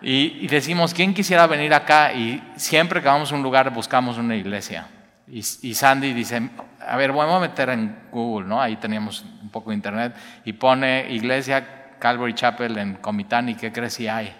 Y, 0.00 0.46
decimos, 0.46 0.94
¿quién 0.94 1.12
quisiera 1.12 1.48
venir 1.48 1.74
acá? 1.74 2.12
Y 2.12 2.40
siempre 2.54 3.02
que 3.02 3.08
vamos 3.08 3.32
a 3.32 3.34
un 3.34 3.42
lugar 3.42 3.70
buscamos 3.74 4.16
una 4.16 4.36
iglesia. 4.36 4.86
Y, 5.26 5.42
Sandy 5.42 6.12
dice, 6.12 6.50
a 6.86 6.96
ver, 6.96 7.10
vamos 7.12 7.36
a 7.36 7.40
meter 7.40 7.70
en 7.70 7.98
Google, 8.12 8.46
¿no? 8.46 8.62
Ahí 8.62 8.76
teníamos 8.76 9.24
un 9.42 9.50
poco 9.50 9.70
de 9.70 9.76
internet. 9.76 10.14
Y 10.44 10.52
pone 10.52 11.06
iglesia 11.10 11.96
Calvary 11.98 12.34
Chapel 12.34 12.78
en 12.78 12.94
Comitán 12.94 13.48
y 13.48 13.56
qué 13.56 13.72
crees 13.72 13.94
si 13.94 14.06
hay. 14.06 14.32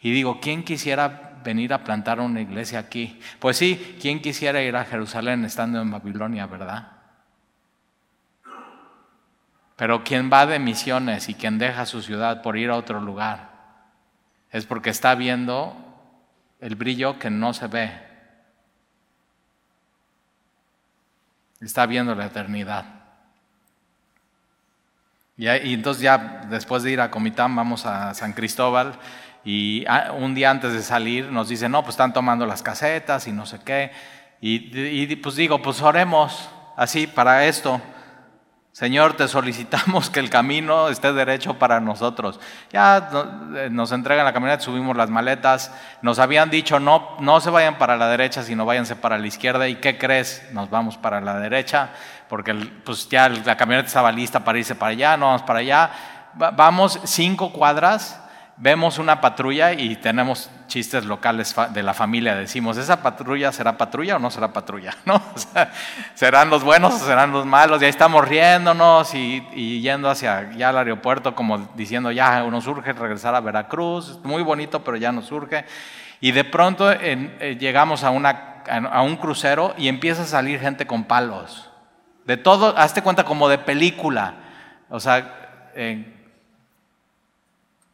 Y 0.00 0.12
digo, 0.12 0.40
¿quién 0.40 0.64
quisiera 0.64 1.40
venir 1.44 1.72
a 1.72 1.84
plantar 1.84 2.20
una 2.20 2.40
iglesia 2.40 2.78
aquí? 2.78 3.20
Pues 3.38 3.56
sí, 3.56 3.98
¿quién 4.00 4.20
quisiera 4.20 4.62
ir 4.62 4.76
a 4.76 4.84
Jerusalén 4.84 5.44
estando 5.44 5.80
en 5.80 5.90
Babilonia, 5.90 6.46
verdad? 6.46 6.92
Pero 9.76 10.04
quien 10.04 10.30
va 10.30 10.46
de 10.46 10.58
misiones 10.58 11.28
y 11.28 11.34
quien 11.34 11.58
deja 11.58 11.86
su 11.86 12.02
ciudad 12.02 12.42
por 12.42 12.58
ir 12.58 12.70
a 12.70 12.76
otro 12.76 13.00
lugar, 13.00 13.50
es 14.50 14.66
porque 14.66 14.90
está 14.90 15.14
viendo 15.14 15.76
el 16.60 16.74
brillo 16.74 17.18
que 17.18 17.30
no 17.30 17.54
se 17.54 17.66
ve. 17.66 17.90
Está 21.60 21.86
viendo 21.86 22.14
la 22.14 22.26
eternidad. 22.26 23.00
Y, 25.36 25.46
entonces 25.46 26.02
ya 26.02 26.46
después 26.50 26.82
de 26.82 26.90
ir 26.90 27.00
a 27.00 27.10
Comitán 27.10 27.56
vamos 27.56 27.86
a 27.86 28.12
San 28.12 28.34
Cristóbal 28.34 28.98
y 29.44 29.84
ah, 29.88 30.12
un 30.16 30.34
día 30.34 30.50
antes 30.50 30.72
de 30.72 30.82
salir 30.82 31.26
nos 31.26 31.48
dicen, 31.48 31.72
no, 31.72 31.82
pues 31.82 31.94
están 31.94 32.12
tomando 32.12 32.46
las 32.46 32.62
casetas 32.62 33.26
y 33.26 33.32
no 33.32 33.46
sé 33.46 33.60
qué. 33.64 33.92
y 34.40 35.16
pues 35.16 35.36
digo, 35.36 35.60
pues 35.62 35.82
oremos 35.82 36.48
así 36.76 37.06
para 37.06 37.46
esto. 37.46 37.80
Señor, 38.72 39.14
te 39.14 39.26
solicitamos 39.26 40.10
que 40.10 40.20
el 40.20 40.30
camino 40.30 40.88
esté 40.88 41.12
derecho 41.12 41.58
para 41.58 41.80
nosotros. 41.80 42.38
Ya 42.72 43.10
eh, 43.56 43.68
nos 43.70 43.90
entregan 43.90 44.24
la 44.24 44.32
camioneta, 44.32 44.62
subimos 44.62 44.96
las 44.96 45.10
maletas. 45.10 45.74
Nos 46.02 46.18
habían 46.18 46.50
dicho, 46.50 46.78
no, 46.78 47.16
no 47.18 47.40
se 47.40 47.50
vayan 47.50 47.78
para 47.78 47.96
la 47.96 48.08
derecha, 48.08 48.42
sino 48.44 48.64
váyanse 48.64 48.94
para 48.94 49.18
la 49.18 49.26
izquierda. 49.26 49.68
¿Y 49.68 49.76
qué 49.76 49.98
crees? 49.98 50.48
Nos 50.52 50.70
vamos 50.70 50.96
para 50.96 51.20
la 51.20 51.38
derecha, 51.40 51.90
porque 52.28 52.54
pues 52.54 53.08
ya 53.08 53.28
la 53.28 53.56
camioneta 53.56 53.88
estaba 53.88 54.12
lista 54.12 54.44
para 54.44 54.58
irse 54.58 54.76
para 54.76 54.92
allá, 54.92 55.16
no 55.16 55.26
vamos 55.26 55.42
para 55.42 55.58
allá. 55.58 55.90
Vamos 56.34 57.00
cinco 57.04 57.52
cuadras 57.52 58.20
vemos 58.60 58.98
una 58.98 59.20
patrulla 59.22 59.72
y 59.72 59.96
tenemos 59.96 60.50
chistes 60.66 61.06
locales 61.06 61.54
de 61.72 61.82
la 61.82 61.94
familia. 61.94 62.34
Decimos, 62.34 62.76
¿esa 62.76 63.02
patrulla 63.02 63.50
será 63.52 63.76
patrulla 63.78 64.16
o 64.16 64.18
no 64.18 64.30
será 64.30 64.52
patrulla? 64.52 64.94
¿No? 65.04 65.20
¿Serán 66.14 66.50
los 66.50 66.62
buenos 66.62 66.94
o 66.94 66.98
serán 66.98 67.32
los 67.32 67.46
malos? 67.46 67.80
Y 67.80 67.86
ahí 67.86 67.90
estamos 67.90 68.28
riéndonos 68.28 69.14
y, 69.14 69.80
yendo 69.80 70.10
hacia 70.10 70.52
ya 70.52 70.68
al 70.68 70.78
aeropuerto 70.78 71.34
como 71.34 71.70
diciendo, 71.74 72.12
ya 72.12 72.42
nos 72.42 72.66
urge 72.66 72.92
regresar 72.92 73.34
a 73.34 73.40
Veracruz. 73.40 74.20
Muy 74.22 74.42
bonito, 74.42 74.84
pero 74.84 74.96
ya 74.98 75.10
nos 75.10 75.26
surge. 75.26 75.64
Y 76.20 76.32
de 76.32 76.44
pronto 76.44 76.92
eh, 76.92 77.56
llegamos 77.58 78.04
a, 78.04 78.10
una, 78.10 78.62
a 78.68 79.02
un 79.02 79.16
crucero 79.16 79.74
y 79.78 79.88
empieza 79.88 80.22
a 80.22 80.26
salir 80.26 80.60
gente 80.60 80.86
con 80.86 81.04
palos. 81.04 81.70
De 82.26 82.36
todo, 82.36 82.76
hazte 82.76 83.00
cuenta 83.00 83.24
como 83.24 83.48
de 83.48 83.56
película. 83.56 84.34
O 84.90 85.00
sea, 85.00 85.70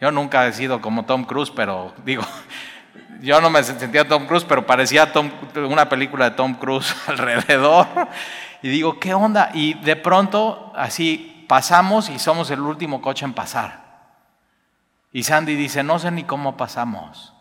yo 0.00 0.10
nunca 0.10 0.46
he 0.46 0.52
sido 0.52 0.80
como 0.80 1.04
Tom 1.04 1.24
Cruise, 1.24 1.50
pero 1.54 1.94
digo, 2.04 2.22
yo 3.20 3.40
no 3.40 3.50
me 3.50 3.62
sentía 3.62 4.06
Tom 4.06 4.26
Cruise, 4.26 4.44
pero 4.44 4.66
parecía 4.66 5.10
una 5.68 5.88
película 5.88 6.30
de 6.30 6.36
Tom 6.36 6.54
Cruise 6.54 6.94
alrededor. 7.06 7.86
Y 8.62 8.68
digo, 8.68 8.98
¿qué 8.98 9.14
onda? 9.14 9.50
Y 9.54 9.74
de 9.74 9.96
pronto, 9.96 10.72
así, 10.74 11.44
pasamos 11.48 12.08
y 12.08 12.18
somos 12.18 12.50
el 12.50 12.60
último 12.60 13.00
coche 13.00 13.24
en 13.24 13.32
pasar. 13.32 13.84
Y 15.12 15.22
Sandy 15.22 15.54
dice, 15.54 15.82
no 15.82 15.98
sé 15.98 16.10
ni 16.10 16.24
cómo 16.24 16.56
pasamos. 16.56 17.32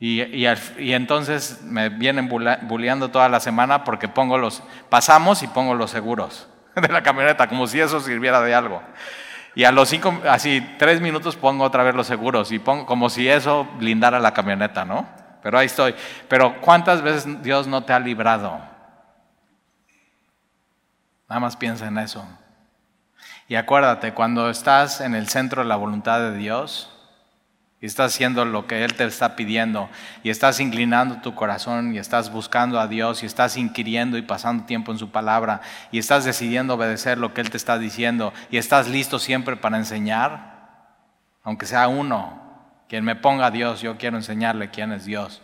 Y, 0.00 0.22
y, 0.22 0.92
entonces 0.92 1.62
me 1.64 1.88
vienen 1.88 2.28
bulleando 2.28 3.10
toda 3.10 3.28
la 3.28 3.40
semana 3.40 3.82
porque 3.82 4.06
pongo 4.06 4.38
los, 4.38 4.62
pasamos 4.88 5.42
y 5.42 5.48
pongo 5.48 5.74
los 5.74 5.90
seguros 5.90 6.48
de 6.76 6.88
la 6.88 7.02
camioneta, 7.02 7.48
como 7.48 7.66
si 7.66 7.80
eso 7.80 7.98
sirviera 7.98 8.40
de 8.40 8.54
algo. 8.54 8.80
Y 9.58 9.64
a 9.64 9.72
los 9.72 9.88
cinco, 9.88 10.16
así, 10.30 10.60
tres 10.78 11.00
minutos 11.00 11.34
pongo 11.34 11.64
otra 11.64 11.82
vez 11.82 11.92
los 11.92 12.06
seguros 12.06 12.52
y 12.52 12.60
pongo 12.60 12.86
como 12.86 13.10
si 13.10 13.28
eso 13.28 13.66
blindara 13.76 14.20
la 14.20 14.32
camioneta, 14.32 14.84
¿no? 14.84 15.08
Pero 15.42 15.58
ahí 15.58 15.66
estoy. 15.66 15.96
Pero 16.28 16.60
¿cuántas 16.60 17.02
veces 17.02 17.42
Dios 17.42 17.66
no 17.66 17.82
te 17.82 17.92
ha 17.92 17.98
librado? 17.98 18.60
Nada 21.28 21.40
más 21.40 21.56
piensa 21.56 21.88
en 21.88 21.98
eso. 21.98 22.24
Y 23.48 23.56
acuérdate, 23.56 24.14
cuando 24.14 24.48
estás 24.48 25.00
en 25.00 25.16
el 25.16 25.28
centro 25.28 25.62
de 25.62 25.68
la 25.68 25.74
voluntad 25.74 26.20
de 26.20 26.36
Dios, 26.36 26.96
y 27.80 27.86
estás 27.86 28.14
haciendo 28.14 28.44
lo 28.44 28.66
que 28.66 28.84
Él 28.84 28.94
te 28.94 29.04
está 29.04 29.36
pidiendo 29.36 29.88
y 30.24 30.30
estás 30.30 30.58
inclinando 30.58 31.20
tu 31.20 31.34
corazón 31.34 31.94
y 31.94 31.98
estás 31.98 32.32
buscando 32.32 32.80
a 32.80 32.88
Dios 32.88 33.22
y 33.22 33.26
estás 33.26 33.56
inquiriendo 33.56 34.18
y 34.18 34.22
pasando 34.22 34.64
tiempo 34.64 34.90
en 34.90 34.98
su 34.98 35.10
palabra 35.10 35.60
y 35.92 35.98
estás 35.98 36.24
decidiendo 36.24 36.74
obedecer 36.74 37.18
lo 37.18 37.34
que 37.34 37.40
Él 37.40 37.50
te 37.50 37.56
está 37.56 37.78
diciendo 37.78 38.32
y 38.50 38.56
estás 38.56 38.88
listo 38.88 39.18
siempre 39.18 39.56
para 39.56 39.76
enseñar, 39.76 40.86
aunque 41.44 41.66
sea 41.66 41.86
uno, 41.86 42.42
quien 42.88 43.04
me 43.04 43.14
ponga 43.14 43.46
a 43.46 43.50
Dios, 43.50 43.80
yo 43.80 43.96
quiero 43.96 44.16
enseñarle 44.16 44.70
quién 44.70 44.92
es 44.92 45.04
Dios, 45.04 45.40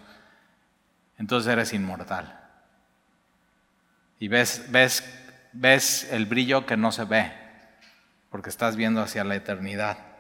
entonces 1.18 1.52
eres 1.52 1.72
inmortal. 1.72 2.40
Y 4.18 4.28
ves, 4.28 4.66
ves, 4.70 5.04
ves 5.52 6.08
el 6.10 6.26
brillo 6.26 6.66
que 6.66 6.76
no 6.76 6.90
se 6.90 7.04
ve, 7.04 7.32
porque 8.30 8.50
estás 8.50 8.74
viendo 8.74 9.02
hacia 9.02 9.22
la 9.22 9.36
eternidad. 9.36 10.13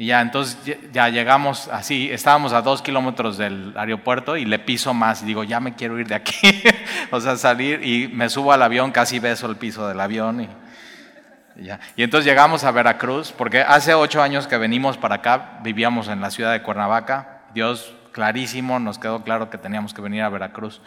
Y 0.00 0.06
ya, 0.06 0.20
entonces 0.20 0.78
ya 0.92 1.08
llegamos 1.08 1.66
así, 1.72 2.08
estábamos 2.12 2.52
a 2.52 2.62
dos 2.62 2.82
kilómetros 2.82 3.36
del 3.36 3.74
aeropuerto 3.76 4.36
y 4.36 4.44
le 4.44 4.60
piso 4.60 4.94
más 4.94 5.26
digo, 5.26 5.42
ya 5.42 5.58
me 5.58 5.74
quiero 5.74 5.98
ir 5.98 6.06
de 6.06 6.14
aquí. 6.14 6.62
o 7.10 7.20
sea, 7.20 7.36
salir 7.36 7.84
y 7.84 8.06
me 8.06 8.28
subo 8.28 8.52
al 8.52 8.62
avión, 8.62 8.92
casi 8.92 9.18
beso 9.18 9.50
el 9.50 9.56
piso 9.56 9.88
del 9.88 9.98
avión. 10.00 10.42
Y, 10.42 11.64
ya. 11.64 11.80
y 11.96 12.04
entonces 12.04 12.26
llegamos 12.26 12.62
a 12.62 12.70
Veracruz, 12.70 13.32
porque 13.32 13.60
hace 13.62 13.92
ocho 13.92 14.22
años 14.22 14.46
que 14.46 14.56
venimos 14.56 14.96
para 14.96 15.16
acá, 15.16 15.58
vivíamos 15.64 16.06
en 16.06 16.20
la 16.20 16.30
ciudad 16.30 16.52
de 16.52 16.62
Cuernavaca. 16.62 17.42
Dios 17.52 17.92
clarísimo, 18.12 18.78
nos 18.78 19.00
quedó 19.00 19.24
claro 19.24 19.50
que 19.50 19.58
teníamos 19.58 19.92
que 19.94 20.00
venir 20.00 20.22
a 20.22 20.28
Veracruz. 20.28 20.80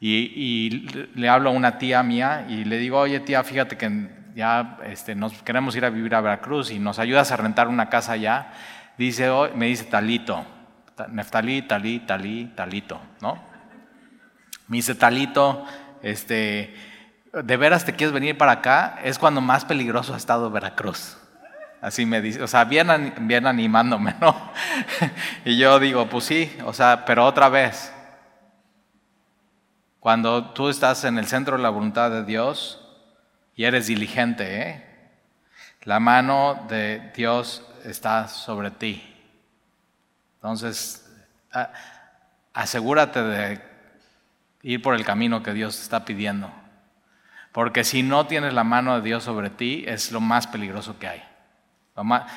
Y, 0.00 0.32
y 0.34 0.70
le 1.14 1.28
hablo 1.28 1.50
a 1.50 1.52
una 1.52 1.76
tía 1.76 2.02
mía 2.02 2.46
y 2.48 2.64
le 2.64 2.78
digo, 2.78 2.98
oye 2.98 3.20
tía, 3.20 3.44
fíjate 3.44 3.76
que 3.76 4.08
ya 4.38 4.78
este, 4.84 5.16
nos 5.16 5.32
queremos 5.42 5.74
ir 5.74 5.84
a 5.84 5.90
vivir 5.90 6.14
a 6.14 6.20
Veracruz 6.20 6.70
y 6.70 6.78
nos 6.78 7.00
ayudas 7.00 7.32
a 7.32 7.36
rentar 7.36 7.66
una 7.66 7.88
casa 7.88 8.12
allá, 8.12 8.52
dice, 8.96 9.28
me 9.56 9.66
dice 9.66 9.82
Talito, 9.82 10.46
Neftalí, 11.08 11.62
Talí, 11.62 11.98
Talí, 11.98 12.52
Talito, 12.54 13.00
¿no? 13.20 13.36
Me 14.68 14.76
dice 14.76 14.94
Talito, 14.94 15.66
este, 16.02 16.72
¿de 17.32 17.56
veras 17.56 17.84
te 17.84 17.94
quieres 17.94 18.14
venir 18.14 18.38
para 18.38 18.52
acá? 18.52 19.00
Es 19.02 19.18
cuando 19.18 19.40
más 19.40 19.64
peligroso 19.64 20.14
ha 20.14 20.16
estado 20.16 20.52
Veracruz. 20.52 21.18
Así 21.80 22.06
me 22.06 22.20
dice, 22.20 22.40
o 22.40 22.46
sea, 22.46 22.62
bien, 22.62 23.14
bien 23.22 23.44
animándome, 23.44 24.14
¿no? 24.20 24.52
y 25.44 25.58
yo 25.58 25.80
digo, 25.80 26.08
pues 26.08 26.22
sí, 26.22 26.56
o 26.64 26.72
sea, 26.72 27.04
pero 27.04 27.26
otra 27.26 27.48
vez, 27.48 27.92
cuando 29.98 30.50
tú 30.50 30.68
estás 30.68 31.02
en 31.02 31.18
el 31.18 31.26
centro 31.26 31.56
de 31.56 31.62
la 31.64 31.70
voluntad 31.70 32.12
de 32.12 32.24
Dios, 32.24 32.84
y 33.58 33.64
eres 33.64 33.88
diligente, 33.88 34.62
¿eh? 34.62 34.84
la 35.82 35.98
mano 35.98 36.64
de 36.68 37.10
Dios 37.16 37.66
está 37.84 38.28
sobre 38.28 38.70
ti. 38.70 39.02
Entonces, 40.36 41.12
asegúrate 42.54 43.20
de 43.20 43.60
ir 44.62 44.80
por 44.80 44.94
el 44.94 45.04
camino 45.04 45.42
que 45.42 45.52
Dios 45.54 45.82
está 45.82 46.04
pidiendo. 46.04 46.52
Porque 47.50 47.82
si 47.82 48.04
no 48.04 48.28
tienes 48.28 48.54
la 48.54 48.62
mano 48.62 48.94
de 48.94 49.00
Dios 49.00 49.24
sobre 49.24 49.50
ti, 49.50 49.82
es 49.88 50.12
lo 50.12 50.20
más 50.20 50.46
peligroso 50.46 50.96
que 51.00 51.08
hay. 51.08 51.24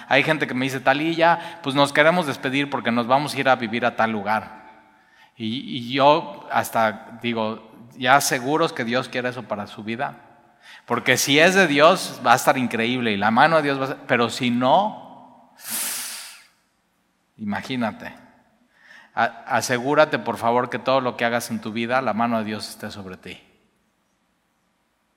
Hay 0.07 0.23
gente 0.23 0.47
que 0.47 0.55
me 0.55 0.65
dice, 0.65 0.79
Talía, 0.79 1.59
pues 1.61 1.75
nos 1.75 1.93
queremos 1.93 2.25
despedir 2.25 2.67
porque 2.67 2.91
nos 2.91 3.05
vamos 3.05 3.35
a 3.35 3.39
ir 3.39 3.47
a 3.47 3.55
vivir 3.57 3.85
a 3.85 3.95
tal 3.95 4.11
lugar. 4.11 4.63
Y, 5.37 5.77
y 5.77 5.93
yo 5.93 6.47
hasta 6.51 7.19
digo, 7.21 7.71
ya 7.95 8.19
seguros 8.21 8.73
que 8.73 8.83
Dios 8.83 9.07
quiere 9.07 9.29
eso 9.29 9.43
para 9.43 9.67
su 9.67 9.83
vida. 9.83 10.30
Porque 10.85 11.17
si 11.17 11.39
es 11.39 11.55
de 11.55 11.67
Dios, 11.67 12.21
va 12.25 12.33
a 12.33 12.35
estar 12.35 12.57
increíble 12.57 13.11
y 13.11 13.17
la 13.17 13.31
mano 13.31 13.57
de 13.57 13.63
Dios 13.63 13.79
va 13.79 13.83
a 13.83 13.89
estar, 13.89 14.07
pero 14.07 14.29
si 14.29 14.49
no, 14.49 15.53
imagínate. 17.37 18.13
Asegúrate, 19.13 20.19
por 20.19 20.37
favor, 20.37 20.69
que 20.69 20.79
todo 20.79 21.01
lo 21.01 21.17
que 21.17 21.25
hagas 21.25 21.51
en 21.51 21.59
tu 21.59 21.71
vida, 21.71 22.01
la 22.01 22.13
mano 22.13 22.39
de 22.39 22.45
Dios 22.45 22.69
esté 22.69 22.91
sobre 22.91 23.17
ti. 23.17 23.41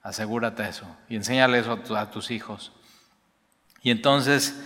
Asegúrate 0.02 0.68
eso 0.68 0.86
y 1.08 1.16
enséñale 1.16 1.58
eso 1.58 1.80
a, 1.96 2.10
tus 2.10 2.30
hijos. 2.30 2.72
Y 3.82 3.90
entonces, 3.90 4.62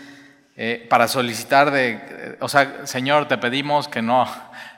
eh, 0.56 0.86
para 0.90 1.06
solicitar 1.06 1.70
de, 1.70 1.90
eh, 1.92 2.38
o 2.40 2.48
sea, 2.48 2.86
Señor, 2.86 3.28
te 3.28 3.38
pedimos 3.38 3.86
que 3.86 4.02
no 4.02 4.26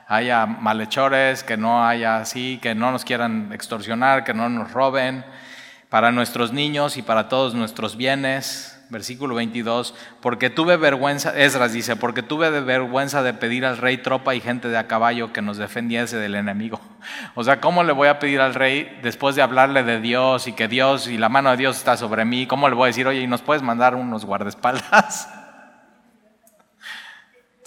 haya 0.07 0.45
malhechores, 0.45 1.43
que 1.43 1.57
no 1.57 1.87
haya 1.87 2.17
así, 2.17 2.59
que 2.61 2.75
no 2.75 2.91
nos 2.91 3.05
quieran 3.05 3.51
extorsionar, 3.53 4.23
que 4.23 4.33
no 4.33 4.49
nos 4.49 4.71
roben 4.71 5.25
para 5.91 6.11
nuestros 6.13 6.53
niños 6.53 6.95
y 6.95 7.01
para 7.01 7.27
todos 7.27 7.53
nuestros 7.53 7.97
bienes. 7.97 8.77
Versículo 8.89 9.35
22, 9.35 9.93
porque 10.21 10.49
tuve 10.49 10.75
vergüenza, 10.75 11.37
Esdras 11.37 11.73
dice, 11.73 11.95
porque 11.95 12.23
tuve 12.23 12.49
vergüenza 12.61 13.23
de 13.23 13.33
pedir 13.33 13.65
al 13.65 13.77
rey 13.77 13.97
tropa 13.97 14.35
y 14.35 14.41
gente 14.41 14.67
de 14.67 14.77
a 14.77 14.87
caballo 14.87 15.31
que 15.31 15.41
nos 15.41 15.57
defendiese 15.57 16.17
del 16.17 16.35
enemigo. 16.35 16.79
O 17.35 17.43
sea, 17.43 17.61
¿cómo 17.61 17.83
le 17.83 17.93
voy 17.93 18.07
a 18.07 18.19
pedir 18.19 18.41
al 18.41 18.53
rey 18.53 18.99
después 19.01 19.35
de 19.35 19.41
hablarle 19.41 19.83
de 19.83 19.99
Dios 19.99 20.47
y 20.47 20.53
que 20.53 20.67
Dios 20.67 21.07
y 21.07 21.17
la 21.17 21.29
mano 21.29 21.51
de 21.51 21.57
Dios 21.57 21.77
está 21.77 21.97
sobre 21.97 22.25
mí? 22.25 22.47
¿Cómo 22.47 22.69
le 22.69 22.75
voy 22.75 22.85
a 22.85 22.87
decir, 22.87 23.07
oye, 23.07 23.21
¿y 23.21 23.27
nos 23.27 23.41
puedes 23.41 23.63
mandar 23.63 23.95
unos 23.95 24.25
guardaespaldas? 24.25 25.29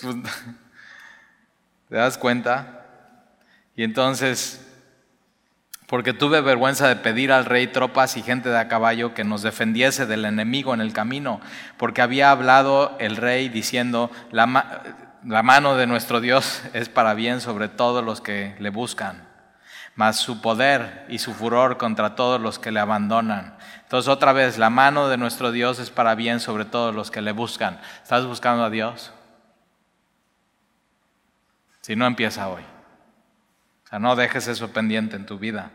¿Te 1.88 1.96
das 1.96 2.18
cuenta? 2.18 2.84
Y 3.76 3.82
entonces 3.82 4.63
porque 5.94 6.12
tuve 6.12 6.40
vergüenza 6.40 6.88
de 6.88 6.96
pedir 6.96 7.30
al 7.30 7.44
rey 7.44 7.68
tropas 7.68 8.16
y 8.16 8.22
gente 8.24 8.48
de 8.48 8.58
a 8.58 8.66
caballo 8.66 9.14
que 9.14 9.22
nos 9.22 9.42
defendiese 9.42 10.06
del 10.06 10.24
enemigo 10.24 10.74
en 10.74 10.80
el 10.80 10.92
camino, 10.92 11.40
porque 11.76 12.02
había 12.02 12.32
hablado 12.32 12.96
el 12.98 13.14
rey 13.14 13.48
diciendo, 13.48 14.10
la, 14.32 14.46
mano 15.22 15.76
de 15.76 15.86
nuestro 15.86 16.20
Dios 16.20 16.64
es 16.72 16.88
para 16.88 17.14
bien 17.14 17.40
sobre 17.40 17.68
todos 17.68 18.04
los 18.04 18.20
que 18.20 18.56
le 18.58 18.70
buscan, 18.70 19.28
mas 19.94 20.16
su 20.16 20.40
poder 20.40 21.06
y 21.08 21.20
su 21.20 21.32
furor 21.32 21.76
contra 21.76 22.16
todos 22.16 22.40
los 22.40 22.58
que 22.58 22.72
le 22.72 22.80
abandonan. 22.80 23.56
Entonces 23.82 24.08
otra 24.08 24.32
vez, 24.32 24.58
la 24.58 24.70
mano 24.70 25.08
de 25.08 25.16
nuestro 25.16 25.52
Dios 25.52 25.78
es 25.78 25.90
para 25.90 26.16
bien 26.16 26.40
sobre 26.40 26.64
todos 26.64 26.92
los 26.92 27.12
que 27.12 27.22
le 27.22 27.30
buscan. 27.30 27.78
¿Estás 28.02 28.26
buscando 28.26 28.64
a 28.64 28.70
Dios? 28.70 29.12
Si 31.82 31.94
no, 31.94 32.04
empieza 32.04 32.48
hoy. 32.48 32.64
O 33.84 33.88
sea, 33.88 34.00
no 34.00 34.16
dejes 34.16 34.48
eso 34.48 34.72
pendiente 34.72 35.14
en 35.14 35.24
tu 35.24 35.38
vida. 35.38 35.70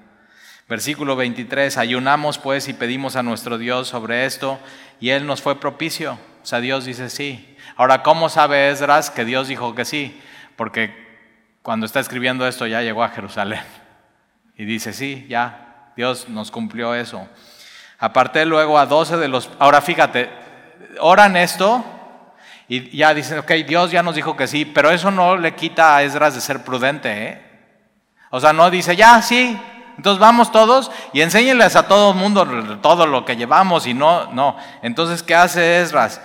Versículo 0.69 1.15
23, 1.15 1.79
ayunamos 1.79 2.37
pues 2.37 2.67
y 2.67 2.73
pedimos 2.73 3.15
a 3.15 3.23
nuestro 3.23 3.57
Dios 3.57 3.87
sobre 3.87 4.27
esto 4.27 4.59
y 4.99 5.09
Él 5.09 5.25
nos 5.25 5.41
fue 5.41 5.59
propicio. 5.59 6.19
O 6.43 6.45
sea, 6.45 6.59
Dios 6.59 6.85
dice 6.85 7.09
sí. 7.09 7.57
Ahora, 7.75 8.03
¿cómo 8.03 8.29
sabe 8.29 8.69
Esdras 8.69 9.09
que 9.09 9.25
Dios 9.25 9.47
dijo 9.47 9.73
que 9.73 9.83
sí? 9.83 10.21
Porque 10.55 10.93
cuando 11.63 11.87
está 11.87 11.99
escribiendo 11.99 12.47
esto 12.47 12.67
ya 12.67 12.83
llegó 12.83 13.03
a 13.03 13.09
Jerusalén. 13.09 13.61
Y 14.55 14.65
dice, 14.65 14.93
sí, 14.93 15.25
ya, 15.27 15.91
Dios 15.95 16.29
nos 16.29 16.51
cumplió 16.51 16.93
eso. 16.93 17.27
Aparté 17.97 18.45
luego 18.45 18.77
a 18.77 18.85
12 18.85 19.17
de 19.17 19.27
los... 19.27 19.49
Ahora 19.57 19.81
fíjate, 19.81 20.29
oran 20.99 21.35
esto 21.35 21.83
y 22.67 22.95
ya 22.95 23.15
dicen, 23.15 23.39
ok, 23.39 23.51
Dios 23.67 23.89
ya 23.89 24.03
nos 24.03 24.13
dijo 24.13 24.37
que 24.37 24.45
sí, 24.45 24.65
pero 24.65 24.91
eso 24.91 25.09
no 25.09 25.35
le 25.35 25.55
quita 25.55 25.95
a 25.95 26.03
Esdras 26.03 26.35
de 26.35 26.41
ser 26.41 26.63
prudente. 26.63 27.11
¿eh? 27.11 27.41
O 28.29 28.39
sea, 28.39 28.53
no 28.53 28.69
dice, 28.69 28.95
ya, 28.95 29.19
sí, 29.23 29.59
entonces 29.99 30.21
vamos 30.21 30.49
todos 30.49 30.89
y 31.11 31.19
enséñenles 31.19 31.75
a 31.75 31.83
todo 31.89 32.11
el 32.11 32.15
mundo 32.15 32.47
todo 32.81 33.05
lo 33.05 33.25
que 33.25 33.35
llevamos 33.35 33.85
y 33.85 33.93
no, 33.93 34.31
no. 34.31 34.55
Entonces, 34.81 35.23
¿qué 35.23 35.35
hace 35.35 35.81
Esdras? 35.81 36.21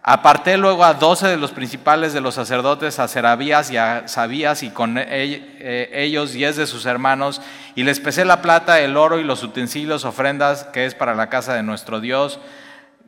Aparté 0.00 0.56
luego 0.56 0.84
a 0.84 0.94
doce 0.94 1.26
de 1.26 1.36
los 1.36 1.50
principales 1.50 2.12
de 2.12 2.20
los 2.20 2.36
sacerdotes, 2.36 3.00
a 3.00 3.08
Serabías 3.08 3.72
y 3.72 3.78
a 3.78 4.06
Sabías, 4.06 4.62
y 4.62 4.70
con 4.70 4.94
eh, 4.96 5.90
ellos 5.92 6.34
diez 6.34 6.54
de 6.54 6.68
sus 6.68 6.86
hermanos, 6.86 7.42
y 7.74 7.82
les 7.82 7.98
pesé 7.98 8.24
la 8.24 8.42
plata, 8.42 8.78
el 8.78 8.96
oro 8.96 9.18
y 9.18 9.24
los 9.24 9.42
utensilios, 9.42 10.04
ofrendas 10.04 10.62
que 10.72 10.86
es 10.86 10.94
para 10.94 11.16
la 11.16 11.28
casa 11.28 11.54
de 11.54 11.64
nuestro 11.64 11.98
Dios, 11.98 12.38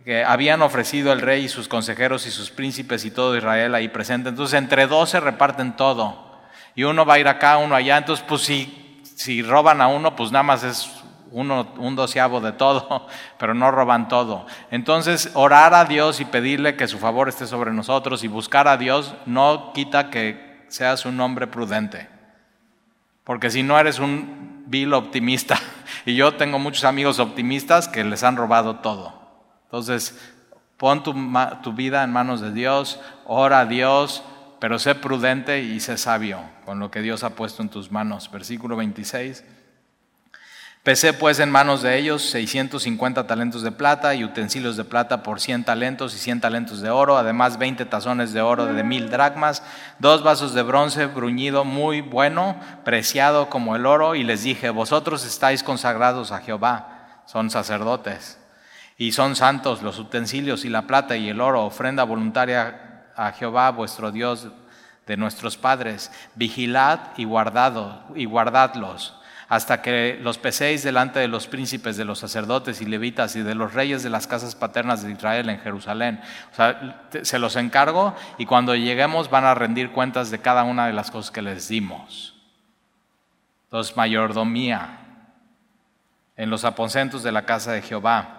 que 0.05 0.25
habían 0.25 0.63
ofrecido 0.63 1.13
el 1.13 1.21
rey 1.21 1.45
y 1.45 1.49
sus 1.49 1.69
consejeros 1.69 2.27
y 2.27 2.33
sus 2.33 2.51
príncipes 2.51 3.05
y 3.05 3.13
todo 3.13 3.37
Israel 3.37 3.77
ahí 3.77 3.87
presente. 3.87 4.31
Entonces, 4.31 4.59
entre 4.59 4.89
doce 4.89 5.21
reparten 5.21 5.77
todo, 5.77 6.41
y 6.75 6.83
uno 6.83 7.07
va 7.07 7.15
a 7.15 7.19
ir 7.21 7.29
acá, 7.29 7.59
uno 7.59 7.77
allá. 7.77 7.99
Entonces, 7.99 8.25
pues 8.29 8.43
si 8.43 8.78
si 9.19 9.43
roban 9.43 9.81
a 9.81 9.89
uno, 9.89 10.15
pues 10.15 10.31
nada 10.31 10.45
más 10.45 10.63
es 10.63 10.89
uno, 11.33 11.67
un 11.79 11.97
doceavo 11.97 12.41
de 12.41 12.53
todo, 12.53 13.09
pero 13.39 13.53
no 13.53 13.73
roban 13.73 14.07
todo. 14.07 14.47
Entonces, 14.71 15.33
orar 15.35 15.75
a 15.75 15.85
Dios 15.85 16.21
y 16.21 16.25
pedirle 16.25 16.77
que 16.77 16.87
su 16.87 17.01
favor 17.01 17.29
esté 17.29 17.49
sobre 17.49 17.73
nosotros 17.73 18.23
y 18.23 18.29
buscar 18.29 18.69
a 18.69 18.77
Dios 18.77 19.17
no 19.27 19.73
quita 19.73 20.11
que 20.11 20.65
seas 20.69 21.05
un 21.05 21.21
hombre 21.21 21.49
prudente. 21.49 22.09
Porque 23.25 23.51
si 23.51 23.65
no 23.65 23.77
eres 23.77 23.99
un 23.99 24.63
vil 24.67 24.95
optimista, 24.95 25.59
y 26.07 26.15
yo 26.15 26.37
tengo 26.37 26.61
muchos 26.61 26.85
amigos 26.85 27.19
optimistas 27.19 27.89
que 27.89 28.05
les 28.05 28.23
han 28.23 28.37
robado 28.37 28.77
todo. 28.77 29.15
Entonces, 29.65 30.17
pon 30.77 31.03
tu, 31.03 31.13
tu 31.65 31.73
vida 31.73 32.05
en 32.05 32.13
manos 32.13 32.41
de 32.41 32.53
Dios, 32.53 33.01
ora 33.27 33.61
a 33.61 33.67
Dios, 33.67 34.23
pero 34.61 34.79
sé 34.79 34.95
prudente 34.95 35.63
y 35.63 35.81
sé 35.81 35.99
sabio 35.99 36.41
con 36.65 36.79
lo 36.79 36.91
que 36.91 37.03
Dios 37.03 37.23
ha 37.23 37.31
puesto 37.31 37.63
en 37.63 37.69
tus 37.69 37.91
manos. 37.91 38.31
Versículo 38.31 38.77
26. 38.77 39.45
Pesé 40.83 41.13
pues 41.13 41.39
en 41.39 41.51
manos 41.51 41.83
de 41.83 41.99
ellos 41.99 42.23
650 42.31 43.27
talentos 43.27 43.63
de 43.63 43.73
plata 43.73 44.15
y 44.15 44.25
utensilios 44.25 44.77
de 44.77 44.85
plata 44.85 45.23
por 45.23 45.39
100 45.39 45.65
talentos 45.65 46.15
y 46.15 46.19
100 46.19 46.41
talentos 46.41 46.81
de 46.81 46.89
oro, 46.89 47.19
además 47.19 47.59
20 47.59 47.85
tazones 47.85 48.33
de 48.33 48.41
oro 48.41 48.65
de 48.65 48.83
mil 48.85 49.11
dracmas, 49.11 49.63
dos 49.99 50.23
vasos 50.23 50.55
de 50.55 50.63
bronce 50.63 51.05
bruñido 51.05 51.65
muy 51.65 52.01
bueno, 52.01 52.57
preciado 52.85 53.51
como 53.51 53.77
el 53.77 53.85
oro, 53.85 54.15
y 54.15 54.23
les 54.23 54.45
dije, 54.45 54.71
vosotros 54.71 55.27
estáis 55.27 55.63
consagrados 55.63 56.33
a 56.33 56.41
Jehová, 56.41 57.23
son 57.27 57.51
sacerdotes, 57.51 58.39
y 58.97 59.13
son 59.13 59.37
santos 59.37 59.83
los 59.83 59.99
utensilios 59.99 60.65
y 60.65 60.71
la 60.71 60.87
plata 60.87 61.19
y 61.19 61.29
el 61.29 61.43
oro, 61.43 61.67
ofrenda 61.67 62.05
voluntaria 62.05 62.88
a 63.19 63.33
Jehová 63.33 63.71
vuestro 63.71 64.11
Dios 64.11 64.49
de 65.07 65.17
nuestros 65.17 65.59
padres, 65.59 66.11
vigilad 66.35 67.01
y 67.17 67.25
guardado 67.25 68.03
y 68.15 68.25
guardadlos 68.25 69.15
hasta 69.49 69.81
que 69.81 70.19
los 70.21 70.37
peséis 70.37 70.83
delante 70.83 71.21
de 71.21 71.29
los 71.29 71.47
príncipes, 71.47 71.97
de 71.97 72.05
los 72.05 72.19
sacerdotes 72.19 72.83
y 72.83 72.85
levitas 72.85 73.35
y 73.35 73.43
de 73.43 73.55
los 73.55 73.73
reyes 73.73 74.03
de 74.03 74.11
las 74.11 74.27
casas 74.27 74.55
paternas 74.55 75.03
de 75.03 75.11
Israel 75.11 75.49
en 75.49 75.59
Jerusalén. 75.59 76.21
O 76.53 76.55
sea, 76.55 77.09
se 77.23 77.39
los 77.39 77.57
encargo 77.57 78.15
y 78.37 78.45
cuando 78.45 78.77
lleguemos 78.77 79.31
van 79.31 79.47
a 79.47 79.55
rendir 79.55 79.91
cuentas 79.91 80.31
de 80.31 80.39
cada 80.39 80.65
una 80.65 80.87
de 80.87 80.93
las 80.93 81.11
cosas 81.11 81.31
que 81.31 81.41
les 81.41 81.69
dimos. 81.69 82.35
Entonces, 83.65 83.97
mayordomía 83.97 84.99
en 86.37 86.51
los 86.51 86.65
aposentos 86.65 87.23
de 87.23 87.33
la 87.33 87.47
casa 87.47 87.73
de 87.73 87.83
Jehová 87.83 88.38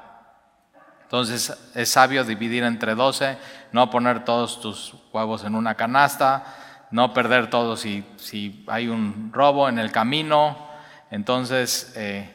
entonces 1.09 1.71
es 1.73 1.89
sabio 1.89 2.23
dividir 2.23 2.61
entre 2.61 2.93
doce, 2.93 3.39
no 3.71 3.89
poner 3.89 4.23
todos 4.23 4.61
tus 4.61 4.93
huevos 5.11 5.43
en 5.43 5.55
una 5.55 5.73
canasta, 5.73 6.85
no 6.91 7.15
perder 7.15 7.49
todos 7.49 7.79
si, 7.79 8.05
si 8.17 8.63
hay 8.67 8.89
un 8.89 9.31
robo 9.33 9.67
en 9.67 9.79
el 9.79 9.91
camino. 9.91 10.69
Entonces, 11.09 11.93
eh, 11.95 12.31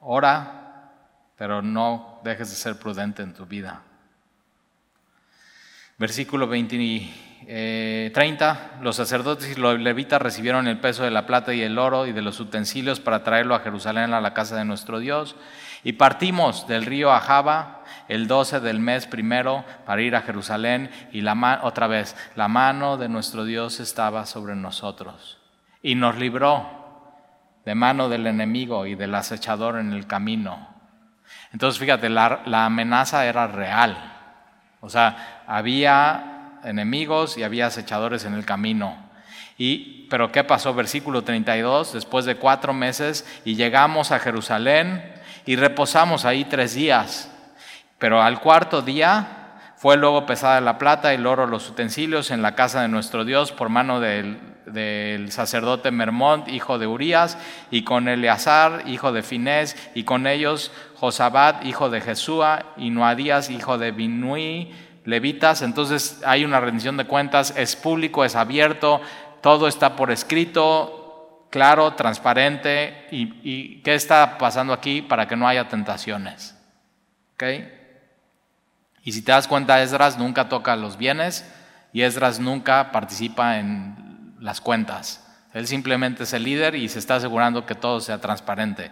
ora, 0.00 0.90
pero 1.36 1.62
no 1.62 2.18
dejes 2.24 2.50
de 2.50 2.56
ser 2.56 2.76
prudente 2.76 3.22
en 3.22 3.32
tu 3.32 3.46
vida. 3.46 3.82
Versículo 5.96 6.48
20 6.48 7.08
30, 7.46 7.48
eh, 7.48 8.78
los 8.82 8.96
sacerdotes 8.96 9.56
y 9.56 9.60
los 9.60 9.78
levitas 9.78 10.20
recibieron 10.20 10.66
el 10.66 10.80
peso 10.80 11.04
de 11.04 11.12
la 11.12 11.26
plata 11.26 11.54
y 11.54 11.62
el 11.62 11.78
oro 11.78 12.06
y 12.06 12.12
de 12.12 12.22
los 12.22 12.40
utensilios 12.40 12.98
para 12.98 13.22
traerlo 13.22 13.54
a 13.54 13.60
Jerusalén 13.60 14.14
a 14.14 14.20
la 14.20 14.34
casa 14.34 14.56
de 14.56 14.64
nuestro 14.64 14.98
Dios. 14.98 15.36
Y 15.84 15.92
partimos 15.92 16.66
del 16.66 16.84
río 16.84 17.12
Ajaba 17.12 17.84
el 18.08 18.26
12 18.26 18.58
del 18.58 18.80
mes 18.80 19.06
primero 19.06 19.64
para 19.84 20.02
ir 20.02 20.16
a 20.16 20.22
Jerusalén 20.22 20.90
y 21.12 21.20
la 21.20 21.60
otra 21.62 21.86
vez, 21.86 22.16
la 22.34 22.48
mano 22.48 22.96
de 22.96 23.08
nuestro 23.08 23.44
Dios 23.44 23.78
estaba 23.78 24.26
sobre 24.26 24.56
nosotros 24.56 25.38
y 25.82 25.94
nos 25.94 26.18
libró 26.18 26.66
de 27.64 27.76
mano 27.76 28.08
del 28.08 28.26
enemigo 28.26 28.86
y 28.86 28.96
del 28.96 29.14
acechador 29.14 29.78
en 29.78 29.92
el 29.92 30.08
camino. 30.08 30.68
Entonces, 31.52 31.78
fíjate, 31.78 32.08
la, 32.08 32.42
la 32.46 32.64
amenaza 32.64 33.24
era 33.24 33.46
real. 33.46 33.96
O 34.80 34.88
sea, 34.88 35.44
había 35.46 36.35
enemigos 36.66 37.38
y 37.38 37.42
había 37.42 37.66
acechadores 37.66 38.24
en 38.24 38.34
el 38.34 38.44
camino. 38.44 38.96
Y, 39.58 40.06
pero 40.10 40.30
¿qué 40.32 40.44
pasó? 40.44 40.74
Versículo 40.74 41.22
32, 41.22 41.94
después 41.94 42.24
de 42.26 42.36
cuatro 42.36 42.74
meses 42.74 43.24
y 43.44 43.54
llegamos 43.54 44.12
a 44.12 44.18
Jerusalén 44.18 45.14
y 45.46 45.56
reposamos 45.56 46.24
ahí 46.24 46.44
tres 46.44 46.74
días. 46.74 47.32
Pero 47.98 48.20
al 48.22 48.40
cuarto 48.40 48.82
día 48.82 49.36
fue 49.76 49.96
luego 49.96 50.26
pesada 50.26 50.60
la 50.60 50.78
plata, 50.78 51.12
el 51.14 51.26
oro, 51.26 51.46
los 51.46 51.68
utensilios 51.70 52.30
en 52.30 52.42
la 52.42 52.54
casa 52.54 52.82
de 52.82 52.88
nuestro 52.88 53.24
Dios 53.24 53.52
por 53.52 53.68
mano 53.68 54.00
del, 54.00 54.40
sacerdote 55.30 55.90
Mermont, 55.90 56.48
hijo 56.48 56.78
de 56.78 56.86
Urías, 56.86 57.38
y 57.70 57.82
con 57.82 58.08
Eleazar, 58.08 58.84
hijo 58.86 59.12
de 59.12 59.22
Finés, 59.22 59.76
y 59.94 60.04
con 60.04 60.26
ellos 60.26 60.72
Josabat, 60.96 61.64
hijo 61.64 61.88
de 61.88 62.00
Jesúa, 62.00 62.72
y 62.76 62.90
Noadías, 62.90 63.50
hijo 63.50 63.78
de 63.78 63.92
Binui, 63.92 64.72
levitas. 65.06 65.62
Entonces 65.62 66.20
hay 66.26 66.44
una 66.44 66.60
rendición 66.60 66.98
de 66.98 67.06
cuentas, 67.06 67.54
es 67.56 67.74
público, 67.76 68.24
es 68.24 68.36
abierto, 68.36 69.00
todo 69.40 69.68
está 69.68 69.96
por 69.96 70.10
escrito, 70.10 71.46
claro, 71.50 71.94
transparente 71.94 73.06
y, 73.10 73.80
qué 73.82 73.94
está 73.94 74.36
pasando 74.36 74.74
aquí 74.74 75.00
para 75.00 75.26
que 75.26 75.36
no 75.36 75.48
haya 75.48 75.68
tentaciones. 75.68 76.54
Y 79.02 79.12
si 79.12 79.22
te 79.22 79.32
das 79.32 79.48
cuenta, 79.48 79.82
Esdras 79.82 80.18
nunca 80.18 80.48
toca 80.48 80.74
los 80.76 80.98
bienes 80.98 81.50
y 81.92 82.02
Esdras 82.02 82.40
nunca 82.40 82.90
participa 82.92 83.58
en 83.58 84.34
las 84.40 84.60
cuentas. 84.60 85.22
Él 85.54 85.66
simplemente 85.66 86.24
es 86.24 86.32
el 86.32 86.42
líder 86.42 86.74
y 86.74 86.88
se 86.88 86.98
está 86.98 87.16
asegurando 87.16 87.64
que 87.64 87.74
todo 87.74 88.00
sea 88.00 88.20
transparente. 88.20 88.90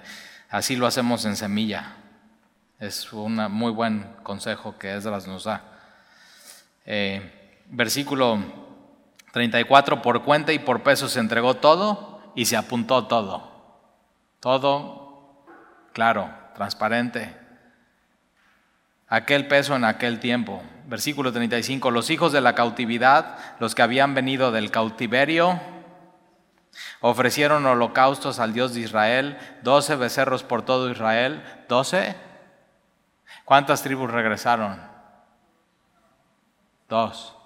Así 0.49 0.77
lo 0.77 0.87
hacemos 0.87 1.25
en 1.25 1.37
semilla. 1.37 1.97
Es 2.79 3.13
un 3.13 3.37
muy 3.51 3.73
buen 3.73 4.07
consejo 4.23 4.79
que 4.79 4.95
Esdras 4.95 5.27
nos 5.27 5.45
da. 5.45 5.74
Eh, 6.85 7.63
versículo 7.71 8.39
34, 9.33 10.03
por 10.03 10.23
cuenta 10.23 10.53
y 10.53 10.59
por 10.59 10.83
peso 10.83 11.09
se 11.09 11.21
entregó 11.21 11.55
todo 11.55 12.21
y 12.35 12.47
se 12.47 12.57
apuntó 12.57 13.07
todo. 13.07 13.51
Todo 14.41 15.45
claro, 15.93 16.31
transparente. 16.55 17.35
Aquel 19.09 19.49
peso 19.49 19.77
en 19.77 19.85
aquel 19.85 20.21
tiempo. 20.21 20.63
Versículo 20.87 21.33
35, 21.33 21.91
los 21.91 22.11
hijos 22.11 22.33
de 22.33 22.43
la 22.43 22.55
cautividad, 22.55 23.39
los 23.59 23.75
que 23.75 23.83
habían 23.83 24.15
venido 24.15 24.53
del 24.53 24.71
cautiverio, 24.71 25.59
ofrecieron 27.01 27.65
holocaustos 27.65 28.39
al 28.39 28.53
Dios 28.53 28.75
de 28.75 28.81
Israel, 28.81 29.39
doce 29.63 29.97
becerros 29.97 30.43
por 30.43 30.63
todo 30.63 30.91
Israel, 30.91 31.43
doce. 31.69 32.17
¿Cuántas 33.45 33.83
tribus 33.83 34.11
regresaron? 34.11 34.94
Dos. 36.89 37.37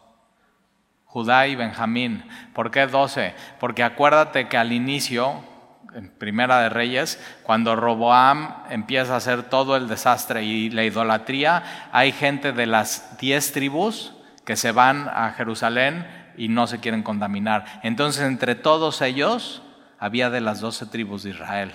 Judá 1.05 1.47
y 1.47 1.55
Benjamín. 1.55 2.25
¿Por 2.55 2.71
qué 2.71 2.87
doce? 2.87 3.35
Porque 3.59 3.83
acuérdate 3.83 4.49
que 4.49 4.59
al 4.59 4.73
inicio, 4.73 5.43
en 5.95 6.11
Primera 6.11 6.61
de 6.61 6.69
Reyes, 6.69 7.19
cuando 7.45 7.77
Roboam 7.77 8.65
empieza 8.69 9.15
a 9.15 9.19
hacer 9.19 9.45
todo 9.45 9.77
el 9.77 9.89
desastre 9.89 10.45
y 10.45 10.71
la 10.71 10.85
idolatría, 10.85 11.89
hay 11.93 12.13
gente 12.13 12.53
de 12.53 12.67
las 12.67 13.17
diez 13.19 13.53
tribus 13.53 14.13
que 14.45 14.57
se 14.57 14.73
van 14.73 15.09
a 15.09 15.33
Jerusalén 15.33 16.07
y 16.37 16.49
no 16.49 16.67
se 16.67 16.81
quieren 16.81 17.03
contaminar. 17.03 17.81
Entonces, 17.83 18.23
entre 18.25 18.55
todos 18.55 19.03
ellos 19.03 19.63
había 19.99 20.31
de 20.31 20.41
las 20.41 20.61
doce 20.61 20.87
tribus 20.87 21.23
de 21.23 21.31
Israel. 21.31 21.73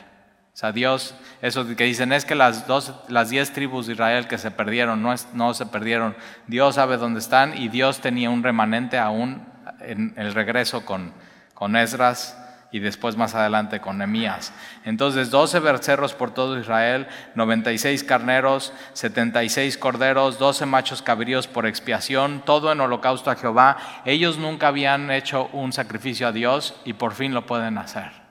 O 0.54 0.56
sea, 0.56 0.72
Dios, 0.72 1.16
eso 1.42 1.66
que 1.76 1.84
dicen 1.86 2.14
es 2.14 2.26
que 2.26 2.36
las, 2.36 2.68
dos, 2.68 2.94
las 3.08 3.32
diez 3.32 3.54
tribus 3.54 3.88
de 3.88 3.94
Israel 3.94 4.28
que 4.28 4.38
se 4.38 4.52
perdieron, 4.52 5.02
no, 5.02 5.16
no 5.34 5.54
se 5.56 5.66
perdieron. 5.66 6.16
Dios 6.46 6.76
sabe 6.76 6.98
dónde 6.98 7.22
están 7.22 7.58
y 7.58 7.70
Dios 7.70 8.02
tenía 8.02 8.30
un 8.30 8.44
remanente 8.44 9.00
aún 9.00 9.42
en 9.80 10.14
el 10.16 10.32
regreso 10.36 10.86
con, 10.86 11.12
con 11.56 11.76
Esdras 11.76 12.38
y 12.72 12.80
después 12.80 13.18
más 13.18 13.34
adelante 13.34 13.80
con 13.82 13.98
Nemías. 13.98 14.54
Entonces, 14.86 15.32
12 15.32 15.60
becerros 15.60 16.14
por 16.14 16.36
todo 16.36 16.60
Israel, 16.60 17.08
96 17.34 18.04
carneros, 18.04 18.74
76 18.94 19.78
corderos, 19.80 20.38
12 20.38 20.68
machos 20.68 21.02
cabríos 21.02 21.48
por 21.48 21.66
expiación, 21.66 22.44
todo 22.46 22.72
en 22.72 22.80
holocausto 22.80 23.32
a 23.32 23.36
Jehová. 23.36 23.78
Ellos 24.06 24.38
nunca 24.38 24.68
habían 24.68 25.10
hecho 25.10 25.50
un 25.52 25.74
sacrificio 25.74 26.28
a 26.28 26.32
Dios 26.32 26.76
y 26.86 26.94
por 26.94 27.14
fin 27.14 27.34
lo 27.34 27.48
pueden 27.48 27.80
hacer. 27.80 28.23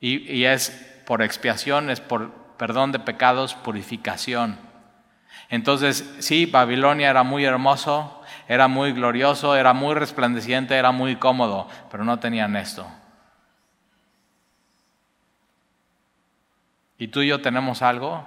Y, 0.00 0.44
es 0.44 0.70
por 1.06 1.22
expiación, 1.22 1.90
es 1.90 2.00
por 2.00 2.30
perdón 2.56 2.92
de 2.92 2.98
pecados, 2.98 3.54
purificación. 3.54 4.58
Entonces, 5.48 6.16
sí, 6.18 6.46
Babilonia 6.46 7.10
era 7.10 7.22
muy 7.22 7.44
hermoso, 7.44 8.22
era 8.46 8.68
muy 8.68 8.92
glorioso, 8.92 9.56
era 9.56 9.72
muy 9.72 9.94
resplandeciente, 9.94 10.76
era 10.76 10.92
muy 10.92 11.16
cómodo, 11.16 11.68
pero 11.90 12.04
no 12.04 12.18
tenían 12.18 12.56
esto. 12.56 12.86
Y 16.98 17.08
tú 17.08 17.22
y 17.22 17.28
yo 17.28 17.40
tenemos 17.40 17.82
algo 17.82 18.24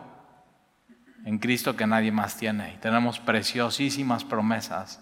en 1.26 1.38
Cristo 1.38 1.76
que 1.76 1.86
nadie 1.86 2.12
más 2.12 2.38
tiene. 2.38 2.74
Y 2.74 2.78
tenemos 2.78 3.20
preciosísimas 3.20 4.24
promesas. 4.24 5.02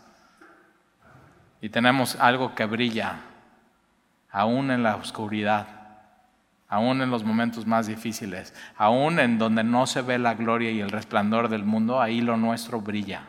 Y 1.61 1.69
tenemos 1.69 2.15
algo 2.15 2.55
que 2.55 2.65
brilla, 2.65 3.21
aún 4.31 4.71
en 4.71 4.83
la 4.83 4.95
oscuridad, 4.95 5.78
aún 6.69 7.01
en 7.01 7.11
los 7.11 7.25
momentos 7.25 7.67
más 7.67 7.87
difíciles, 7.87 8.53
aún 8.77 9.19
en 9.19 9.37
donde 9.37 9.63
no 9.63 9.87
se 9.87 10.01
ve 10.01 10.17
la 10.17 10.35
gloria 10.35 10.71
y 10.71 10.79
el 10.79 10.91
resplandor 10.91 11.49
del 11.49 11.65
mundo, 11.65 11.99
ahí 12.01 12.21
lo 12.21 12.37
nuestro 12.37 12.79
brilla 12.79 13.23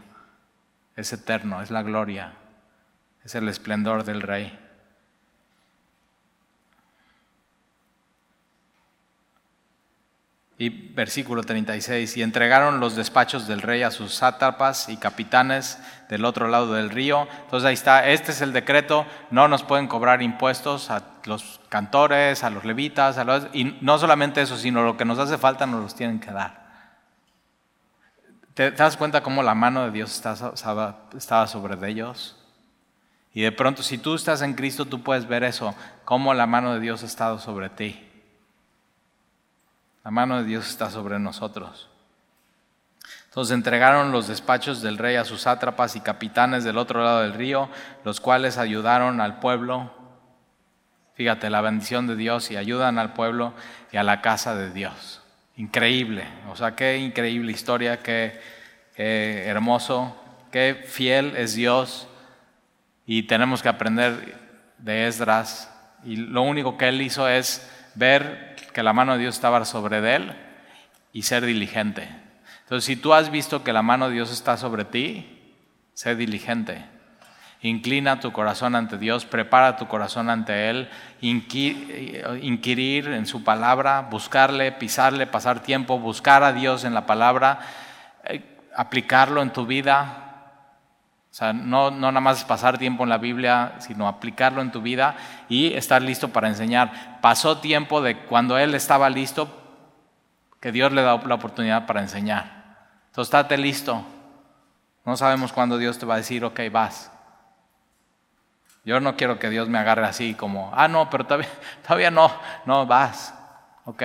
es 1.00 1.12
eterno, 1.12 1.62
es 1.62 1.70
la 1.70 1.82
gloria, 1.82 2.34
es 3.24 3.34
el 3.34 3.48
esplendor 3.48 4.04
del 4.04 4.22
Rey. 4.22 4.58
Y 10.60 10.68
versículo 10.68 11.42
36, 11.42 12.18
y 12.18 12.22
entregaron 12.22 12.80
los 12.80 12.94
despachos 12.94 13.48
del 13.48 13.62
rey 13.62 13.82
a 13.82 13.90
sus 13.90 14.12
sátrapas 14.12 14.90
y 14.90 14.98
capitanes 14.98 15.78
del 16.10 16.26
otro 16.26 16.48
lado 16.48 16.74
del 16.74 16.90
río. 16.90 17.26
Entonces 17.44 17.66
ahí 17.66 17.72
está, 17.72 18.06
este 18.06 18.32
es 18.32 18.42
el 18.42 18.52
decreto, 18.52 19.06
no 19.30 19.48
nos 19.48 19.62
pueden 19.62 19.88
cobrar 19.88 20.20
impuestos 20.20 20.90
a 20.90 21.02
los 21.24 21.62
cantores, 21.70 22.44
a 22.44 22.50
los 22.50 22.66
levitas, 22.66 23.16
a 23.16 23.24
los, 23.24 23.46
y 23.54 23.78
no 23.80 23.96
solamente 23.96 24.42
eso, 24.42 24.58
sino 24.58 24.82
lo 24.82 24.98
que 24.98 25.06
nos 25.06 25.18
hace 25.18 25.38
falta 25.38 25.64
nos 25.64 25.80
los 25.80 25.94
tienen 25.94 26.20
que 26.20 26.30
dar. 26.30 26.60
¿Te 28.52 28.70
das 28.72 28.98
cuenta 28.98 29.22
cómo 29.22 29.42
la 29.42 29.54
mano 29.54 29.86
de 29.86 29.92
Dios 29.92 30.14
estaba 30.14 31.46
sobre 31.46 31.88
ellos? 31.88 32.36
Y 33.32 33.40
de 33.40 33.52
pronto, 33.52 33.82
si 33.82 33.96
tú 33.96 34.14
estás 34.14 34.42
en 34.42 34.52
Cristo, 34.52 34.84
tú 34.84 35.02
puedes 35.02 35.26
ver 35.26 35.42
eso, 35.42 35.74
cómo 36.04 36.34
la 36.34 36.46
mano 36.46 36.74
de 36.74 36.80
Dios 36.80 37.02
ha 37.02 37.06
estado 37.06 37.38
sobre 37.38 37.70
ti. 37.70 38.09
La 40.04 40.10
mano 40.10 40.38
de 40.38 40.44
Dios 40.44 40.68
está 40.68 40.90
sobre 40.90 41.18
nosotros. 41.18 41.90
Entonces 43.26 43.54
entregaron 43.54 44.10
los 44.10 44.26
despachos 44.26 44.82
del 44.82 44.98
rey 44.98 45.14
a 45.14 45.24
sus 45.24 45.42
sátrapas 45.42 45.94
y 45.94 46.00
capitanes 46.00 46.64
del 46.64 46.78
otro 46.78 47.04
lado 47.04 47.20
del 47.20 47.34
río, 47.34 47.68
los 48.04 48.20
cuales 48.20 48.58
ayudaron 48.58 49.20
al 49.20 49.38
pueblo. 49.38 49.94
Fíjate, 51.14 51.48
la 51.48 51.60
bendición 51.60 52.08
de 52.08 52.16
Dios 52.16 52.50
y 52.50 52.56
ayudan 52.56 52.98
al 52.98 53.12
pueblo 53.12 53.54
y 53.92 53.98
a 53.98 54.02
la 54.02 54.20
casa 54.20 54.56
de 54.56 54.70
Dios. 54.70 55.22
Increíble, 55.56 56.24
o 56.50 56.56
sea, 56.56 56.74
qué 56.74 56.96
increíble 56.96 57.52
historia, 57.52 57.98
qué, 57.98 58.40
hermoso, 58.96 60.16
qué 60.50 60.82
fiel 60.86 61.36
es 61.36 61.54
Dios 61.54 62.08
y 63.06 63.24
tenemos 63.24 63.62
que 63.62 63.68
aprender 63.68 64.38
de 64.78 65.06
Esdras 65.06 65.72
y 66.02 66.16
lo 66.16 66.42
único 66.42 66.76
que 66.76 66.88
él 66.88 67.00
hizo 67.00 67.28
es 67.28 67.70
ver 67.94 68.49
que 68.72 68.82
la 68.82 68.92
mano 68.92 69.12
de 69.12 69.20
Dios 69.20 69.34
estaba 69.34 69.64
sobre 69.64 69.98
él 70.14 70.32
y 71.12 71.22
ser 71.22 71.44
diligente. 71.44 72.08
Entonces, 72.62 72.84
si 72.84 72.96
tú 72.96 73.12
has 73.14 73.30
visto 73.30 73.64
que 73.64 73.72
la 73.72 73.82
mano 73.82 74.08
de 74.08 74.14
Dios 74.14 74.30
está 74.30 74.56
sobre 74.56 74.84
ti, 74.84 75.54
sé 75.94 76.14
diligente. 76.14 76.84
Inclina 77.62 78.20
tu 78.20 78.32
corazón 78.32 78.74
ante 78.74 78.96
Dios, 78.96 79.26
prepara 79.26 79.76
tu 79.76 79.86
corazón 79.86 80.30
ante 80.30 80.70
Él, 80.70 80.88
inquirir 81.20 83.08
en 83.08 83.26
su 83.26 83.44
palabra, 83.44 84.08
buscarle, 84.10 84.72
pisarle, 84.72 85.26
pasar 85.26 85.60
tiempo, 85.60 85.98
buscar 85.98 86.42
a 86.42 86.54
Dios 86.54 86.84
en 86.84 86.94
la 86.94 87.04
palabra, 87.04 87.60
eh, 88.24 88.42
aplicarlo 88.74 89.42
en 89.42 89.52
tu 89.52 89.66
vida. 89.66 90.29
O 91.30 91.34
sea, 91.34 91.52
no, 91.52 91.92
no 91.92 92.10
nada 92.10 92.20
más 92.20 92.44
pasar 92.44 92.76
tiempo 92.76 93.04
en 93.04 93.08
la 93.08 93.18
Biblia, 93.18 93.74
sino 93.78 94.08
aplicarlo 94.08 94.62
en 94.62 94.72
tu 94.72 94.82
vida 94.82 95.16
y 95.48 95.72
estar 95.74 96.02
listo 96.02 96.30
para 96.30 96.48
enseñar. 96.48 97.20
Pasó 97.20 97.58
tiempo 97.58 98.02
de 98.02 98.16
cuando 98.18 98.58
Él 98.58 98.74
estaba 98.74 99.08
listo, 99.10 99.48
que 100.60 100.72
Dios 100.72 100.92
le 100.92 101.02
da 101.02 101.16
la 101.18 101.34
oportunidad 101.36 101.86
para 101.86 102.00
enseñar. 102.00 102.60
Entonces, 103.06 103.28
estate 103.28 103.56
listo. 103.58 104.04
No 105.04 105.16
sabemos 105.16 105.52
cuándo 105.52 105.78
Dios 105.78 105.98
te 105.98 106.06
va 106.06 106.14
a 106.14 106.18
decir, 106.18 106.44
ok, 106.44 106.60
vas. 106.70 107.12
Yo 108.84 108.98
no 108.98 109.16
quiero 109.16 109.38
que 109.38 109.50
Dios 109.50 109.68
me 109.68 109.78
agarre 109.78 110.06
así 110.06 110.34
como, 110.34 110.72
ah, 110.74 110.88
no, 110.88 111.10
pero 111.10 111.24
todavía, 111.24 111.48
todavía 111.86 112.10
no, 112.10 112.30
no, 112.66 112.86
vas. 112.86 113.34
Ok, 113.84 114.02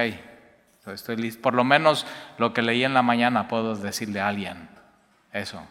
estoy 0.86 1.16
listo. 1.18 1.42
Por 1.42 1.56
lo 1.56 1.64
menos 1.64 2.06
lo 2.38 2.54
que 2.54 2.62
leí 2.62 2.84
en 2.84 2.94
la 2.94 3.02
mañana 3.02 3.48
puedo 3.48 3.76
decirle 3.76 4.22
a 4.22 4.28
alguien 4.28 4.70
eso. 5.34 5.62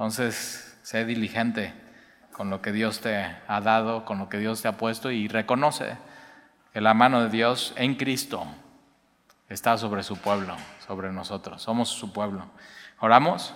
Entonces, 0.00 0.78
sé 0.82 1.04
diligente 1.04 1.74
con 2.32 2.48
lo 2.48 2.62
que 2.62 2.72
Dios 2.72 3.02
te 3.02 3.36
ha 3.46 3.60
dado, 3.60 4.06
con 4.06 4.18
lo 4.18 4.30
que 4.30 4.38
Dios 4.38 4.62
te 4.62 4.68
ha 4.68 4.78
puesto 4.78 5.10
y 5.10 5.28
reconoce 5.28 5.98
que 6.72 6.80
la 6.80 6.94
mano 6.94 7.20
de 7.20 7.28
Dios 7.28 7.74
en 7.76 7.96
Cristo 7.96 8.46
está 9.50 9.76
sobre 9.76 10.02
su 10.02 10.16
pueblo, 10.16 10.56
sobre 10.86 11.12
nosotros. 11.12 11.60
Somos 11.60 11.90
su 11.90 12.14
pueblo. 12.14 12.46
¿Oramos? 13.00 13.54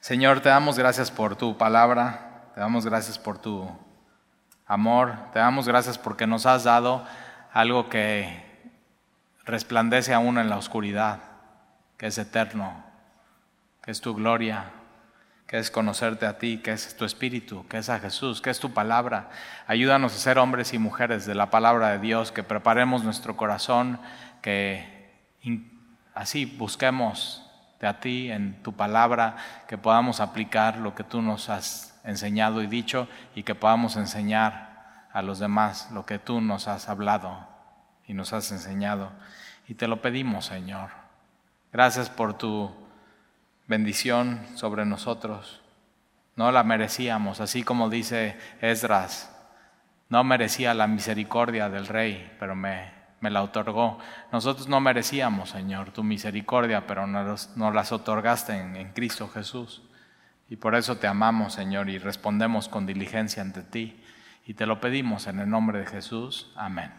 Señor, 0.00 0.40
te 0.40 0.50
damos 0.50 0.78
gracias 0.78 1.10
por 1.10 1.36
tu 1.36 1.56
palabra, 1.56 2.50
te 2.54 2.60
damos 2.60 2.84
gracias 2.84 3.18
por 3.18 3.38
tu 3.38 3.66
amor, 4.66 5.14
te 5.32 5.38
damos 5.38 5.66
gracias 5.66 5.96
porque 5.96 6.26
nos 6.26 6.44
has 6.44 6.64
dado 6.64 7.02
algo 7.50 7.88
que 7.88 8.44
resplandece 9.46 10.12
aún 10.12 10.36
en 10.36 10.50
la 10.50 10.58
oscuridad, 10.58 11.20
que 11.96 12.08
es 12.08 12.18
eterno, 12.18 12.85
es 13.86 14.00
tu 14.00 14.14
gloria, 14.14 14.72
que 15.46 15.58
es 15.58 15.70
conocerte 15.70 16.26
a 16.26 16.38
ti, 16.38 16.58
que 16.58 16.72
es 16.72 16.96
tu 16.96 17.04
espíritu, 17.04 17.66
que 17.68 17.78
es 17.78 17.88
a 17.88 18.00
Jesús, 18.00 18.40
que 18.42 18.50
es 18.50 18.58
tu 18.58 18.74
palabra. 18.74 19.30
Ayúdanos 19.68 20.14
a 20.14 20.18
ser 20.18 20.38
hombres 20.38 20.74
y 20.74 20.78
mujeres 20.78 21.24
de 21.24 21.36
la 21.36 21.50
palabra 21.50 21.90
de 21.90 22.00
Dios, 22.00 22.32
que 22.32 22.42
preparemos 22.42 23.04
nuestro 23.04 23.36
corazón, 23.36 24.00
que 24.42 25.12
así 26.14 26.46
busquemos 26.46 27.48
de 27.80 27.86
a 27.86 28.00
ti 28.00 28.30
en 28.30 28.60
tu 28.62 28.72
palabra, 28.72 29.36
que 29.68 29.78
podamos 29.78 30.20
aplicar 30.20 30.78
lo 30.78 30.94
que 30.94 31.04
tú 31.04 31.22
nos 31.22 31.48
has 31.48 32.00
enseñado 32.04 32.62
y 32.62 32.66
dicho 32.66 33.08
y 33.34 33.44
que 33.44 33.54
podamos 33.54 33.96
enseñar 33.96 35.06
a 35.12 35.22
los 35.22 35.38
demás 35.38 35.90
lo 35.92 36.06
que 36.06 36.18
tú 36.18 36.40
nos 36.40 36.66
has 36.68 36.88
hablado 36.88 37.46
y 38.06 38.14
nos 38.14 38.32
has 38.32 38.50
enseñado. 38.50 39.12
Y 39.68 39.74
te 39.74 39.86
lo 39.86 40.02
pedimos, 40.02 40.46
Señor. 40.46 40.90
Gracias 41.72 42.08
por 42.08 42.34
tu 42.34 42.85
bendición 43.66 44.40
sobre 44.54 44.84
nosotros. 44.84 45.62
No 46.36 46.52
la 46.52 46.64
merecíamos, 46.64 47.40
así 47.40 47.62
como 47.62 47.88
dice 47.88 48.38
Esdras, 48.60 49.32
no 50.08 50.22
merecía 50.22 50.74
la 50.74 50.86
misericordia 50.86 51.68
del 51.68 51.86
rey, 51.86 52.30
pero 52.38 52.54
me, 52.54 52.92
me 53.20 53.30
la 53.30 53.42
otorgó. 53.42 53.98
Nosotros 54.32 54.68
no 54.68 54.80
merecíamos, 54.80 55.50
Señor, 55.50 55.90
tu 55.90 56.04
misericordia, 56.04 56.86
pero 56.86 57.06
nos, 57.06 57.56
nos 57.56 57.74
las 57.74 57.90
otorgaste 57.92 58.56
en, 58.56 58.76
en 58.76 58.92
Cristo 58.92 59.28
Jesús. 59.28 59.82
Y 60.48 60.56
por 60.56 60.74
eso 60.74 60.96
te 60.98 61.08
amamos, 61.08 61.54
Señor, 61.54 61.88
y 61.88 61.98
respondemos 61.98 62.68
con 62.68 62.86
diligencia 62.86 63.42
ante 63.42 63.62
ti. 63.62 64.00
Y 64.46 64.54
te 64.54 64.66
lo 64.66 64.80
pedimos 64.80 65.26
en 65.26 65.40
el 65.40 65.50
nombre 65.50 65.80
de 65.80 65.86
Jesús. 65.86 66.52
Amén. 66.54 66.92